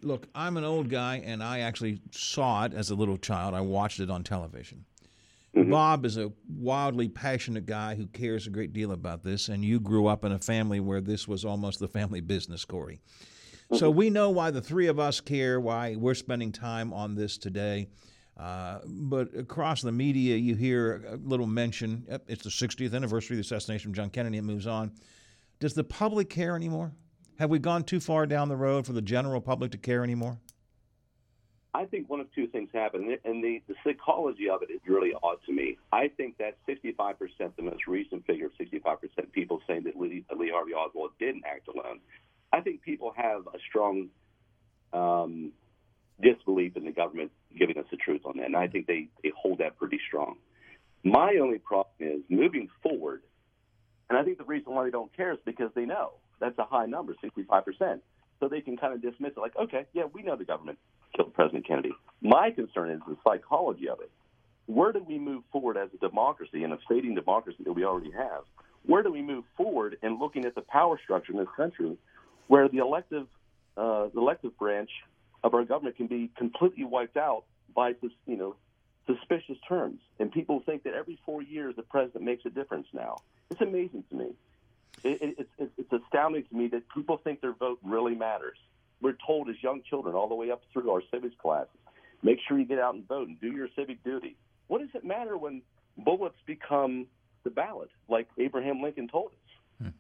Look, 0.06 0.28
I'm 0.36 0.56
an 0.56 0.64
old 0.64 0.88
guy, 0.88 1.24
and 1.26 1.42
I 1.42 1.62
actually 1.62 2.00
saw 2.12 2.66
it 2.66 2.76
as 2.76 2.92
a 2.92 2.96
little 2.96 3.18
child. 3.18 3.56
I 3.56 3.62
watched 3.62 4.00
it 4.00 4.12
on 4.12 4.24
television. 4.24 4.86
Bob 5.56 6.06
is 6.06 6.18
a 6.18 6.32
wildly 6.48 7.10
passionate 7.10 7.66
guy 7.66 7.96
who 7.96 8.06
cares 8.08 8.46
a 8.46 8.52
great 8.52 8.72
deal 8.72 8.92
about 8.92 9.24
this, 9.24 9.50
and 9.50 9.66
you 9.66 9.80
grew 9.80 10.06
up 10.06 10.24
in 10.24 10.32
a 10.32 10.38
family 10.38 10.80
where 10.80 11.02
this 11.02 11.28
was 11.28 11.44
almost 11.44 11.80
the 11.80 11.88
family 11.88 12.22
business, 12.22 12.66
Corey. 12.66 13.00
So 13.74 13.90
we 13.90 14.12
know 14.12 14.30
why 14.30 14.52
the 14.52 14.62
three 14.62 14.86
of 14.88 15.00
us 15.00 15.20
care, 15.22 15.60
why 15.60 15.96
we're 15.96 16.14
spending 16.14 16.52
time 16.52 16.94
on 16.94 17.16
this 17.16 17.36
today. 17.36 17.88
Uh, 18.38 18.82
but 18.86 19.36
across 19.36 19.82
the 19.82 19.92
media, 19.92 20.36
you 20.36 20.54
hear 20.54 21.04
a 21.08 21.16
little 21.16 21.48
mention. 21.48 22.06
Yep, 22.10 22.26
it's 22.28 22.44
the 22.44 22.50
60th 22.50 22.94
anniversary 22.94 23.36
of 23.36 23.38
the 23.38 23.56
assassination 23.56 23.90
of 23.90 23.96
John 23.96 24.12
Kennedy. 24.12 24.38
It 24.38 24.44
moves 24.44 24.68
on. 24.68 24.92
Does 25.60 25.74
the 25.74 25.84
public 25.84 26.30
care 26.30 26.56
anymore? 26.56 26.92
Have 27.38 27.50
we 27.50 27.60
gone 27.60 27.84
too 27.84 28.00
far 28.00 28.26
down 28.26 28.48
the 28.48 28.56
road 28.56 28.86
for 28.86 28.94
the 28.94 29.02
general 29.02 29.42
public 29.42 29.72
to 29.72 29.78
care 29.78 30.04
anymore? 30.04 30.38
I 31.74 31.84
think 31.84 32.10
one 32.10 32.22
of 32.22 32.32
two 32.34 32.48
things 32.48 32.70
happened, 32.74 33.18
and 33.26 33.44
the, 33.44 33.62
the 33.68 33.76
psychology 33.84 34.50
of 34.50 34.62
it 34.62 34.72
is 34.72 34.80
really 34.88 35.12
odd 35.22 35.40
to 35.46 35.52
me. 35.52 35.78
I 35.92 36.08
think 36.08 36.38
that 36.38 36.56
65%, 36.66 37.18
the 37.58 37.64
most 37.64 37.86
recent 37.86 38.26
figure 38.26 38.50
65% 38.58 39.32
people 39.34 39.60
saying 39.68 39.84
that 39.84 40.00
Lee, 40.00 40.24
Lee 40.34 40.52
Harvey 40.54 40.72
Oswald 40.74 41.12
didn't 41.20 41.44
act 41.46 41.68
alone, 41.68 42.00
I 42.54 42.62
think 42.62 42.82
people 42.82 43.12
have 43.18 43.42
a 43.48 43.58
strong 43.68 44.08
um, 44.94 45.52
disbelief 46.22 46.78
in 46.78 46.86
the 46.86 46.94
government 46.94 47.32
giving 47.58 47.78
us 47.78 47.86
the 47.92 47.98
truth 47.98 48.22
on 48.24 48.38
that, 48.38 48.46
and 48.46 48.56
I 48.56 48.68
think 48.68 48.88
they, 48.88 49.10
they 49.22 49.34
hold 49.36 49.58
that 49.58 49.78
pretty 49.78 50.00
strong. 50.08 50.38
My 51.04 51.36
only 51.42 51.58
problem 51.58 51.96
is 52.00 52.22
moving 52.30 52.70
forward, 52.82 53.22
and 54.10 54.18
I 54.18 54.24
think 54.24 54.38
the 54.38 54.46
reason 54.46 54.74
why 54.74 54.86
they 54.86 54.92
don't 54.92 55.14
care 55.14 55.34
is 55.34 55.40
because 55.44 55.72
they 55.76 55.84
know 55.84 56.14
that's 56.40 56.58
a 56.60 56.66
high 56.66 56.86
number, 56.86 57.16
65%. 57.24 58.00
So 58.40 58.48
they 58.48 58.62
can 58.62 58.78
kind 58.78 58.94
of 58.94 59.02
dismiss 59.02 59.32
it 59.36 59.40
like, 59.40 59.56
okay, 59.56 59.86
yeah, 59.94 60.04
we 60.12 60.22
know 60.22 60.36
the 60.36 60.46
government 60.46 60.78
killed 61.16 61.34
President 61.34 61.66
Kennedy. 61.68 61.94
My 62.22 62.52
concern 62.52 62.92
is 62.92 63.00
the 63.08 63.16
psychology 63.24 63.90
of 63.90 64.00
it. 64.02 64.12
Where 64.66 64.92
do 64.92 65.04
we 65.08 65.20
move 65.20 65.44
forward 65.52 65.78
as 65.78 65.90
a 65.94 65.98
democracy, 65.98 66.64
in 66.64 66.72
a 66.72 66.78
fading 66.90 67.16
democracy 67.16 67.64
that 67.64 67.74
we 67.74 67.86
already 67.86 68.12
have? 68.12 68.44
Where 68.86 69.04
do 69.04 69.12
we 69.12 69.22
move 69.22 69.46
forward 69.56 69.98
in 70.04 70.20
looking 70.20 70.46
at 70.46 70.56
the 70.56 70.62
power 70.62 71.00
structure 71.04 71.32
in 71.32 71.38
this 71.38 71.48
country, 71.56 71.98
where 72.48 72.68
the 72.68 72.80
elective, 72.80 73.28
uh, 73.78 74.08
the 74.14 74.20
elective 74.20 74.58
branch 74.58 74.90
of 75.44 75.54
our 75.54 75.64
government 75.64 75.98
can 75.98 76.08
be 76.08 76.32
completely 76.38 76.84
wiped 76.84 77.18
out 77.18 77.44
by, 77.74 77.94
you 78.26 78.38
know, 78.38 78.56
suspicious 79.06 79.58
terms, 79.68 80.00
and 80.20 80.32
people 80.32 80.62
think 80.66 80.84
that 80.84 80.94
every 80.94 81.20
four 81.26 81.42
years 81.42 81.76
the 81.76 81.84
president 81.84 82.24
makes 82.24 82.46
a 82.46 82.50
difference 82.50 82.88
now. 82.94 83.18
It's 83.52 83.62
amazing 83.62 84.04
to 84.10 84.16
me. 84.16 84.34
It, 85.04 85.22
it, 85.22 85.50
it's, 85.58 85.72
it's 85.78 86.04
astounding 86.04 86.46
to 86.46 86.56
me 86.56 86.68
that 86.70 86.84
people 86.90 87.18
think 87.18 87.42
their 87.42 87.54
vote 87.54 87.80
really 87.84 88.16
matters. 88.16 88.58
We're 89.02 89.18
told 89.26 89.50
as 89.50 89.62
young 89.62 89.82
children, 89.88 90.16
all 90.16 90.28
the 90.28 90.36
way 90.36 90.52
up 90.52 90.64
through 90.74 90.90
our 90.92 91.02
civics 91.12 91.36
classes, 91.40 91.78
make 92.24 92.40
sure 92.48 92.58
you 92.58 92.66
get 92.66 92.80
out 92.80 92.96
and 92.96 93.08
vote 93.08 93.28
and 93.28 93.40
do 93.40 93.52
your 93.52 93.68
civic 93.76 94.04
duty. 94.04 94.36
What 94.68 94.80
does 94.80 94.90
it 94.94 95.06
matter 95.06 95.38
when 95.38 95.62
bullets 95.98 96.38
become 96.46 97.08
the 97.44 97.50
ballot, 97.52 97.90
like 98.10 98.28
Abraham 98.38 98.82
Lincoln 98.82 99.08
told 99.08 99.32
us? 99.32 99.92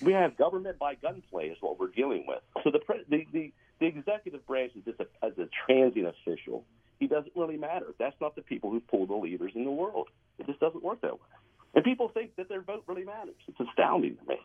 Hmm. 0.00 0.06
We 0.06 0.12
have 0.12 0.36
government 0.36 0.78
by 0.78 0.94
gunplay 0.94 1.48
is 1.48 1.56
what 1.60 1.80
we're 1.80 1.88
dealing 1.88 2.24
with. 2.26 2.40
So 2.62 2.70
the 2.70 2.80
the, 3.08 3.26
the, 3.32 3.52
the 3.80 3.86
executive 3.86 4.46
branch 4.46 4.72
is 4.76 4.84
just 4.84 5.00
a, 5.00 5.06
as 5.24 5.32
a 5.38 5.48
transient 5.66 6.06
official. 6.06 6.64
He 7.00 7.08
doesn't 7.08 7.32
really 7.34 7.56
matter. 7.56 7.86
That's 7.98 8.14
not 8.20 8.36
the 8.36 8.42
people 8.42 8.70
who 8.70 8.80
pull 8.80 9.06
the 9.06 9.14
levers 9.14 9.52
in 9.56 9.64
the 9.64 9.70
world. 9.70 10.08
It 10.38 10.46
just 10.46 10.60
doesn't 10.60 10.84
work 10.84 11.00
that 11.00 11.14
way. 11.14 11.26
And 11.74 11.84
people 11.84 12.08
think 12.08 12.36
that 12.36 12.48
their 12.48 12.62
vote 12.62 12.84
really 12.86 13.04
matters. 13.04 13.34
It's 13.48 13.58
astounding 13.68 14.16
to 14.16 14.28
me. 14.28 14.36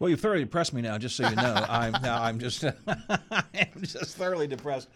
Well, 0.00 0.10
you've 0.10 0.20
thoroughly 0.20 0.40
depressed 0.40 0.74
me 0.74 0.82
now. 0.82 0.98
Just 0.98 1.14
so 1.16 1.28
you 1.28 1.36
know, 1.36 1.64
I'm 1.68 1.92
now 2.02 2.20
I'm 2.20 2.40
just 2.40 2.64
I'm 3.08 3.80
just 3.82 4.16
thoroughly 4.16 4.48
depressed. 4.48 4.88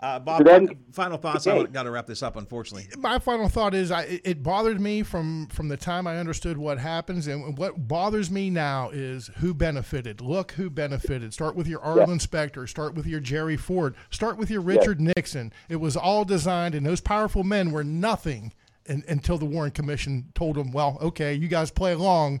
Uh, 0.00 0.18
Bob, 0.18 0.44
Then- 0.44 0.70
final 0.92 1.18
thoughts. 1.18 1.46
I 1.46 1.62
got 1.64 1.82
to 1.82 1.90
wrap 1.90 2.06
this 2.06 2.22
up, 2.22 2.36
unfortunately. 2.36 2.88
my 2.98 3.18
final 3.18 3.48
thought 3.50 3.74
is 3.74 3.90
I, 3.90 4.02
it- 4.04 4.20
it 4.24 4.42
bothered 4.42 4.80
me 4.80 5.02
from 5.02 5.46
from 5.48 5.68
the 5.68 5.76
time 5.76 6.06
I 6.06 6.16
understood 6.18 6.56
what 6.56 6.78
happens, 6.78 7.26
and 7.26 7.56
what 7.58 7.86
bothers 7.86 8.30
me 8.30 8.48
now 8.48 8.88
is 8.90 9.28
who 9.38 9.52
benefited. 9.52 10.22
Look 10.22 10.52
who 10.52 10.70
benefited. 10.70 11.34
Start 11.34 11.54
with 11.54 11.66
your 11.68 11.80
Arlen 11.82 12.18
Specter. 12.18 12.66
Start 12.66 12.94
with 12.94 13.06
your 13.06 13.20
Jerry 13.20 13.58
Ford. 13.58 13.94
Start 14.10 14.38
with 14.38 14.50
your 14.50 14.62
Richard 14.62 15.02
Nixon. 15.02 15.52
It 15.68 15.76
was 15.76 15.98
all 15.98 16.24
designed, 16.24 16.74
and 16.74 16.86
those 16.86 17.02
powerful 17.02 17.44
men 17.44 17.72
were 17.72 17.84
nothing 17.84 18.54
in, 18.86 19.04
until 19.08 19.38
the 19.38 19.44
Warren 19.44 19.70
Commission 19.70 20.26
told 20.34 20.56
them, 20.56 20.72
"Well, 20.72 20.98
okay, 21.00 21.34
you 21.34 21.48
guys 21.48 21.70
play 21.70 21.92
along. 21.92 22.40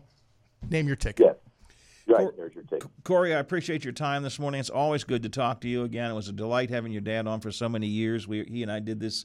Name 0.68 0.86
your 0.86 0.96
ticket." 0.96 1.40
Right, 2.06 2.28
there's 2.36 2.54
your 2.54 2.64
take. 2.64 2.82
Corey, 3.02 3.34
I 3.34 3.38
appreciate 3.38 3.82
your 3.82 3.94
time 3.94 4.22
this 4.22 4.38
morning. 4.38 4.60
It's 4.60 4.68
always 4.68 5.04
good 5.04 5.22
to 5.22 5.30
talk 5.30 5.62
to 5.62 5.68
you 5.68 5.84
again. 5.84 6.10
It 6.10 6.14
was 6.14 6.28
a 6.28 6.32
delight 6.32 6.68
having 6.68 6.92
your 6.92 7.00
dad 7.00 7.26
on 7.26 7.40
for 7.40 7.50
so 7.50 7.66
many 7.66 7.86
years. 7.86 8.28
We, 8.28 8.44
he 8.44 8.62
and 8.62 8.70
I 8.70 8.80
did 8.80 9.00
this 9.00 9.24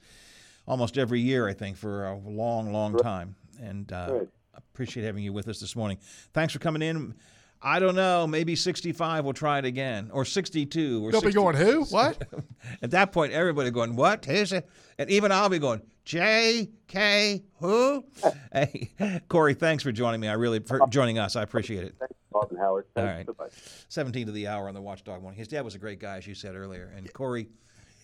almost 0.66 0.98
every 0.98 1.20
year, 1.20 1.46
I 1.50 1.54
think, 1.54 1.76
for 1.76 2.06
a 2.06 2.18
long, 2.18 2.72
long 2.72 2.96
time. 2.96 3.36
And 3.62 3.92
uh, 3.92 4.08
Right. 4.12 4.30
I 4.56 4.58
appreciate 4.60 5.04
having 5.04 5.24
you 5.26 5.34
with 5.34 5.50
us 5.50 5.60
this 5.60 5.76
morning. 5.76 5.98
Thanks 6.34 6.54
for 6.54 6.60
coming 6.60 6.82
in. 6.82 7.16
I 7.62 7.80
don't 7.80 7.96
know, 7.96 8.26
maybe 8.26 8.56
65 8.56 9.26
we'll 9.26 9.34
try 9.34 9.60
it 9.60 9.66
again, 9.66 10.10
or 10.14 10.24
62. 10.24 11.06
Or 11.06 11.12
They'll 11.12 11.22
be 11.22 11.34
going, 11.34 11.56
"Who? 11.56 11.84
What?" 11.86 12.24
At 12.82 12.92
that 12.92 13.12
point, 13.12 13.34
everybody 13.34 13.70
going, 13.72 13.96
what? 13.96 14.26
Who's 14.26 14.54
it? 14.54 14.70
And 14.98 15.10
even 15.10 15.32
I'll 15.32 15.50
be 15.50 15.60
going, 15.60 15.82
J, 16.06 16.70
K, 16.88 17.44
who? 17.60 18.06
hey, 18.54 18.92
Corey, 19.28 19.54
thanks 19.54 19.84
for 19.84 19.92
joining 19.92 20.22
me. 20.22 20.28
I 20.28 20.34
really, 20.34 20.60
for 20.60 20.80
joining 20.90 21.20
us. 21.20 21.36
I 21.36 21.44
appreciate 21.44 21.84
it. 21.84 21.96
Thanks, 22.00 22.16
Bob 22.32 22.50
Howard. 22.58 22.86
All 22.96 23.04
Thanks. 23.04 23.28
right. 23.28 23.38
Bye-bye. 23.38 23.50
17 23.90 24.28
to 24.28 24.32
the 24.32 24.48
hour 24.48 24.68
on 24.68 24.74
the 24.74 24.82
Watchdog 24.82 25.22
Morning. 25.22 25.38
His 25.38 25.48
dad 25.50 25.66
was 25.66 25.76
a 25.76 25.80
great 25.80 26.00
guy, 26.00 26.18
as 26.18 26.26
you 26.26 26.36
said 26.36 26.56
earlier. 26.56 26.92
And 26.96 27.12
Corey, 27.14 27.50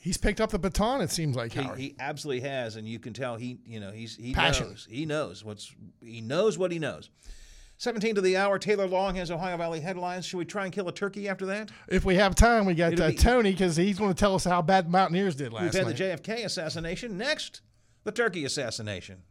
He's 0.06 0.18
picked 0.18 0.40
up 0.40 0.52
the 0.52 0.60
baton. 0.60 1.02
It 1.02 1.10
seems 1.10 1.36
like 1.36 1.52
he, 1.52 1.64
he 1.78 1.96
absolutely 2.00 2.48
has, 2.48 2.76
and 2.76 2.88
you 2.88 3.00
can 3.00 3.12
tell 3.12 3.38
he, 3.38 3.58
you 3.66 3.80
know, 3.80 3.90
he's 3.90 4.16
he 4.16 4.34
Passion. 4.36 4.68
knows. 4.68 4.88
He 4.88 5.08
knows 5.08 5.44
what's 5.44 5.74
he 6.00 6.22
knows 6.22 6.60
what 6.60 6.72
he 6.72 6.78
knows. 6.78 7.10
17 7.78 8.16
to 8.16 8.22
the 8.22 8.38
hour. 8.38 8.58
Taylor 8.58 8.88
Long 8.88 9.16
has 9.16 9.30
Ohio 9.30 9.58
Valley 9.58 9.82
headlines. 9.82 10.26
Should 10.26 10.38
we 10.38 10.46
try 10.46 10.66
and 10.66 10.74
kill 10.74 10.88
a 10.88 10.94
turkey 10.94 11.28
after 11.28 11.46
that? 11.48 11.72
if 11.88 12.06
we 12.06 12.16
have 12.16 12.36
time, 12.36 12.66
we 12.66 12.74
got 12.74 13.00
uh, 13.00 13.10
be- 13.10 13.16
Tony 13.16 13.52
because 13.52 13.76
he's 13.76 14.00
going 14.00 14.14
to 14.14 14.20
tell 14.20 14.36
us 14.36 14.46
how 14.46 14.62
bad 14.62 14.88
the 14.88 14.92
Mountaineers 14.92 15.36
did 15.36 15.52
last 15.52 15.64
week. 15.64 15.74
We've 15.74 15.98
had 15.98 16.00
night. 16.00 16.24
the 16.24 16.34
JFK 16.34 16.46
assassination. 16.46 17.18
Next, 17.18 17.62
the 18.04 18.12
turkey 18.12 18.46
assassination. 18.46 19.24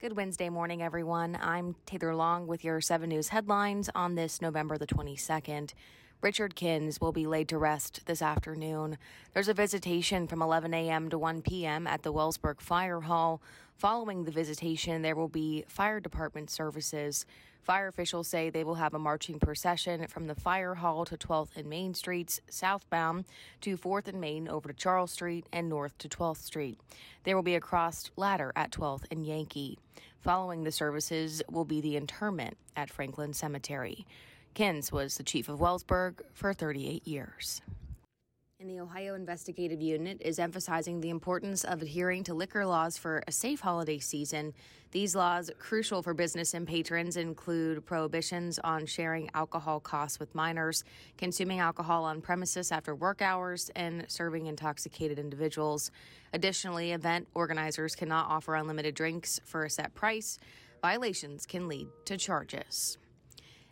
Good 0.00 0.16
Wednesday 0.16 0.48
morning, 0.48 0.82
everyone. 0.82 1.38
I'm 1.40 1.76
Taylor 1.84 2.14
Long 2.14 2.46
with 2.46 2.64
your 2.64 2.80
7 2.80 3.08
News 3.08 3.28
headlines 3.28 3.90
on 3.94 4.14
this 4.14 4.40
November 4.40 4.78
the 4.78 4.86
22nd. 4.86 5.74
Richard 6.22 6.54
Kins 6.54 7.00
will 7.00 7.12
be 7.12 7.26
laid 7.26 7.48
to 7.48 7.58
rest 7.58 8.02
this 8.06 8.20
afternoon. 8.20 8.98
There's 9.32 9.48
a 9.48 9.54
visitation 9.54 10.26
from 10.26 10.42
11 10.42 10.74
a.m. 10.74 11.08
to 11.10 11.18
1 11.18 11.42
p.m. 11.42 11.86
at 11.86 12.02
the 12.02 12.12
Wellsburg 12.12 12.60
Fire 12.60 13.00
Hall. 13.00 13.40
Following 13.80 14.24
the 14.24 14.30
visitation, 14.30 15.00
there 15.00 15.16
will 15.16 15.30
be 15.30 15.64
fire 15.66 16.00
department 16.00 16.50
services. 16.50 17.24
Fire 17.62 17.88
officials 17.88 18.28
say 18.28 18.50
they 18.50 18.62
will 18.62 18.74
have 18.74 18.92
a 18.92 18.98
marching 18.98 19.38
procession 19.38 20.06
from 20.06 20.26
the 20.26 20.34
fire 20.34 20.74
hall 20.74 21.06
to 21.06 21.16
12th 21.16 21.56
and 21.56 21.66
Main 21.66 21.94
Streets, 21.94 22.42
southbound 22.50 23.24
to 23.62 23.78
4th 23.78 24.06
and 24.06 24.20
Main 24.20 24.48
over 24.48 24.68
to 24.68 24.74
Charles 24.74 25.12
Street 25.12 25.46
and 25.50 25.70
north 25.70 25.96
to 25.96 26.10
12th 26.10 26.42
Street. 26.42 26.78
There 27.24 27.34
will 27.34 27.42
be 27.42 27.54
a 27.54 27.60
crossed 27.60 28.10
ladder 28.16 28.52
at 28.54 28.70
12th 28.70 29.04
and 29.10 29.24
Yankee. 29.24 29.78
Following 30.20 30.64
the 30.64 30.72
services 30.72 31.42
will 31.50 31.64
be 31.64 31.80
the 31.80 31.96
interment 31.96 32.58
at 32.76 32.90
Franklin 32.90 33.32
Cemetery. 33.32 34.06
Kins 34.52 34.92
was 34.92 35.16
the 35.16 35.22
chief 35.22 35.48
of 35.48 35.58
Wellsburg 35.58 36.20
for 36.34 36.52
38 36.52 37.08
years. 37.08 37.62
And 38.60 38.68
the 38.68 38.80
Ohio 38.80 39.14
Investigative 39.14 39.80
Unit 39.80 40.18
is 40.20 40.38
emphasizing 40.38 41.00
the 41.00 41.08
importance 41.08 41.64
of 41.64 41.80
adhering 41.80 42.24
to 42.24 42.34
liquor 42.34 42.66
laws 42.66 42.98
for 42.98 43.22
a 43.26 43.32
safe 43.32 43.60
holiday 43.60 43.98
season. 43.98 44.52
These 44.90 45.16
laws, 45.16 45.50
crucial 45.58 46.02
for 46.02 46.12
business 46.12 46.52
and 46.52 46.68
patrons, 46.68 47.16
include 47.16 47.86
prohibitions 47.86 48.58
on 48.58 48.84
sharing 48.84 49.30
alcohol 49.32 49.80
costs 49.80 50.20
with 50.20 50.34
minors, 50.34 50.84
consuming 51.16 51.60
alcohol 51.60 52.04
on 52.04 52.20
premises 52.20 52.70
after 52.70 52.94
work 52.94 53.22
hours, 53.22 53.70
and 53.76 54.04
serving 54.08 54.44
intoxicated 54.44 55.18
individuals. 55.18 55.90
Additionally, 56.34 56.92
event 56.92 57.28
organizers 57.32 57.94
cannot 57.94 58.28
offer 58.28 58.56
unlimited 58.56 58.94
drinks 58.94 59.40
for 59.42 59.64
a 59.64 59.70
set 59.70 59.94
price. 59.94 60.38
Violations 60.82 61.46
can 61.46 61.66
lead 61.66 61.88
to 62.04 62.18
charges. 62.18 62.98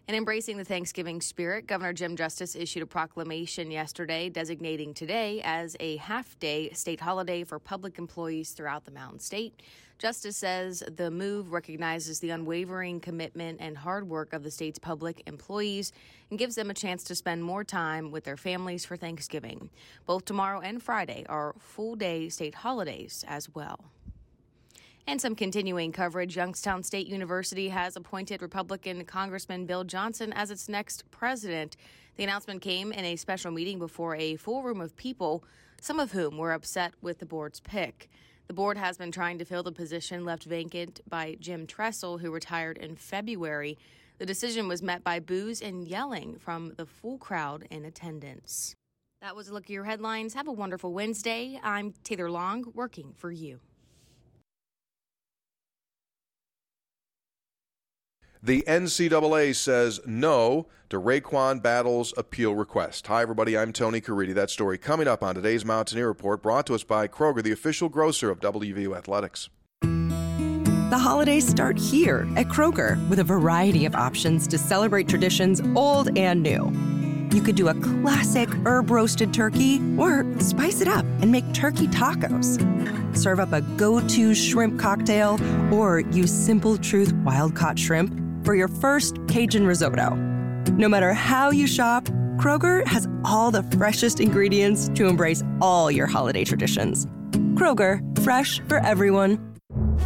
And 0.08 0.16
embracing 0.16 0.56
the 0.56 0.64
Thanksgiving 0.64 1.20
spirit, 1.20 1.66
Governor 1.66 1.92
Jim 1.92 2.16
Justice 2.16 2.56
issued 2.56 2.82
a 2.82 2.86
proclamation 2.86 3.70
yesterday 3.70 4.30
designating 4.30 4.94
today 4.94 5.42
as 5.44 5.76
a 5.80 5.98
half 5.98 6.38
day 6.38 6.70
state 6.70 6.98
holiday 6.98 7.44
for 7.44 7.58
public 7.58 7.98
employees 7.98 8.52
throughout 8.52 8.86
the 8.86 8.90
Mountain 8.90 9.18
State. 9.18 9.62
Justice 9.98 10.38
says 10.38 10.82
the 10.96 11.10
move 11.10 11.52
recognizes 11.52 12.20
the 12.20 12.30
unwavering 12.30 13.00
commitment 13.00 13.58
and 13.60 13.76
hard 13.76 14.08
work 14.08 14.32
of 14.32 14.44
the 14.44 14.50
state's 14.50 14.78
public 14.78 15.22
employees 15.26 15.92
and 16.30 16.38
gives 16.38 16.54
them 16.54 16.70
a 16.70 16.74
chance 16.74 17.04
to 17.04 17.14
spend 17.14 17.44
more 17.44 17.62
time 17.62 18.10
with 18.10 18.24
their 18.24 18.38
families 18.38 18.86
for 18.86 18.96
Thanksgiving. 18.96 19.68
Both 20.06 20.24
tomorrow 20.24 20.60
and 20.60 20.82
Friday 20.82 21.26
are 21.28 21.54
full 21.58 21.96
day 21.96 22.30
state 22.30 22.54
holidays 22.54 23.26
as 23.28 23.54
well. 23.54 23.90
And 25.08 25.18
some 25.18 25.34
continuing 25.34 25.90
coverage 25.90 26.36
Youngstown 26.36 26.82
State 26.82 27.06
University 27.06 27.70
has 27.70 27.96
appointed 27.96 28.42
Republican 28.42 29.06
Congressman 29.06 29.64
Bill 29.64 29.82
Johnson 29.82 30.34
as 30.34 30.50
its 30.50 30.68
next 30.68 31.10
president. 31.10 31.78
The 32.16 32.24
announcement 32.24 32.60
came 32.60 32.92
in 32.92 33.06
a 33.06 33.16
special 33.16 33.50
meeting 33.50 33.78
before 33.78 34.16
a 34.16 34.36
full 34.36 34.62
room 34.62 34.82
of 34.82 34.94
people, 34.96 35.44
some 35.80 35.98
of 35.98 36.12
whom 36.12 36.36
were 36.36 36.52
upset 36.52 36.92
with 37.00 37.20
the 37.20 37.24
board's 37.24 37.58
pick. 37.58 38.10
The 38.48 38.52
board 38.52 38.76
has 38.76 38.98
been 38.98 39.10
trying 39.10 39.38
to 39.38 39.46
fill 39.46 39.62
the 39.62 39.72
position 39.72 40.26
left 40.26 40.44
vacant 40.44 41.00
by 41.08 41.38
Jim 41.40 41.66
Tressel, 41.66 42.18
who 42.18 42.30
retired 42.30 42.76
in 42.76 42.94
February. 42.94 43.78
The 44.18 44.26
decision 44.26 44.68
was 44.68 44.82
met 44.82 45.02
by 45.02 45.20
boos 45.20 45.62
and 45.62 45.88
yelling 45.88 46.36
from 46.38 46.74
the 46.76 46.84
full 46.84 47.16
crowd 47.16 47.66
in 47.70 47.86
attendance. 47.86 48.74
That 49.22 49.34
was 49.34 49.48
a 49.48 49.54
look 49.54 49.64
at 49.64 49.70
your 49.70 49.84
headlines. 49.84 50.34
Have 50.34 50.48
a 50.48 50.52
wonderful 50.52 50.92
Wednesday. 50.92 51.58
I'm 51.64 51.94
Taylor 52.04 52.30
Long, 52.30 52.66
working 52.74 53.14
for 53.16 53.32
you. 53.32 53.60
The 58.42 58.62
NCAA 58.68 59.56
says 59.56 60.00
no 60.06 60.68
to 60.90 61.00
RaeQuan 61.00 61.60
Battle's 61.60 62.14
appeal 62.16 62.54
request. 62.54 63.08
Hi, 63.08 63.20
everybody. 63.20 63.58
I'm 63.58 63.72
Tony 63.72 64.00
Caridi. 64.00 64.32
That 64.32 64.48
story 64.48 64.78
coming 64.78 65.08
up 65.08 65.24
on 65.24 65.34
today's 65.34 65.64
Mountaineer 65.64 66.06
Report, 66.06 66.40
brought 66.40 66.66
to 66.66 66.74
us 66.74 66.84
by 66.84 67.08
Kroger, 67.08 67.42
the 67.42 67.50
official 67.50 67.88
grocer 67.88 68.30
of 68.30 68.38
WVU 68.38 68.96
Athletics. 68.96 69.50
The 69.80 70.98
holidays 70.98 71.46
start 71.46 71.78
here 71.78 72.28
at 72.36 72.46
Kroger 72.46 73.06
with 73.08 73.18
a 73.18 73.24
variety 73.24 73.84
of 73.86 73.96
options 73.96 74.46
to 74.46 74.56
celebrate 74.56 75.08
traditions 75.08 75.60
old 75.74 76.16
and 76.16 76.40
new. 76.40 76.72
You 77.36 77.42
could 77.42 77.56
do 77.56 77.68
a 77.68 77.74
classic 77.74 78.48
herb 78.64 78.90
roasted 78.90 79.34
turkey 79.34 79.82
or 79.98 80.24
spice 80.38 80.80
it 80.80 80.88
up 80.88 81.04
and 81.20 81.32
make 81.32 81.52
turkey 81.52 81.88
tacos. 81.88 82.56
Serve 83.16 83.40
up 83.40 83.52
a 83.52 83.62
go 83.76 84.00
to 84.00 84.34
shrimp 84.34 84.78
cocktail 84.78 85.40
or 85.74 86.00
use 86.00 86.32
Simple 86.32 86.78
Truth 86.78 87.12
wild 87.24 87.56
caught 87.56 87.78
shrimp 87.78 88.27
for 88.48 88.54
your 88.54 88.68
first 88.68 89.18
Cajun 89.28 89.66
risotto. 89.66 90.14
No 90.78 90.88
matter 90.88 91.12
how 91.12 91.50
you 91.50 91.66
shop, 91.66 92.06
Kroger 92.38 92.82
has 92.86 93.06
all 93.22 93.50
the 93.50 93.62
freshest 93.76 94.20
ingredients 94.20 94.88
to 94.94 95.06
embrace 95.06 95.42
all 95.60 95.90
your 95.90 96.06
holiday 96.06 96.44
traditions. 96.44 97.04
Kroger, 97.56 98.00
fresh 98.20 98.58
for 98.60 98.78
everyone. 98.78 99.38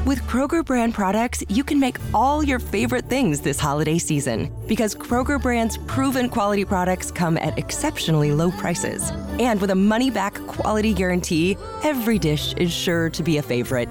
With 0.05 0.21
Kroger 0.23 0.65
brand 0.65 0.93
products, 0.93 1.45
you 1.49 1.63
can 1.63 1.79
make 1.79 1.99
all 2.13 2.43
your 2.43 2.59
favorite 2.59 3.09
things 3.09 3.41
this 3.43 3.61
holiday 3.61 3.99
season 3.99 4.53
because 4.67 4.93
Kroger 4.93 5.41
brand's 5.41 5.79
proven 5.87 6.29
quality 6.29 6.65
products 6.65 7.13
come 7.13 7.39
at 7.39 7.57
exceptionally 7.57 8.33
low 8.33 8.51
prices. 8.51 9.13
And 9.39 9.61
with 9.61 9.71
a 9.71 9.77
money 9.77 10.11
back 10.11 10.35
quality 10.49 10.93
guarantee, 10.95 11.57
every 11.85 12.19
dish 12.19 12.55
is 12.55 12.73
sure 12.73 13.09
to 13.11 13.23
be 13.23 13.37
a 13.37 13.43
favorite. 13.43 13.89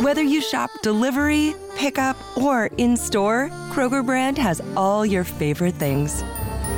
Whether 0.00 0.22
you 0.22 0.42
shop 0.42 0.70
delivery, 0.82 1.54
pickup, 1.74 2.18
or 2.36 2.66
in 2.76 2.98
store, 2.98 3.48
Kroger 3.70 4.04
brand 4.04 4.36
has 4.36 4.60
all 4.76 5.06
your 5.06 5.24
favorite 5.24 5.76
things. 5.76 6.22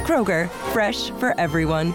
Kroger, 0.06 0.48
fresh 0.72 1.10
for 1.18 1.34
everyone. 1.36 1.94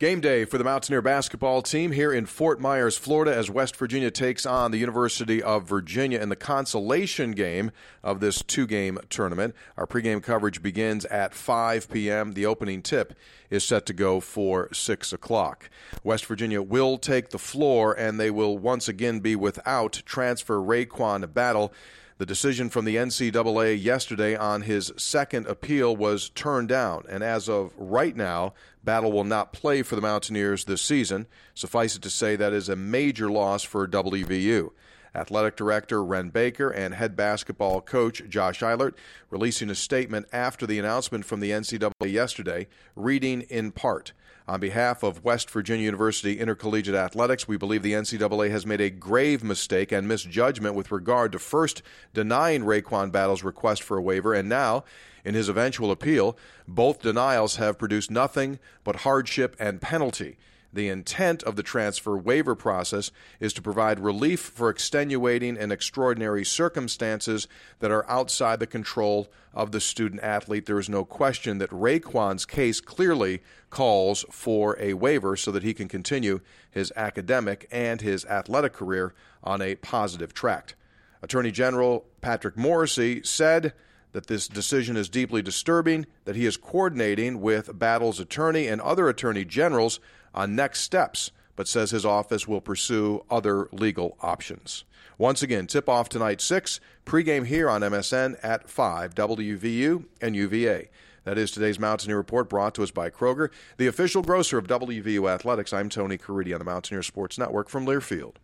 Game 0.00 0.22
day 0.22 0.46
for 0.46 0.56
the 0.56 0.64
Mountaineer 0.64 1.02
basketball 1.02 1.60
team 1.60 1.92
here 1.92 2.10
in 2.10 2.24
Fort 2.24 2.58
Myers, 2.58 2.96
Florida, 2.96 3.36
as 3.36 3.50
West 3.50 3.76
Virginia 3.76 4.10
takes 4.10 4.46
on 4.46 4.70
the 4.70 4.78
University 4.78 5.42
of 5.42 5.68
Virginia 5.68 6.18
in 6.18 6.30
the 6.30 6.36
consolation 6.36 7.32
game 7.32 7.70
of 8.02 8.18
this 8.18 8.40
two 8.40 8.66
game 8.66 8.98
tournament. 9.10 9.54
Our 9.76 9.86
pregame 9.86 10.22
coverage 10.22 10.62
begins 10.62 11.04
at 11.04 11.34
5 11.34 11.90
p.m. 11.90 12.32
The 12.32 12.46
opening 12.46 12.80
tip 12.80 13.12
is 13.50 13.62
set 13.62 13.84
to 13.84 13.92
go 13.92 14.20
for 14.20 14.72
6 14.72 15.12
o'clock. 15.12 15.68
West 16.02 16.24
Virginia 16.24 16.62
will 16.62 16.96
take 16.96 17.28
the 17.28 17.38
floor, 17.38 17.92
and 17.92 18.18
they 18.18 18.30
will 18.30 18.56
once 18.56 18.88
again 18.88 19.20
be 19.20 19.36
without 19.36 20.00
transfer 20.06 20.56
RaeQuan 20.56 21.34
Battle. 21.34 21.74
The 22.20 22.26
decision 22.26 22.68
from 22.68 22.84
the 22.84 22.96
NCAA 22.96 23.82
yesterday 23.82 24.36
on 24.36 24.60
his 24.60 24.92
second 24.98 25.46
appeal 25.46 25.96
was 25.96 26.28
turned 26.28 26.68
down, 26.68 27.04
and 27.08 27.22
as 27.22 27.48
of 27.48 27.72
right 27.78 28.14
now, 28.14 28.52
Battle 28.82 29.12
will 29.12 29.24
not 29.24 29.52
play 29.52 29.82
for 29.82 29.94
the 29.94 30.02
Mountaineers 30.02 30.64
this 30.64 30.82
season. 30.82 31.26
Suffice 31.54 31.96
it 31.96 32.02
to 32.02 32.10
say 32.10 32.36
that 32.36 32.52
is 32.52 32.68
a 32.68 32.76
major 32.76 33.30
loss 33.30 33.62
for 33.62 33.86
WVU. 33.86 34.70
Athletic 35.14 35.56
Director 35.56 36.04
Wren 36.04 36.30
Baker 36.30 36.70
and 36.70 36.94
head 36.94 37.16
basketball 37.16 37.80
coach 37.80 38.22
Josh 38.28 38.62
Eilert 38.62 38.96
releasing 39.30 39.70
a 39.70 39.74
statement 39.74 40.26
after 40.32 40.66
the 40.66 40.78
announcement 40.78 41.24
from 41.24 41.40
the 41.40 41.50
NCAA 41.50 42.12
yesterday, 42.12 42.68
reading 42.94 43.42
in 43.42 43.72
part. 43.72 44.12
On 44.48 44.58
behalf 44.58 45.04
of 45.04 45.22
West 45.22 45.48
Virginia 45.50 45.84
University 45.84 46.40
Intercollegiate 46.40 46.94
Athletics, 46.94 47.46
we 47.46 47.56
believe 47.56 47.82
the 47.82 47.92
NCAA 47.92 48.50
has 48.50 48.66
made 48.66 48.80
a 48.80 48.90
grave 48.90 49.44
mistake 49.44 49.92
and 49.92 50.08
misjudgment 50.08 50.74
with 50.74 50.90
regard 50.90 51.30
to 51.32 51.38
first 51.38 51.82
denying 52.14 52.64
RaeQuan 52.64 53.12
Battle's 53.12 53.44
request 53.44 53.82
for 53.82 53.96
a 53.96 54.02
waiver 54.02 54.34
and 54.34 54.48
now, 54.48 54.82
in 55.24 55.34
his 55.34 55.48
eventual 55.48 55.90
appeal, 55.90 56.36
both 56.66 57.02
denials 57.02 57.56
have 57.56 57.78
produced 57.78 58.10
nothing 58.10 58.58
but 58.82 58.96
hardship 58.96 59.54
and 59.60 59.80
penalty. 59.80 60.36
The 60.72 60.88
intent 60.88 61.42
of 61.42 61.56
the 61.56 61.64
transfer 61.64 62.16
waiver 62.16 62.54
process 62.54 63.10
is 63.40 63.52
to 63.54 63.62
provide 63.62 63.98
relief 63.98 64.40
for 64.40 64.70
extenuating 64.70 65.58
and 65.58 65.72
extraordinary 65.72 66.44
circumstances 66.44 67.48
that 67.80 67.90
are 67.90 68.08
outside 68.08 68.60
the 68.60 68.66
control 68.68 69.28
of 69.52 69.72
the 69.72 69.80
student 69.80 70.22
athlete. 70.22 70.66
There 70.66 70.78
is 70.78 70.88
no 70.88 71.04
question 71.04 71.58
that 71.58 71.70
RaeQuan's 71.70 72.46
case 72.46 72.80
clearly 72.80 73.42
calls 73.68 74.24
for 74.30 74.76
a 74.80 74.94
waiver 74.94 75.36
so 75.36 75.50
that 75.50 75.64
he 75.64 75.74
can 75.74 75.88
continue 75.88 76.40
his 76.70 76.92
academic 76.94 77.66
and 77.72 78.00
his 78.00 78.24
athletic 78.26 78.72
career 78.72 79.12
on 79.42 79.60
a 79.60 79.74
positive 79.74 80.32
track. 80.32 80.76
Attorney 81.22 81.50
General 81.50 82.06
Patrick 82.20 82.54
Morrisey 82.54 83.26
said 83.26 83.72
that 84.12 84.26
this 84.26 84.48
decision 84.48 84.96
is 84.96 85.08
deeply 85.08 85.42
disturbing, 85.42 86.06
that 86.24 86.36
he 86.36 86.46
is 86.46 86.56
coordinating 86.56 87.40
with 87.40 87.78
Battle's 87.78 88.20
attorney 88.20 88.66
and 88.66 88.80
other 88.80 89.08
attorney 89.08 89.44
generals 89.44 90.00
on 90.34 90.54
next 90.54 90.80
steps, 90.80 91.30
but 91.56 91.68
says 91.68 91.90
his 91.90 92.04
office 92.04 92.48
will 92.48 92.60
pursue 92.60 93.24
other 93.30 93.68
legal 93.72 94.16
options. 94.20 94.84
Once 95.18 95.42
again, 95.42 95.66
tip 95.66 95.88
off 95.88 96.08
tonight 96.08 96.40
6, 96.40 96.80
pregame 97.04 97.46
here 97.46 97.68
on 97.68 97.82
MSN 97.82 98.38
at 98.42 98.70
5, 98.70 99.14
WVU 99.14 100.06
and 100.20 100.34
UVA. 100.34 100.88
That 101.24 101.36
is 101.36 101.50
today's 101.50 101.78
Mountaineer 101.78 102.16
Report 102.16 102.48
brought 102.48 102.74
to 102.76 102.82
us 102.82 102.90
by 102.90 103.10
Kroger, 103.10 103.50
the 103.76 103.86
official 103.86 104.22
grocer 104.22 104.56
of 104.56 104.66
WVU 104.66 105.30
Athletics. 105.30 105.74
I'm 105.74 105.90
Tony 105.90 106.16
Caridi 106.16 106.54
on 106.54 106.58
the 106.58 106.64
Mountaineer 106.64 107.02
Sports 107.02 107.36
Network 107.36 107.68
from 107.68 107.84
Learfield. 107.84 108.36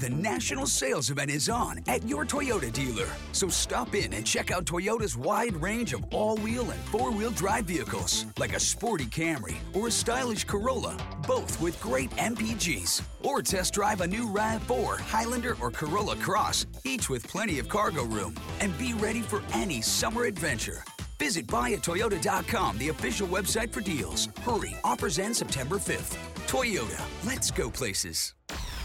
The 0.00 0.08
national 0.08 0.66
sales 0.66 1.10
event 1.10 1.30
is 1.30 1.50
on 1.50 1.80
at 1.86 2.08
your 2.08 2.24
Toyota 2.24 2.72
dealer. 2.72 3.08
So 3.32 3.50
stop 3.50 3.94
in 3.94 4.14
and 4.14 4.26
check 4.26 4.50
out 4.50 4.64
Toyota's 4.64 5.14
wide 5.14 5.54
range 5.56 5.92
of 5.92 6.02
all 6.10 6.38
wheel 6.38 6.70
and 6.70 6.80
four 6.84 7.10
wheel 7.10 7.32
drive 7.32 7.66
vehicles, 7.66 8.24
like 8.38 8.56
a 8.56 8.60
sporty 8.60 9.04
Camry 9.04 9.56
or 9.74 9.88
a 9.88 9.90
stylish 9.90 10.44
Corolla, 10.44 10.96
both 11.26 11.60
with 11.60 11.78
great 11.82 12.08
MPGs. 12.12 13.02
Or 13.22 13.42
test 13.42 13.74
drive 13.74 14.00
a 14.00 14.06
new 14.06 14.24
RAV4, 14.28 15.00
Highlander, 15.00 15.54
or 15.60 15.70
Corolla 15.70 16.16
Cross, 16.16 16.64
each 16.84 17.10
with 17.10 17.28
plenty 17.28 17.58
of 17.58 17.68
cargo 17.68 18.04
room. 18.04 18.34
And 18.60 18.76
be 18.78 18.94
ready 18.94 19.20
for 19.20 19.42
any 19.52 19.82
summer 19.82 20.24
adventure. 20.24 20.82
Visit 21.18 21.46
buyatoyota.com, 21.46 22.78
the 22.78 22.88
official 22.88 23.28
website 23.28 23.70
for 23.70 23.82
deals. 23.82 24.30
Hurry, 24.40 24.74
offers 24.82 25.18
end 25.18 25.36
September 25.36 25.76
5th. 25.76 26.16
Toyota, 26.46 27.02
let's 27.26 27.50
go 27.50 27.68
places. 27.68 28.34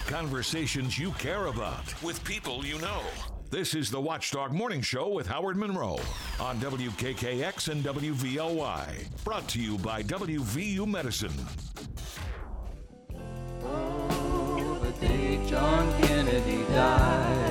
Conversations 0.08 1.00
you 1.00 1.12
care 1.14 1.48
about 1.48 2.02
with 2.04 2.24
people 2.24 2.64
you 2.64 2.78
know. 2.78 3.02
This 3.50 3.74
is 3.74 3.90
the 3.90 4.00
Watchdog 4.00 4.52
Morning 4.52 4.82
Show 4.82 5.10
with 5.10 5.26
Howard 5.26 5.58
Monroe 5.58 6.00
on 6.40 6.60
WKKX 6.60 7.70
and 7.70 7.84
WVLY. 7.84 9.24
Brought 9.24 9.48
to 9.50 9.60
you 9.60 9.80
by 9.80 10.04
WVU 10.04 10.86
Medicine. 10.88 11.34
Oh, 13.64 14.80
the 14.84 14.92
day 15.06 15.40
John 15.48 16.02
Kennedy 16.04 16.64
died. 16.66 17.45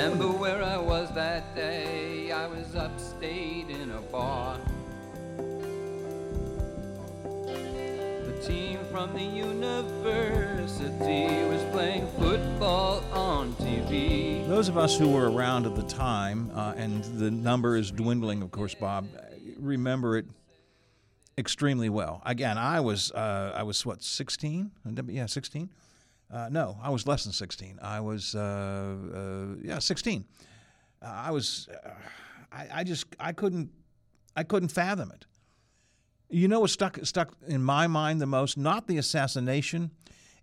Remember 0.00 0.28
where 0.28 0.62
I 0.62 0.78
was 0.78 1.12
that 1.12 1.54
day. 1.54 2.32
I 2.32 2.46
was 2.46 2.74
upstate 2.74 3.68
in 3.68 3.90
a 3.90 4.00
bar. 4.00 4.58
The 8.24 8.32
team 8.42 8.78
from 8.90 9.12
the 9.12 9.22
university 9.22 11.44
was 11.44 11.62
playing 11.70 12.06
football 12.18 13.04
on 13.12 13.52
TV. 13.56 14.48
Those 14.48 14.70
of 14.70 14.78
us 14.78 14.96
who 14.96 15.10
were 15.10 15.30
around 15.30 15.66
at 15.66 15.76
the 15.76 15.82
time, 15.82 16.50
uh, 16.54 16.72
and 16.78 17.04
the 17.18 17.30
number 17.30 17.76
is 17.76 17.90
dwindling, 17.90 18.40
of 18.40 18.50
course, 18.50 18.74
Bob, 18.74 19.06
remember 19.58 20.16
it 20.16 20.24
extremely 21.36 21.90
well. 21.90 22.22
Again, 22.24 22.56
I 22.56 22.80
was 22.80 23.12
uh, 23.12 23.52
I 23.54 23.64
was 23.64 23.84
what 23.84 24.02
16? 24.02 24.70
Yeah, 25.08 25.26
16. 25.26 25.68
Uh, 26.32 26.48
no, 26.50 26.78
I 26.82 26.90
was 26.90 27.06
less 27.06 27.24
than 27.24 27.32
16. 27.32 27.78
I 27.82 28.00
was 28.00 28.34
uh, 28.34 28.96
uh, 29.14 29.56
yeah 29.62 29.78
16. 29.78 30.24
Uh, 31.02 31.06
I 31.06 31.30
was 31.30 31.68
I, 32.52 32.66
I 32.74 32.84
just 32.84 33.06
I 33.18 33.32
couldn't 33.32 33.70
I 34.36 34.44
couldn't 34.44 34.68
fathom 34.68 35.10
it. 35.12 35.26
You 36.28 36.46
know 36.46 36.60
what 36.60 36.70
stuck 36.70 36.98
stuck 37.02 37.34
in 37.46 37.62
my 37.62 37.86
mind 37.86 38.20
the 38.20 38.26
most? 38.26 38.56
Not 38.56 38.86
the 38.86 38.98
assassination. 38.98 39.90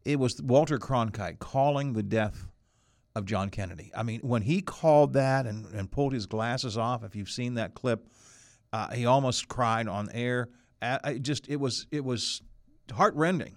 It 0.04 0.20
was 0.20 0.42
Walter 0.42 0.78
Cronkite 0.78 1.40
calling 1.40 1.94
the 1.94 2.04
death 2.04 2.48
of 3.16 3.26
John 3.26 3.50
Kennedy. 3.50 3.92
I 3.96 4.04
mean, 4.04 4.20
when 4.22 4.42
he 4.42 4.62
called 4.62 5.14
that 5.14 5.46
and, 5.46 5.66
and 5.74 5.90
pulled 5.90 6.14
his 6.14 6.26
glasses 6.26 6.78
off, 6.78 7.04
if 7.04 7.16
you've 7.16 7.30
seen 7.30 7.56
that 7.56 7.74
clip, 7.74 8.08
uh, 8.74 8.92
he 8.92 9.06
almost 9.06 9.48
cried 9.48 9.88
on 9.88 10.10
air. 10.14 10.50
Uh, 10.82 11.00
I 11.04 11.18
just 11.18 11.48
it 11.48 11.56
was 11.56 11.88
it 11.92 12.04
was 12.04 12.42
heartrending. 12.94 13.56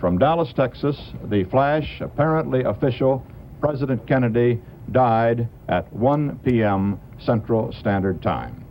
From 0.00 0.16
Dallas, 0.16 0.52
Texas, 0.52 0.96
the 1.24 1.42
flash, 1.44 2.00
apparently 2.00 2.62
official, 2.62 3.24
President 3.60 4.06
Kennedy 4.06 4.60
died 4.92 5.48
at 5.68 5.92
1 5.92 6.38
p.m. 6.44 7.00
Central 7.18 7.72
Standard 7.72 8.22
Time, 8.22 8.64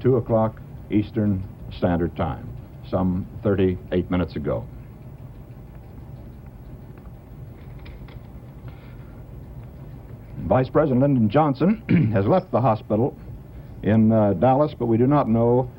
2 0.00 0.16
o'clock 0.16 0.62
Eastern 0.90 1.44
Standard 1.76 2.16
Time, 2.16 2.48
some 2.88 3.26
38 3.42 4.10
minutes 4.10 4.36
ago. 4.36 4.66
Vice 10.38 10.70
President 10.70 11.02
Lyndon 11.02 11.28
Johnson 11.28 11.82
has 12.14 12.26
left 12.26 12.50
the 12.50 12.60
hospital 12.62 13.14
in 13.82 14.10
uh, 14.10 14.32
Dallas, 14.34 14.72
but 14.78 14.86
we 14.86 14.96
do 14.96 15.06
not 15.06 15.28
know 15.28 15.70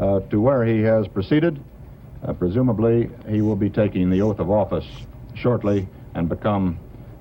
uh, 0.00 0.20
to 0.30 0.40
where 0.40 0.64
he 0.64 0.80
has 0.80 1.06
proceeded. 1.06 1.62
Uh, 2.26 2.32
presumably, 2.32 3.10
he 3.28 3.40
will 3.40 3.56
be 3.56 3.70
taking 3.70 4.10
the 4.10 4.20
oath 4.20 4.38
of 4.38 4.50
office 4.50 4.86
shortly 5.34 5.88
and 6.14 6.28
become 6.28 6.78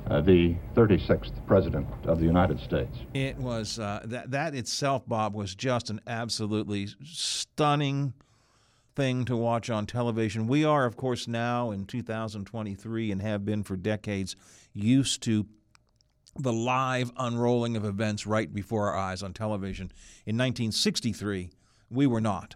uh, 0.09 0.21
the 0.21 0.55
36th 0.75 1.33
President 1.45 1.87
of 2.05 2.19
the 2.19 2.25
United 2.25 2.59
States. 2.59 2.97
It 3.13 3.37
was 3.37 3.77
uh, 3.77 4.01
that 4.05 4.31
that 4.31 4.55
itself, 4.55 5.07
Bob, 5.07 5.35
was 5.35 5.53
just 5.53 5.89
an 5.89 6.01
absolutely 6.07 6.87
stunning 7.03 8.13
thing 8.95 9.25
to 9.25 9.35
watch 9.35 9.69
on 9.69 9.85
television. 9.85 10.47
We 10.47 10.65
are, 10.65 10.85
of 10.85 10.97
course, 10.97 11.27
now 11.27 11.71
in 11.71 11.85
2023 11.85 13.11
and 13.11 13.21
have 13.21 13.45
been 13.45 13.63
for 13.63 13.75
decades 13.75 14.35
used 14.73 15.21
to 15.23 15.45
the 16.39 16.53
live 16.53 17.11
unrolling 17.17 17.75
of 17.75 17.85
events 17.85 18.25
right 18.25 18.51
before 18.53 18.89
our 18.89 18.97
eyes 18.97 19.21
on 19.21 19.33
television. 19.33 19.91
In 20.25 20.35
1963, 20.35 21.51
we 21.89 22.07
were 22.07 22.21
not. 22.21 22.55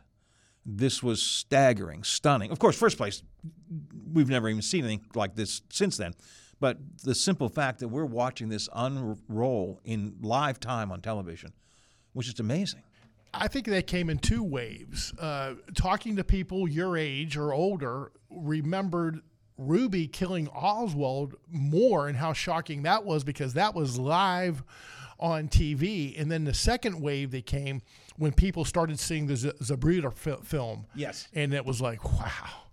This 0.66 1.02
was 1.02 1.22
staggering, 1.22 2.04
stunning. 2.04 2.52
Of 2.52 2.60
course, 2.60 2.78
first 2.78 2.98
place, 2.98 3.24
we've 4.14 4.30
never 4.30 4.48
even 4.50 4.62
seen 4.62 4.86
anything 4.86 5.08
like 5.16 5.36
this 5.36 5.62
since 5.70 5.98
then. 5.98 6.14
But 6.60 6.78
the 7.04 7.16
simple 7.16 7.50
fact 7.50 7.80
that 7.80 7.88
we're 7.88 8.06
watching 8.06 8.50
this 8.50 8.70
unroll 8.74 9.82
in 9.84 10.16
live 10.22 10.60
time 10.60 10.92
on 10.92 11.02
television 11.02 11.54
was 12.14 12.28
just 12.28 12.40
amazing. 12.40 12.84
I 13.34 13.48
think 13.48 13.66
they 13.66 13.82
came 13.82 14.10
in 14.10 14.20
two 14.20 14.44
waves. 14.44 15.14
Uh, 15.18 15.56
talking 15.74 16.18
to 16.18 16.24
people 16.24 16.68
your 16.68 16.98
age 16.98 17.38
or 17.38 17.54
older 17.54 18.12
remembered 18.30 19.22
Ruby 19.58 20.08
killing 20.08 20.48
Oswald 20.50 21.36
more 21.50 22.08
and 22.08 22.18
how 22.18 22.34
shocking 22.34 22.84
that 22.84 23.06
was 23.06 23.24
because 23.24 23.54
that 23.54 23.74
was 23.74 23.98
live 23.98 24.64
on 25.20 25.48
TV. 25.48 26.20
And 26.20 26.32
then 26.32 26.44
the 26.44 26.54
second 26.54 27.02
wave 27.02 27.32
that 27.32 27.46
came 27.46 27.82
when 28.22 28.32
people 28.32 28.64
started 28.64 29.00
seeing 29.00 29.26
the 29.26 29.36
Z- 29.36 29.52
Zapruder 29.64 30.14
fi- 30.14 30.36
film. 30.44 30.86
Yes. 30.94 31.28
And 31.34 31.56
it 31.56 31.66
was 31.66 31.82
like, 31.82 32.04
wow, 32.20 32.68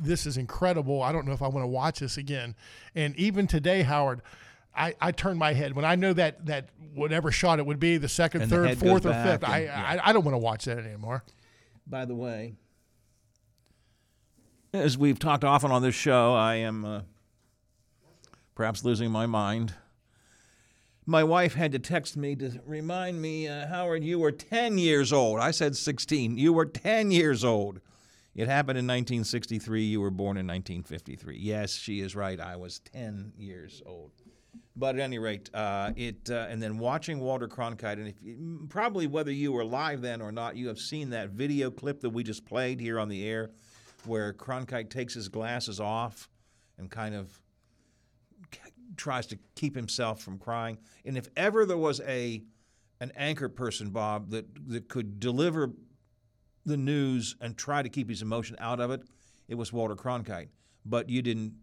this 0.00 0.26
is 0.26 0.36
incredible. 0.36 1.02
I 1.02 1.10
don't 1.10 1.26
know 1.26 1.32
if 1.32 1.42
I 1.42 1.48
want 1.48 1.64
to 1.64 1.68
watch 1.68 1.98
this 1.98 2.16
again. 2.16 2.54
And 2.94 3.16
even 3.16 3.48
today, 3.48 3.82
Howard, 3.82 4.22
I, 4.72 4.94
I 5.00 5.10
turn 5.10 5.36
my 5.38 5.54
head 5.54 5.74
when 5.74 5.84
I 5.84 5.96
know 5.96 6.12
that 6.12 6.46
that 6.46 6.68
whatever 6.94 7.32
shot 7.32 7.58
it 7.58 7.66
would 7.66 7.80
be, 7.80 7.96
the 7.96 8.08
second, 8.08 8.42
And 8.42 8.50
the 8.50 8.54
third, 8.56 8.68
head 8.68 8.78
fourth, 8.78 9.04
or 9.06 9.10
back 9.10 9.26
fifth. 9.40 9.44
and- 9.44 9.52
I, 9.52 9.58
yeah. 9.64 9.98
I 10.04 10.10
I 10.10 10.12
don't 10.12 10.24
want 10.24 10.34
to 10.34 10.38
watch 10.38 10.66
that 10.66 10.78
anymore. 10.78 11.24
By 11.88 12.04
the 12.04 12.14
way, 12.14 12.54
as 14.72 14.96
we've 14.96 15.18
talked 15.18 15.42
often 15.42 15.72
on 15.72 15.82
this 15.82 15.96
show, 15.96 16.32
I 16.34 16.54
am 16.54 16.84
uh, 16.84 17.00
perhaps 18.54 18.84
losing 18.84 19.10
my 19.10 19.26
mind. 19.26 19.74
My 21.10 21.24
wife 21.24 21.54
had 21.54 21.72
to 21.72 21.80
text 21.80 22.16
me 22.16 22.36
to 22.36 22.60
remind 22.64 23.20
me, 23.20 23.48
uh, 23.48 23.66
Howard, 23.66 24.04
you 24.04 24.20
were 24.20 24.30
10 24.30 24.78
years 24.78 25.12
old. 25.12 25.40
I 25.40 25.50
said 25.50 25.76
16. 25.76 26.38
You 26.38 26.52
were 26.52 26.66
10 26.66 27.10
years 27.10 27.44
old. 27.44 27.80
It 28.36 28.46
happened 28.46 28.78
in 28.78 28.86
1963. 28.86 29.82
You 29.82 30.00
were 30.02 30.12
born 30.12 30.36
in 30.36 30.46
1953. 30.46 31.36
Yes, 31.36 31.72
she 31.72 31.98
is 31.98 32.14
right. 32.14 32.38
I 32.38 32.54
was 32.54 32.78
10 32.78 33.32
years 33.36 33.82
old. 33.84 34.12
But 34.76 34.94
at 34.94 35.00
any 35.00 35.18
rate, 35.18 35.50
uh, 35.52 35.90
it 35.96 36.30
uh, 36.30 36.46
and 36.48 36.62
then 36.62 36.78
watching 36.78 37.18
Walter 37.18 37.48
Cronkite, 37.48 37.94
and 37.94 38.06
if 38.06 38.22
you, 38.22 38.68
probably 38.68 39.08
whether 39.08 39.32
you 39.32 39.50
were 39.50 39.64
live 39.64 40.02
then 40.02 40.22
or 40.22 40.30
not, 40.30 40.54
you 40.54 40.68
have 40.68 40.78
seen 40.78 41.10
that 41.10 41.30
video 41.30 41.72
clip 41.72 42.02
that 42.02 42.10
we 42.10 42.22
just 42.22 42.46
played 42.46 42.78
here 42.78 43.00
on 43.00 43.08
the 43.08 43.26
air, 43.26 43.50
where 44.06 44.32
Cronkite 44.32 44.90
takes 44.90 45.14
his 45.14 45.28
glasses 45.28 45.80
off 45.80 46.28
and 46.78 46.88
kind 46.88 47.16
of 47.16 47.40
tries 48.96 49.26
to 49.28 49.38
keep 49.54 49.74
himself 49.74 50.22
from 50.22 50.38
crying. 50.38 50.78
And 51.04 51.16
if 51.16 51.28
ever 51.36 51.64
there 51.66 51.76
was 51.76 52.00
a 52.00 52.42
an 53.00 53.12
anchor 53.16 53.48
person, 53.48 53.90
Bob, 53.90 54.30
that 54.30 54.46
that 54.68 54.88
could 54.88 55.20
deliver 55.20 55.70
the 56.66 56.76
news 56.76 57.36
and 57.40 57.56
try 57.56 57.82
to 57.82 57.88
keep 57.88 58.08
his 58.08 58.22
emotion 58.22 58.56
out 58.58 58.80
of 58.80 58.90
it, 58.90 59.02
it 59.48 59.54
was 59.54 59.72
Walter 59.72 59.96
Cronkite. 59.96 60.48
But 60.84 61.08
you 61.08 61.22
didn't. 61.22 61.54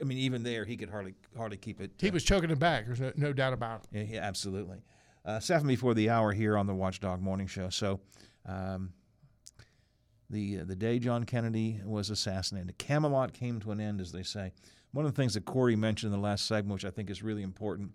I 0.00 0.04
mean, 0.04 0.18
even 0.18 0.42
there, 0.42 0.64
he 0.64 0.76
could 0.76 0.90
hardly 0.90 1.14
hardly 1.36 1.56
keep 1.56 1.80
it. 1.80 1.92
He 1.98 2.10
was 2.10 2.24
choking 2.24 2.50
it 2.50 2.58
back. 2.58 2.86
There's 2.86 3.00
no, 3.00 3.12
no 3.16 3.32
doubt 3.32 3.52
about 3.52 3.84
it. 3.92 3.98
Yeah, 3.98 4.14
yeah, 4.16 4.20
absolutely. 4.22 4.82
Uh, 5.24 5.40
seven 5.40 5.66
before 5.66 5.94
the 5.94 6.10
hour 6.10 6.32
here 6.32 6.56
on 6.58 6.66
the 6.66 6.74
Watchdog 6.74 7.22
Morning 7.22 7.46
Show. 7.46 7.70
So, 7.70 8.00
um, 8.44 8.92
the 10.28 10.60
uh, 10.60 10.64
the 10.64 10.76
day 10.76 10.98
John 10.98 11.24
Kennedy 11.24 11.80
was 11.84 12.10
assassinated, 12.10 12.76
Camelot 12.78 13.32
came 13.32 13.60
to 13.60 13.70
an 13.70 13.80
end, 13.80 14.00
as 14.00 14.12
they 14.12 14.22
say. 14.22 14.52
One 14.94 15.04
of 15.04 15.12
the 15.12 15.20
things 15.20 15.34
that 15.34 15.44
Corey 15.44 15.74
mentioned 15.74 16.14
in 16.14 16.20
the 16.20 16.24
last 16.24 16.46
segment, 16.46 16.72
which 16.72 16.84
I 16.84 16.90
think 16.90 17.10
is 17.10 17.20
really 17.20 17.42
important. 17.42 17.90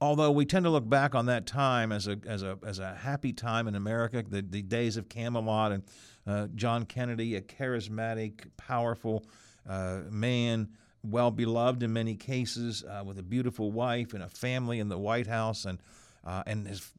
Although 0.00 0.30
we 0.30 0.44
tend 0.44 0.64
to 0.64 0.70
look 0.70 0.88
back 0.88 1.16
on 1.16 1.26
that 1.26 1.46
time 1.46 1.90
as 1.90 2.06
a 2.06 2.16
as 2.24 2.44
a 2.44 2.56
as 2.64 2.78
a 2.78 2.94
happy 2.94 3.32
time 3.32 3.66
in 3.66 3.74
America, 3.74 4.24
the, 4.26 4.40
the 4.40 4.62
days 4.62 4.96
of 4.96 5.08
Camelot 5.08 5.72
and 5.72 5.82
uh, 6.28 6.46
John 6.54 6.84
Kennedy, 6.84 7.34
a 7.34 7.40
charismatic, 7.40 8.44
powerful 8.56 9.26
uh, 9.68 10.02
man, 10.08 10.68
well 11.02 11.32
beloved 11.32 11.82
in 11.82 11.92
many 11.92 12.14
cases, 12.14 12.84
uh, 12.84 13.02
with 13.04 13.18
a 13.18 13.24
beautiful 13.24 13.72
wife 13.72 14.14
and 14.14 14.22
a 14.22 14.28
family 14.28 14.78
in 14.78 14.88
the 14.88 14.98
White 14.98 15.26
House, 15.26 15.64
and 15.64 15.80
uh, 16.24 16.44
and 16.46 16.68
his 16.68 16.92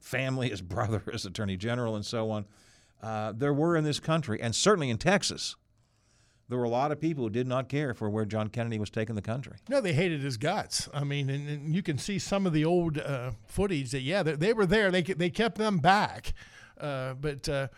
family, 0.00 0.48
his 0.48 0.62
brother 0.74 1.00
is 1.12 1.24
Attorney 1.24 1.56
General, 1.56 1.94
and 1.94 2.04
so 2.04 2.32
on. 2.32 2.46
Uh, 3.00 3.32
there 3.36 3.54
were 3.54 3.76
in 3.76 3.84
this 3.84 4.00
country, 4.00 4.40
and 4.42 4.52
certainly 4.56 4.90
in 4.90 4.98
Texas, 4.98 5.54
there 6.50 6.58
were 6.58 6.64
a 6.64 6.68
lot 6.68 6.90
of 6.90 7.00
people 7.00 7.24
who 7.24 7.30
did 7.30 7.46
not 7.46 7.68
care 7.68 7.94
for 7.94 8.10
where 8.10 8.24
John 8.24 8.48
Kennedy 8.48 8.78
was 8.78 8.90
taking 8.90 9.14
the 9.14 9.22
country. 9.22 9.54
No, 9.68 9.80
they 9.80 9.92
hated 9.92 10.20
his 10.20 10.36
guts. 10.36 10.88
I 10.92 11.04
mean, 11.04 11.30
and, 11.30 11.48
and 11.48 11.74
you 11.74 11.82
can 11.82 11.96
see 11.96 12.18
some 12.18 12.44
of 12.44 12.52
the 12.52 12.64
old 12.64 12.98
uh, 12.98 13.30
footage 13.46 13.92
that 13.92 14.00
yeah, 14.00 14.24
they, 14.24 14.32
they, 14.34 14.52
were 14.52 14.66
there. 14.66 14.90
They 14.90 15.02
they 15.02 15.30
kept 15.30 15.58
them 15.58 15.78
back, 15.78 16.34
uh, 16.78 17.14
but 17.14 17.48
uh, 17.48 17.68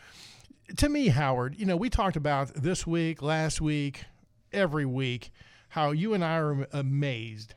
to 0.77 0.89
me, 0.89 1.09
Howard, 1.09 1.55
you 1.59 1.67
know, 1.67 1.77
we 1.77 1.91
talked 1.91 2.17
about 2.17 2.55
this 2.55 2.87
week, 2.87 3.21
last 3.21 3.61
week, 3.61 4.05
every 4.53 4.87
week, 4.87 5.31
how 5.69 5.91
you 5.91 6.15
and 6.15 6.25
I 6.25 6.39
are 6.39 6.67
amazed 6.73 7.55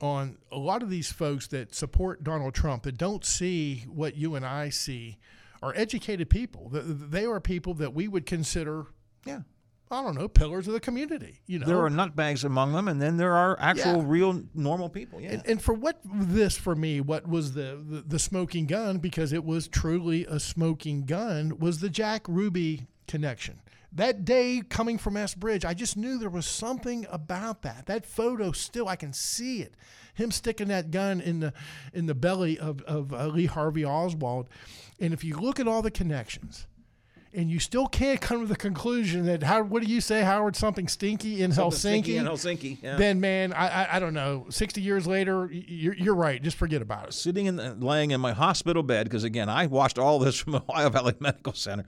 on 0.00 0.38
a 0.50 0.58
lot 0.58 0.82
of 0.82 0.90
these 0.90 1.12
folks 1.12 1.46
that 1.48 1.74
support 1.74 2.24
Donald 2.24 2.54
Trump 2.54 2.82
that 2.84 2.96
don't 2.96 3.24
see 3.24 3.84
what 3.88 4.16
you 4.16 4.34
and 4.34 4.44
I 4.44 4.70
see 4.70 5.18
are 5.62 5.72
educated 5.76 6.30
people. 6.30 6.68
They 6.70 7.24
are 7.24 7.40
people 7.40 7.74
that 7.74 7.94
we 7.94 8.08
would 8.08 8.26
consider, 8.26 8.86
yeah, 9.24 9.40
I 9.90 10.02
don't 10.02 10.16
know, 10.16 10.26
pillars 10.26 10.66
of 10.66 10.74
the 10.74 10.80
community. 10.80 11.40
You 11.46 11.60
know, 11.60 11.66
there 11.66 11.78
are 11.84 11.88
nutbags 11.90 12.44
among 12.44 12.72
them, 12.72 12.88
and 12.88 13.00
then 13.00 13.16
there 13.18 13.34
are 13.34 13.56
actual, 13.60 13.98
Yeah. 13.98 14.04
real, 14.06 14.42
normal 14.54 14.88
people. 14.88 15.20
Yeah, 15.20 15.32
And, 15.34 15.42
and 15.46 15.62
for 15.62 15.74
what 15.74 16.00
this 16.04 16.56
for 16.56 16.74
me, 16.74 17.00
what 17.00 17.28
was 17.28 17.52
the, 17.52 17.80
the 17.88 18.02
the 18.06 18.18
smoking 18.18 18.66
gun? 18.66 18.98
Because 18.98 19.32
it 19.32 19.44
was 19.44 19.68
truly 19.68 20.24
a 20.26 20.40
smoking 20.40 21.04
gun. 21.04 21.58
Was 21.60 21.78
the 21.80 21.88
Jack 21.88 22.22
Ruby 22.28 22.88
connection? 23.06 23.60
That 23.92 24.24
day 24.24 24.60
coming 24.68 24.98
from 24.98 25.16
S 25.16 25.34
Bridge, 25.34 25.64
I 25.64 25.72
just 25.72 25.96
knew 25.96 26.18
there 26.18 26.28
was 26.28 26.46
something 26.46 27.06
about 27.10 27.62
that. 27.62 27.86
That 27.86 28.04
photo 28.04 28.52
still, 28.52 28.88
I 28.88 28.96
can 28.96 29.12
see 29.12 29.62
it. 29.62 29.74
Him 30.14 30.30
sticking 30.32 30.68
that 30.68 30.90
gun 30.90 31.20
in 31.20 31.40
the 31.40 31.52
in 31.94 32.06
the 32.06 32.14
belly 32.14 32.58
of 32.58 32.82
of 32.82 33.12
uh, 33.12 33.28
Lee 33.28 33.46
Harvey 33.46 33.84
Oswald, 33.84 34.48
and 34.98 35.12
if 35.14 35.22
you 35.22 35.36
look 35.38 35.60
at 35.60 35.68
all 35.68 35.80
the 35.82 35.90
connections. 35.92 36.66
And 37.36 37.50
you 37.50 37.60
still 37.60 37.86
can't 37.86 38.18
come 38.20 38.40
to 38.40 38.46
the 38.46 38.56
conclusion 38.56 39.26
that 39.26 39.42
how 39.42 39.62
what 39.62 39.82
do 39.82 39.88
you 39.88 40.00
say, 40.00 40.22
Howard? 40.22 40.56
Something 40.56 40.88
stinky 40.88 41.42
in 41.42 41.52
Something 41.52 41.70
Helsinki. 41.70 41.78
stinky 41.78 42.16
in 42.16 42.24
Helsinki, 42.24 42.82
yeah. 42.82 42.96
Then 42.96 43.20
man, 43.20 43.52
I, 43.52 43.68
I 43.84 43.96
I 43.96 43.98
don't 44.00 44.14
know. 44.14 44.46
Sixty 44.48 44.80
years 44.80 45.06
later, 45.06 45.46
you're, 45.52 45.94
you're 45.94 46.14
right. 46.14 46.42
Just 46.42 46.56
forget 46.56 46.80
about 46.80 47.08
it. 47.08 47.12
sitting 47.14 47.44
in 47.44 47.80
laying 47.80 48.10
in 48.10 48.20
my 48.22 48.32
hospital 48.32 48.82
bed 48.82 49.04
because 49.04 49.22
again 49.22 49.50
I 49.50 49.66
watched 49.66 49.98
all 49.98 50.18
this 50.18 50.36
from 50.40 50.54
Ohio 50.54 50.88
Valley 50.88 51.12
Medical 51.20 51.52
Center 51.52 51.84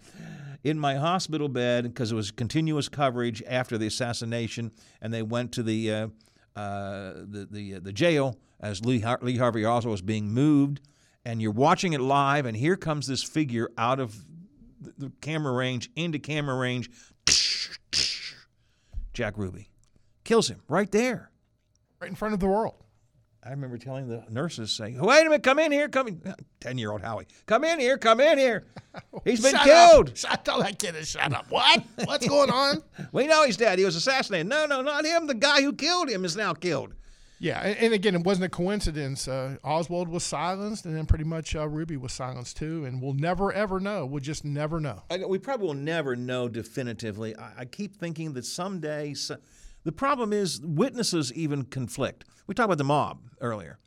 in 0.64 0.78
my 0.78 0.96
hospital 0.96 1.48
bed 1.48 1.84
because 1.84 2.12
it 2.12 2.14
was 2.14 2.30
continuous 2.30 2.88
coverage 2.90 3.42
after 3.48 3.78
the 3.78 3.86
assassination 3.86 4.70
and 5.00 5.14
they 5.14 5.22
went 5.22 5.52
to 5.52 5.62
the 5.62 5.90
uh, 5.90 6.08
uh, 6.56 7.12
the 7.26 7.48
the, 7.50 7.74
uh, 7.76 7.80
the 7.82 7.92
jail 7.92 8.36
as 8.60 8.84
Lee, 8.84 9.00
Har- 9.00 9.20
Lee 9.22 9.36
Harvey 9.38 9.64
Oswald 9.64 9.92
was 9.92 10.02
being 10.02 10.30
moved 10.30 10.80
and 11.24 11.40
you're 11.40 11.52
watching 11.52 11.92
it 11.94 12.00
live 12.00 12.44
and 12.44 12.56
here 12.56 12.76
comes 12.76 13.06
this 13.06 13.22
figure 13.22 13.70
out 13.78 14.00
of 14.00 14.24
the, 14.80 15.12
camera 15.20 15.52
range 15.52 15.90
into 15.96 16.18
camera 16.18 16.56
range 16.56 16.90
Jack 19.12 19.36
Ruby 19.36 19.70
kills 20.24 20.48
him 20.48 20.60
right 20.68 20.90
there 20.90 21.30
right 22.00 22.10
in 22.10 22.16
front 22.16 22.34
of 22.34 22.40
the 22.40 22.46
world. 22.46 22.74
I 23.42 23.50
remember 23.50 23.78
telling 23.78 24.08
the 24.08 24.24
nurses, 24.28 24.72
saying, 24.72 25.00
"Wait 25.00 25.20
a 25.20 25.24
minute, 25.24 25.42
come 25.42 25.58
in 25.58 25.72
here, 25.72 25.88
come 25.88 26.08
in." 26.08 26.34
Ten-year-old 26.60 27.00
Howie, 27.00 27.26
come 27.46 27.64
in 27.64 27.78
here, 27.78 27.96
come 27.96 28.20
in 28.20 28.36
here. 28.36 28.66
He's 29.24 29.40
been 29.40 29.52
Shut 29.52 29.64
killed. 29.64 30.08
Up. 30.10 30.16
Shut 30.16 30.44
tell 30.44 30.60
that 30.60 30.78
kid 30.78 30.94
to 30.94 31.04
shut 31.04 31.32
up. 31.32 31.46
What? 31.50 31.82
What's 32.04 32.26
going 32.26 32.50
on? 32.50 32.82
We 33.12 33.26
know 33.26 33.44
he's 33.44 33.56
dead. 33.56 33.78
He 33.78 33.84
was 33.84 33.96
assassinated. 33.96 34.48
No, 34.48 34.66
no, 34.66 34.82
not 34.82 35.06
him. 35.06 35.28
The 35.28 35.34
guy 35.34 35.62
who 35.62 35.72
killed 35.72 36.10
him 36.10 36.24
is 36.24 36.36
now 36.36 36.52
killed. 36.52 36.94
Yeah, 37.40 37.60
and, 37.60 37.94
again, 37.94 38.14
it 38.16 38.24
wasn't 38.24 38.46
a 38.46 38.48
coincidence. 38.48 39.28
Uh, 39.28 39.56
Oswald 39.62 40.08
was 40.08 40.24
silenced, 40.24 40.86
and 40.86 40.96
then 40.96 41.06
pretty 41.06 41.22
much 41.24 41.54
uh, 41.54 41.68
Ruby 41.68 41.96
was 41.96 42.12
silenced 42.12 42.56
too. 42.56 42.84
And 42.84 43.00
we'll 43.00 43.14
never 43.14 43.52
ever 43.52 43.78
know. 43.78 44.06
We'll 44.06 44.20
just 44.22 44.44
never 44.44 44.80
know. 44.80 45.02
I, 45.10 45.18
we 45.24 45.38
probably 45.38 45.68
will 45.68 45.74
never 45.74 46.16
know 46.16 46.48
definitively. 46.48 47.36
I, 47.36 47.60
I 47.60 47.64
keep 47.64 47.96
thinking 47.96 48.32
that 48.32 48.44
someday. 48.44 49.14
So, 49.14 49.36
the 49.84 49.92
problem 49.92 50.32
is 50.32 50.60
witnesses 50.62 51.32
even 51.32 51.62
conflict. 51.64 52.24
We 52.48 52.54
talked 52.54 52.66
about 52.66 52.78
the 52.78 52.84
mob 52.84 53.20
earlier. 53.40 53.78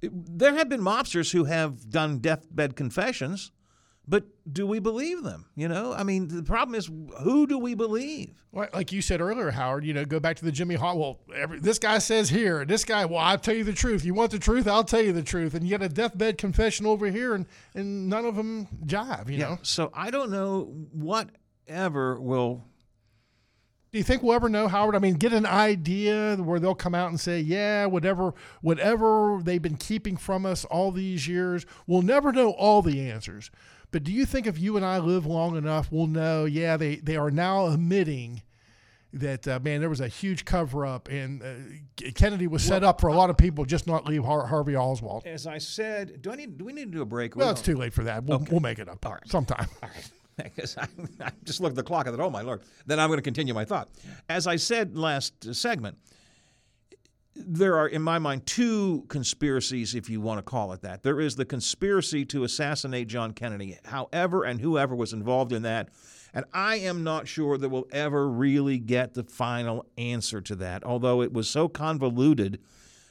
It- 0.00 0.38
there 0.38 0.54
have 0.54 0.68
been 0.68 0.80
mobsters 0.80 1.32
who 1.32 1.44
have 1.44 1.90
done 1.90 2.18
deathbed 2.18 2.76
confessions, 2.76 3.50
but 4.08 4.24
do 4.50 4.66
we 4.66 4.78
believe 4.78 5.22
them? 5.22 5.46
You 5.56 5.68
know, 5.68 5.92
I 5.92 6.04
mean, 6.04 6.28
the 6.28 6.42
problem 6.42 6.74
is 6.74 6.86
who 7.22 7.46
do 7.46 7.58
we 7.58 7.74
believe? 7.74 8.44
Well, 8.52 8.68
like 8.72 8.92
you 8.92 9.02
said 9.02 9.20
earlier, 9.20 9.50
Howard, 9.50 9.84
you 9.84 9.92
know, 9.92 10.04
go 10.04 10.20
back 10.20 10.36
to 10.36 10.44
the 10.44 10.52
Jimmy 10.52 10.76
Hall. 10.76 10.98
Well, 10.98 11.20
every, 11.34 11.58
this 11.58 11.78
guy 11.78 11.98
says 11.98 12.28
here, 12.28 12.64
this 12.64 12.84
guy, 12.84 13.04
well, 13.04 13.18
I'll 13.18 13.38
tell 13.38 13.54
you 13.54 13.64
the 13.64 13.72
truth. 13.72 14.04
You 14.04 14.14
want 14.14 14.30
the 14.30 14.38
truth? 14.38 14.68
I'll 14.68 14.84
tell 14.84 15.02
you 15.02 15.12
the 15.12 15.22
truth. 15.22 15.54
And 15.54 15.64
you 15.64 15.70
get 15.70 15.82
a 15.82 15.88
deathbed 15.88 16.38
confession 16.38 16.86
over 16.86 17.10
here, 17.10 17.34
and, 17.34 17.46
and 17.74 18.08
none 18.08 18.24
of 18.24 18.36
them 18.36 18.68
jive, 18.86 19.28
you 19.28 19.38
know? 19.38 19.58
So 19.62 19.90
I 19.92 20.10
don't 20.10 20.30
know 20.30 20.86
whatever 20.92 22.20
will. 22.20 22.64
Do 23.92 23.98
you 23.98 24.04
think 24.04 24.22
we'll 24.22 24.34
ever 24.34 24.48
know, 24.48 24.68
Howard? 24.68 24.94
I 24.94 24.98
mean, 24.98 25.14
get 25.14 25.32
an 25.32 25.46
idea 25.46 26.36
where 26.36 26.60
they'll 26.60 26.74
come 26.74 26.94
out 26.94 27.08
and 27.08 27.18
say, 27.18 27.40
"Yeah, 27.40 27.86
whatever, 27.86 28.34
whatever 28.60 29.40
they've 29.42 29.62
been 29.62 29.76
keeping 29.76 30.16
from 30.18 30.44
us 30.44 30.64
all 30.66 30.90
these 30.92 31.26
years, 31.26 31.64
we'll 31.86 32.02
never 32.02 32.30
know 32.30 32.50
all 32.50 32.82
the 32.82 33.08
answers." 33.08 33.50
But 33.92 34.04
do 34.04 34.12
you 34.12 34.26
think 34.26 34.46
if 34.46 34.58
you 34.58 34.76
and 34.76 34.84
I 34.84 34.98
live 34.98 35.26
long 35.26 35.56
enough, 35.56 35.90
we'll 35.90 36.06
know? 36.06 36.44
Yeah, 36.44 36.76
they 36.76 36.96
they 36.96 37.16
are 37.16 37.30
now 37.30 37.66
admitting 37.66 38.42
that 39.12 39.48
uh, 39.48 39.58
man, 39.62 39.80
there 39.80 39.88
was 39.88 40.00
a 40.00 40.08
huge 40.08 40.44
cover 40.44 40.84
up, 40.84 41.08
and 41.08 41.42
uh, 41.42 42.10
Kennedy 42.14 42.46
was 42.46 42.62
set 42.62 42.82
Well, 42.82 42.90
up 42.90 43.00
for 43.00 43.08
a 43.08 43.14
lot 43.14 43.30
of 43.30 43.36
people, 43.36 43.64
just 43.64 43.86
not 43.86 44.06
leave 44.06 44.24
Har- 44.24 44.46
Harvey 44.46 44.76
Oswald. 44.76 45.26
As 45.26 45.46
I 45.46 45.58
said, 45.58 46.20
do 46.20 46.30
I 46.32 46.36
need? 46.36 46.58
Do 46.58 46.64
we 46.64 46.72
need 46.72 46.86
to 46.92 46.98
do 46.98 47.02
a 47.02 47.06
break? 47.06 47.36
Well, 47.36 47.48
We 47.48 47.52
it's 47.52 47.62
too 47.62 47.76
late 47.76 47.92
for 47.94 48.04
that. 48.04 48.24
We'll, 48.24 48.44
we'll 48.50 48.60
make 48.60 48.78
it 48.78 48.88
up 48.88 49.04
sometime. 49.26 49.66
All 49.82 49.88
right. 49.88 50.10
Because 50.36 50.76
I, 50.76 50.86
I 51.24 51.30
just 51.44 51.62
looked 51.62 51.72
at 51.72 51.76
the 51.76 51.82
clock 51.82 52.06
and 52.06 52.14
thought, 52.14 52.22
oh 52.22 52.28
my 52.28 52.42
lord. 52.42 52.60
Then 52.84 53.00
I'm 53.00 53.08
going 53.08 53.16
to 53.16 53.22
continue 53.22 53.54
my 53.54 53.64
thought. 53.64 53.88
As 54.28 54.46
I 54.46 54.56
said 54.56 54.94
last 54.94 55.46
uh, 55.46 55.54
segment, 55.54 55.96
there 57.38 57.76
are, 57.76 57.88
in 57.88 58.02
my 58.02 58.18
mind, 58.18 58.46
two 58.46 59.04
conspiracies, 59.08 59.94
if 59.94 60.08
you 60.08 60.20
want 60.20 60.38
to 60.38 60.42
call 60.42 60.72
it 60.72 60.82
that. 60.82 61.02
There 61.02 61.20
is 61.20 61.36
the 61.36 61.44
conspiracy 61.44 62.24
to 62.26 62.44
assassinate 62.44 63.08
John 63.08 63.32
Kennedy, 63.32 63.78
however 63.84 64.44
and 64.44 64.60
whoever 64.60 64.94
was 64.94 65.12
involved 65.12 65.52
in 65.52 65.62
that. 65.62 65.88
And 66.32 66.44
I 66.52 66.76
am 66.76 67.04
not 67.04 67.28
sure 67.28 67.56
that 67.56 67.68
we'll 67.68 67.88
ever 67.92 68.28
really 68.28 68.78
get 68.78 69.14
the 69.14 69.24
final 69.24 69.86
answer 69.96 70.40
to 70.42 70.54
that, 70.56 70.84
although 70.84 71.22
it 71.22 71.32
was 71.32 71.48
so 71.48 71.68
convoluted. 71.68 72.60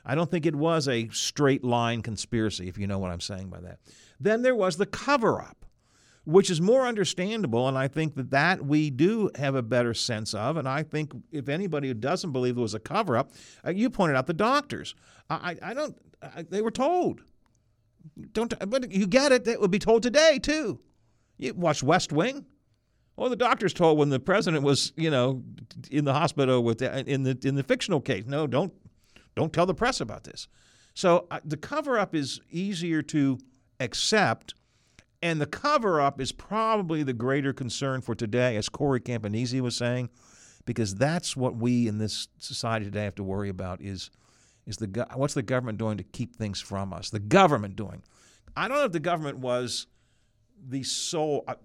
I 0.06 0.14
don't 0.16 0.30
think 0.30 0.46
it 0.46 0.56
was 0.56 0.88
a 0.88 1.10
straight 1.10 1.64
line 1.64 2.02
conspiracy, 2.02 2.68
if 2.68 2.78
you 2.78 2.86
know 2.88 3.00
what 3.00 3.12
I'm 3.12 3.22
saying 3.22 3.50
by 3.50 3.62
that. 3.62 3.80
Then 4.20 4.44
there 4.44 4.56
was 4.56 4.78
the 4.78 4.86
cover 4.86 5.42
up 5.42 5.65
which 6.26 6.50
is 6.50 6.60
more 6.60 6.86
understandable. 6.86 7.68
And 7.68 7.78
I 7.78 7.88
think 7.88 8.16
that 8.16 8.32
that 8.32 8.66
we 8.66 8.90
do 8.90 9.30
have 9.36 9.56
a 9.56 9.62
better 9.62 9.94
sense 9.94 10.34
of. 10.34 10.58
And 10.58 10.68
I 10.68 10.84
think 10.84 11.14
if 11.32 11.48
anybody 11.50 11.88
who 11.88 11.94
doesn't 11.94 12.32
believe 12.32 12.56
there 12.56 12.62
was 12.62 12.74
a 12.74 12.80
cover 12.80 13.16
up, 13.18 13.32
uh, 13.66 13.72
you 13.72 13.90
pointed 13.90 14.18
out 14.18 14.28
the 14.28 14.34
doctors. 14.34 14.96
I, 15.30 15.58
I 15.64 15.72
I 15.72 15.74
don't, 15.74 15.98
I, 16.22 16.44
they 16.44 16.62
were 16.62 16.72
told. 16.72 17.22
Don't, 18.34 18.54
but 18.70 18.92
you 18.92 19.08
get 19.08 19.32
it. 19.32 19.46
That 19.46 19.62
would 19.62 19.72
be 19.72 19.80
told 19.80 20.04
today 20.04 20.40
too. 20.40 20.80
You 21.38 21.54
watch 21.54 21.82
West 21.82 22.12
Wing. 22.12 22.46
Well, 23.18 23.30
the 23.30 23.36
doctors 23.36 23.74
told 23.74 23.98
when 23.98 24.10
the 24.10 24.20
president 24.20 24.64
was, 24.64 24.92
you 24.98 25.10
know, 25.10 25.42
in 25.90 26.06
the 26.06 26.14
hospital 26.14 26.64
with 26.64 26.80
the, 26.80 27.10
in 27.10 27.24
the 27.24 27.38
in 27.44 27.56
the 27.56 27.64
fictional 27.64 28.02
case. 28.02 28.26
No, 28.28 28.46
don't 28.46 28.74
don't 29.36 29.54
tell 29.54 29.66
the 29.66 29.74
press 29.74 30.02
about 30.02 30.24
this. 30.24 30.48
So 30.94 31.28
uh, 31.32 31.40
the 31.44 31.58
cover 31.58 31.98
up 31.98 32.14
is 32.16 32.42
easier 32.50 33.02
to 33.04 33.38
accept, 33.80 34.54
and 35.22 35.42
the 35.42 35.46
cover 35.46 36.02
up 36.02 36.20
is 36.20 36.32
probably 36.32 37.04
the 37.04 37.14
greater 37.14 37.54
concern 37.54 38.02
for 38.02 38.16
today, 38.16 38.56
as 38.56 38.70
Corey 38.70 39.00
Campanese 39.00 39.54
was 39.62 39.76
saying, 39.76 40.10
because 40.66 40.96
that's 40.96 41.36
what 41.36 41.56
we 41.56 41.88
in 41.88 41.98
this 41.98 42.28
society 42.38 42.86
today 42.86 43.04
have 43.04 43.16
to 43.16 43.24
worry 43.24 43.50
about 43.50 43.82
is 43.82 44.10
is 44.66 44.78
the 44.78 45.08
what's 45.14 45.36
the 45.36 45.44
government 45.44 45.78
doing 45.78 45.98
to 45.98 46.04
keep 46.04 46.36
things 46.36 46.60
from 46.60 46.92
us? 46.92 47.10
The 47.10 47.20
government 47.20 47.76
doing. 47.76 48.04
I 48.58 48.68
don't 48.68 48.78
know 48.78 48.86
if 48.86 48.92
the 48.92 49.00
government 49.00 49.38
was 49.38 49.88
the 50.68 50.84
sole. 50.84 51.44
I, 51.48 51.56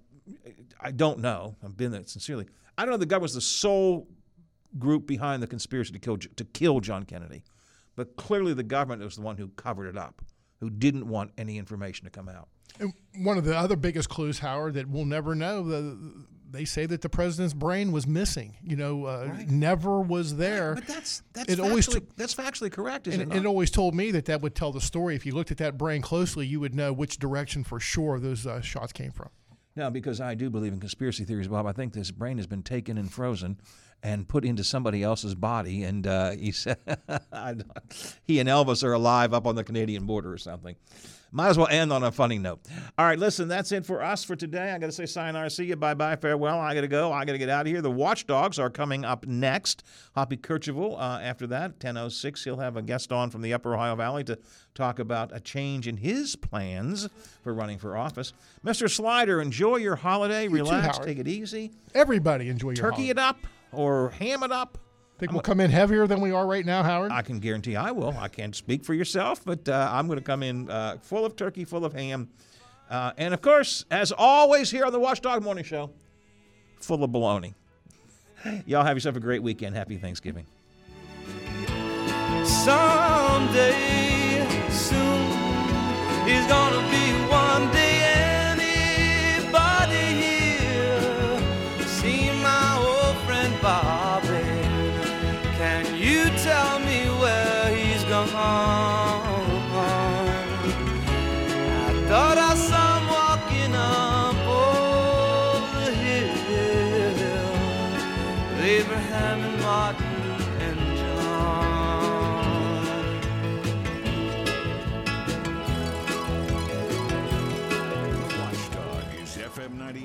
I 0.81 0.91
don't 0.91 1.21
know. 1.21 1.57
I've 1.65 1.77
been 1.77 1.93
there 1.93 2.03
sincerely. 2.07 2.47
I 2.77 2.83
don't 2.83 2.91
know 2.91 2.97
if 2.97 3.01
the 3.01 3.07
government 3.07 3.25
was 3.25 3.35
the 3.35 3.41
sole 3.41 4.07
group 4.79 5.07
behind 5.07 5.43
the 5.43 5.47
conspiracy 5.47 5.93
to 5.93 5.99
kill 5.99 6.19
to 6.19 6.45
kill 6.45 6.81
John 6.81 7.05
Kennedy, 7.05 7.43
but 7.97 8.17
clearly 8.17 8.55
the 8.55 8.63
government 8.63 9.03
was 9.03 9.17
the 9.17 9.23
one 9.23 9.37
who 9.37 9.49
covered 9.49 9.87
it 9.87 9.97
up, 9.97 10.23
who 10.61 10.69
didn't 10.69 11.09
want 11.09 11.33
any 11.39 11.59
information 11.59 12.05
to 12.05 12.11
come 12.11 12.29
out. 12.29 12.49
And 12.79 12.93
one 13.17 13.39
of 13.39 13.45
the 13.45 13.57
other 13.57 13.77
biggest 13.77 14.09
clues, 14.09 14.39
Howard, 14.39 14.75
that 14.75 14.89
we'll 14.89 15.05
never 15.05 15.35
know. 15.35 15.63
The, 15.65 16.25
they 16.51 16.65
say 16.65 16.87
that 16.87 17.01
the 17.01 17.09
president's 17.09 17.55
brain 17.55 17.93
was 17.93 18.07
missing. 18.07 18.57
You 18.63 18.77
know, 18.77 19.05
uh, 19.05 19.37
never 19.49 20.01
was 20.01 20.37
there. 20.37 20.75
But 20.75 20.87
that's 20.87 21.23
that's 21.33 21.53
It 21.53 21.59
factually, 21.59 21.65
always 21.69 21.87
t- 21.87 22.01
that's 22.17 22.35
factually 22.35 22.73
correct, 22.73 23.07
isn't 23.07 23.21
and 23.21 23.33
it? 23.33 23.39
it 23.39 23.47
always 23.47 23.71
told 23.71 23.95
me 23.95 24.11
that 24.13 24.25
that 24.27 24.41
would 24.43 24.55
tell 24.55 24.73
the 24.73 24.81
story. 24.81 25.15
If 25.15 25.25
you 25.27 25.35
looked 25.35 25.51
at 25.51 25.59
that 25.59 25.79
brain 25.79 26.03
closely, 26.03 26.47
you 26.47 26.61
would 26.61 26.75
know 26.75 26.93
which 26.93 27.19
direction 27.19 27.65
for 27.65 27.81
sure 27.81 28.19
those 28.19 28.47
uh, 28.47 28.61
shots 28.61 28.93
came 28.93 29.13
from. 29.13 29.29
Now, 29.77 29.89
because 29.89 30.21
I 30.21 30.35
do 30.35 30.51
believe 30.51 30.73
in 30.73 30.81
conspiracy 30.81 31.25
theories, 31.25 31.47
Bob, 31.47 31.67
I 31.67 31.73
think 31.73 31.93
this 31.93 32.11
brain 32.11 32.39
has 32.39 32.47
been 32.47 32.63
taken 32.65 32.99
and 32.99 33.11
frozen, 33.11 33.61
and 34.03 34.27
put 34.29 34.45
into 34.45 34.65
somebody 34.65 35.03
else's 35.03 35.35
body. 35.37 35.85
And 35.85 36.07
uh, 36.07 36.33
he 36.33 36.51
said 36.51 36.79
he 38.25 38.41
and 38.41 38.49
Elvis 38.49 38.83
are 38.83 38.93
alive 38.93 39.33
up 39.33 39.47
on 39.47 39.55
the 39.55 39.65
Canadian 39.65 40.07
border 40.07 40.33
or 40.33 40.39
something. 40.39 40.75
Might 41.33 41.51
as 41.51 41.59
well 41.59 41.69
end 41.69 41.93
on 41.93 42.03
a 42.03 42.11
funny 42.11 42.39
note. 42.39 42.61
All 42.99 43.07
right, 43.07 43.19
listen, 43.19 43.47
that's 43.47 43.71
it 43.71 43.87
for 43.87 44.03
us 44.03 44.25
for 44.25 44.35
today. 44.35 44.73
I 44.73 44.79
got 44.79 44.87
to 44.87 44.93
say 44.93 45.07
sayonara, 45.07 45.49
see 45.49 45.65
you, 45.65 45.77
bye 45.77 45.95
bye, 45.95 46.17
farewell. 46.17 46.59
I 46.59 46.75
got 46.75 46.81
to 46.81 46.89
go. 46.89 47.13
I 47.13 47.25
got 47.25 47.33
to 47.33 47.39
get 47.39 47.49
out 47.49 47.63
of 47.63 47.67
here. 47.69 47.81
The 47.81 47.91
Watchdogs 47.91 48.59
are 48.59 48.69
coming 48.69 49.05
up 49.05 49.27
next. 49.27 49.85
Hoppy 50.17 50.37
Kercheval 50.37 50.95
uh, 50.99 51.21
after 51.23 51.47
that, 51.49 51.79
10.06. 51.79 52.43
He'll 52.45 52.57
have 52.59 52.77
a 52.77 52.83
guest 52.83 53.13
on 53.13 53.31
from 53.31 53.43
the 53.43 53.53
Upper 53.55 53.75
Ohio 53.75 53.95
Valley 53.95 54.25
to 54.25 54.39
talk 54.75 54.99
about 54.99 55.31
a 55.35 55.39
change 55.41 55.87
in 55.87 55.99
his 55.99 56.35
plans 56.35 57.09
for 57.43 57.55
running 57.55 57.79
for 57.79 57.97
office. 57.97 58.33
Mr. 58.65 58.91
Slider, 58.91 59.41
enjoy 59.41 59.77
your 59.77 59.97
holiday. 59.97 60.45
You 60.45 60.51
Relax, 60.51 60.97
Howard. 60.97 61.07
take 61.07 61.19
it 61.19 61.29
easy. 61.29 61.71
Everybody 61.95 62.49
enjoy 62.49 62.71
your 62.71 62.77
Turkey 62.77 63.09
holiday. 63.09 63.11
it 63.11 63.19
up 63.19 63.39
or 63.73 64.11
ham 64.11 64.43
it 64.43 64.51
up. 64.51 64.79
Think 65.21 65.33
we'll 65.33 65.43
come 65.43 65.61
in 65.61 65.71
heavier 65.71 66.07
than 66.07 66.23
we 66.23 66.31
are 66.31 66.47
right 66.47 66.65
now, 66.65 66.83
Howard? 66.83 67.13
I 67.13 67.21
can 67.21 67.41
guarantee 67.41 67.77
I 67.77 67.91
will. 67.91 68.17
I 68.19 68.29
can't 68.29 68.57
speak 68.57 68.83
for 68.87 68.95
yourself, 68.95 69.45
but 69.45 69.69
uh, 69.69 69.91
I'm 69.93 70.07
going 70.07 70.19
to 70.19 70.25
come 70.25 70.43
in 70.43 70.71
uh, 70.71 70.97
full 71.03 71.27
of 71.27 71.37
turkey, 71.37 71.67
full 71.67 71.85
of 71.85 71.93
ham. 71.93 72.31
Uh, 72.89 73.13
and 73.19 73.35
of 73.35 73.43
course, 73.43 73.85
as 73.91 74.13
always 74.17 74.71
here 74.71 74.87
on 74.87 74.93
the 74.93 74.99
Watchdog 74.99 75.43
Morning 75.43 75.63
Show, 75.63 75.91
full 76.81 77.05
of 77.05 77.11
baloney. 77.11 77.53
Y'all 78.65 78.83
have 78.83 78.97
yourself 78.97 79.15
a 79.15 79.21
great 79.21 79.43
weekend. 79.43 79.77
Happy 79.77 79.99
Thanksgiving. 79.99 80.47
Someday 82.43 83.77
soon 84.71 85.27
is 86.27 86.47
gonna 86.47 86.81
be 86.91 87.13
one 87.29 87.71
day 87.73 88.01
anybody 89.43 90.30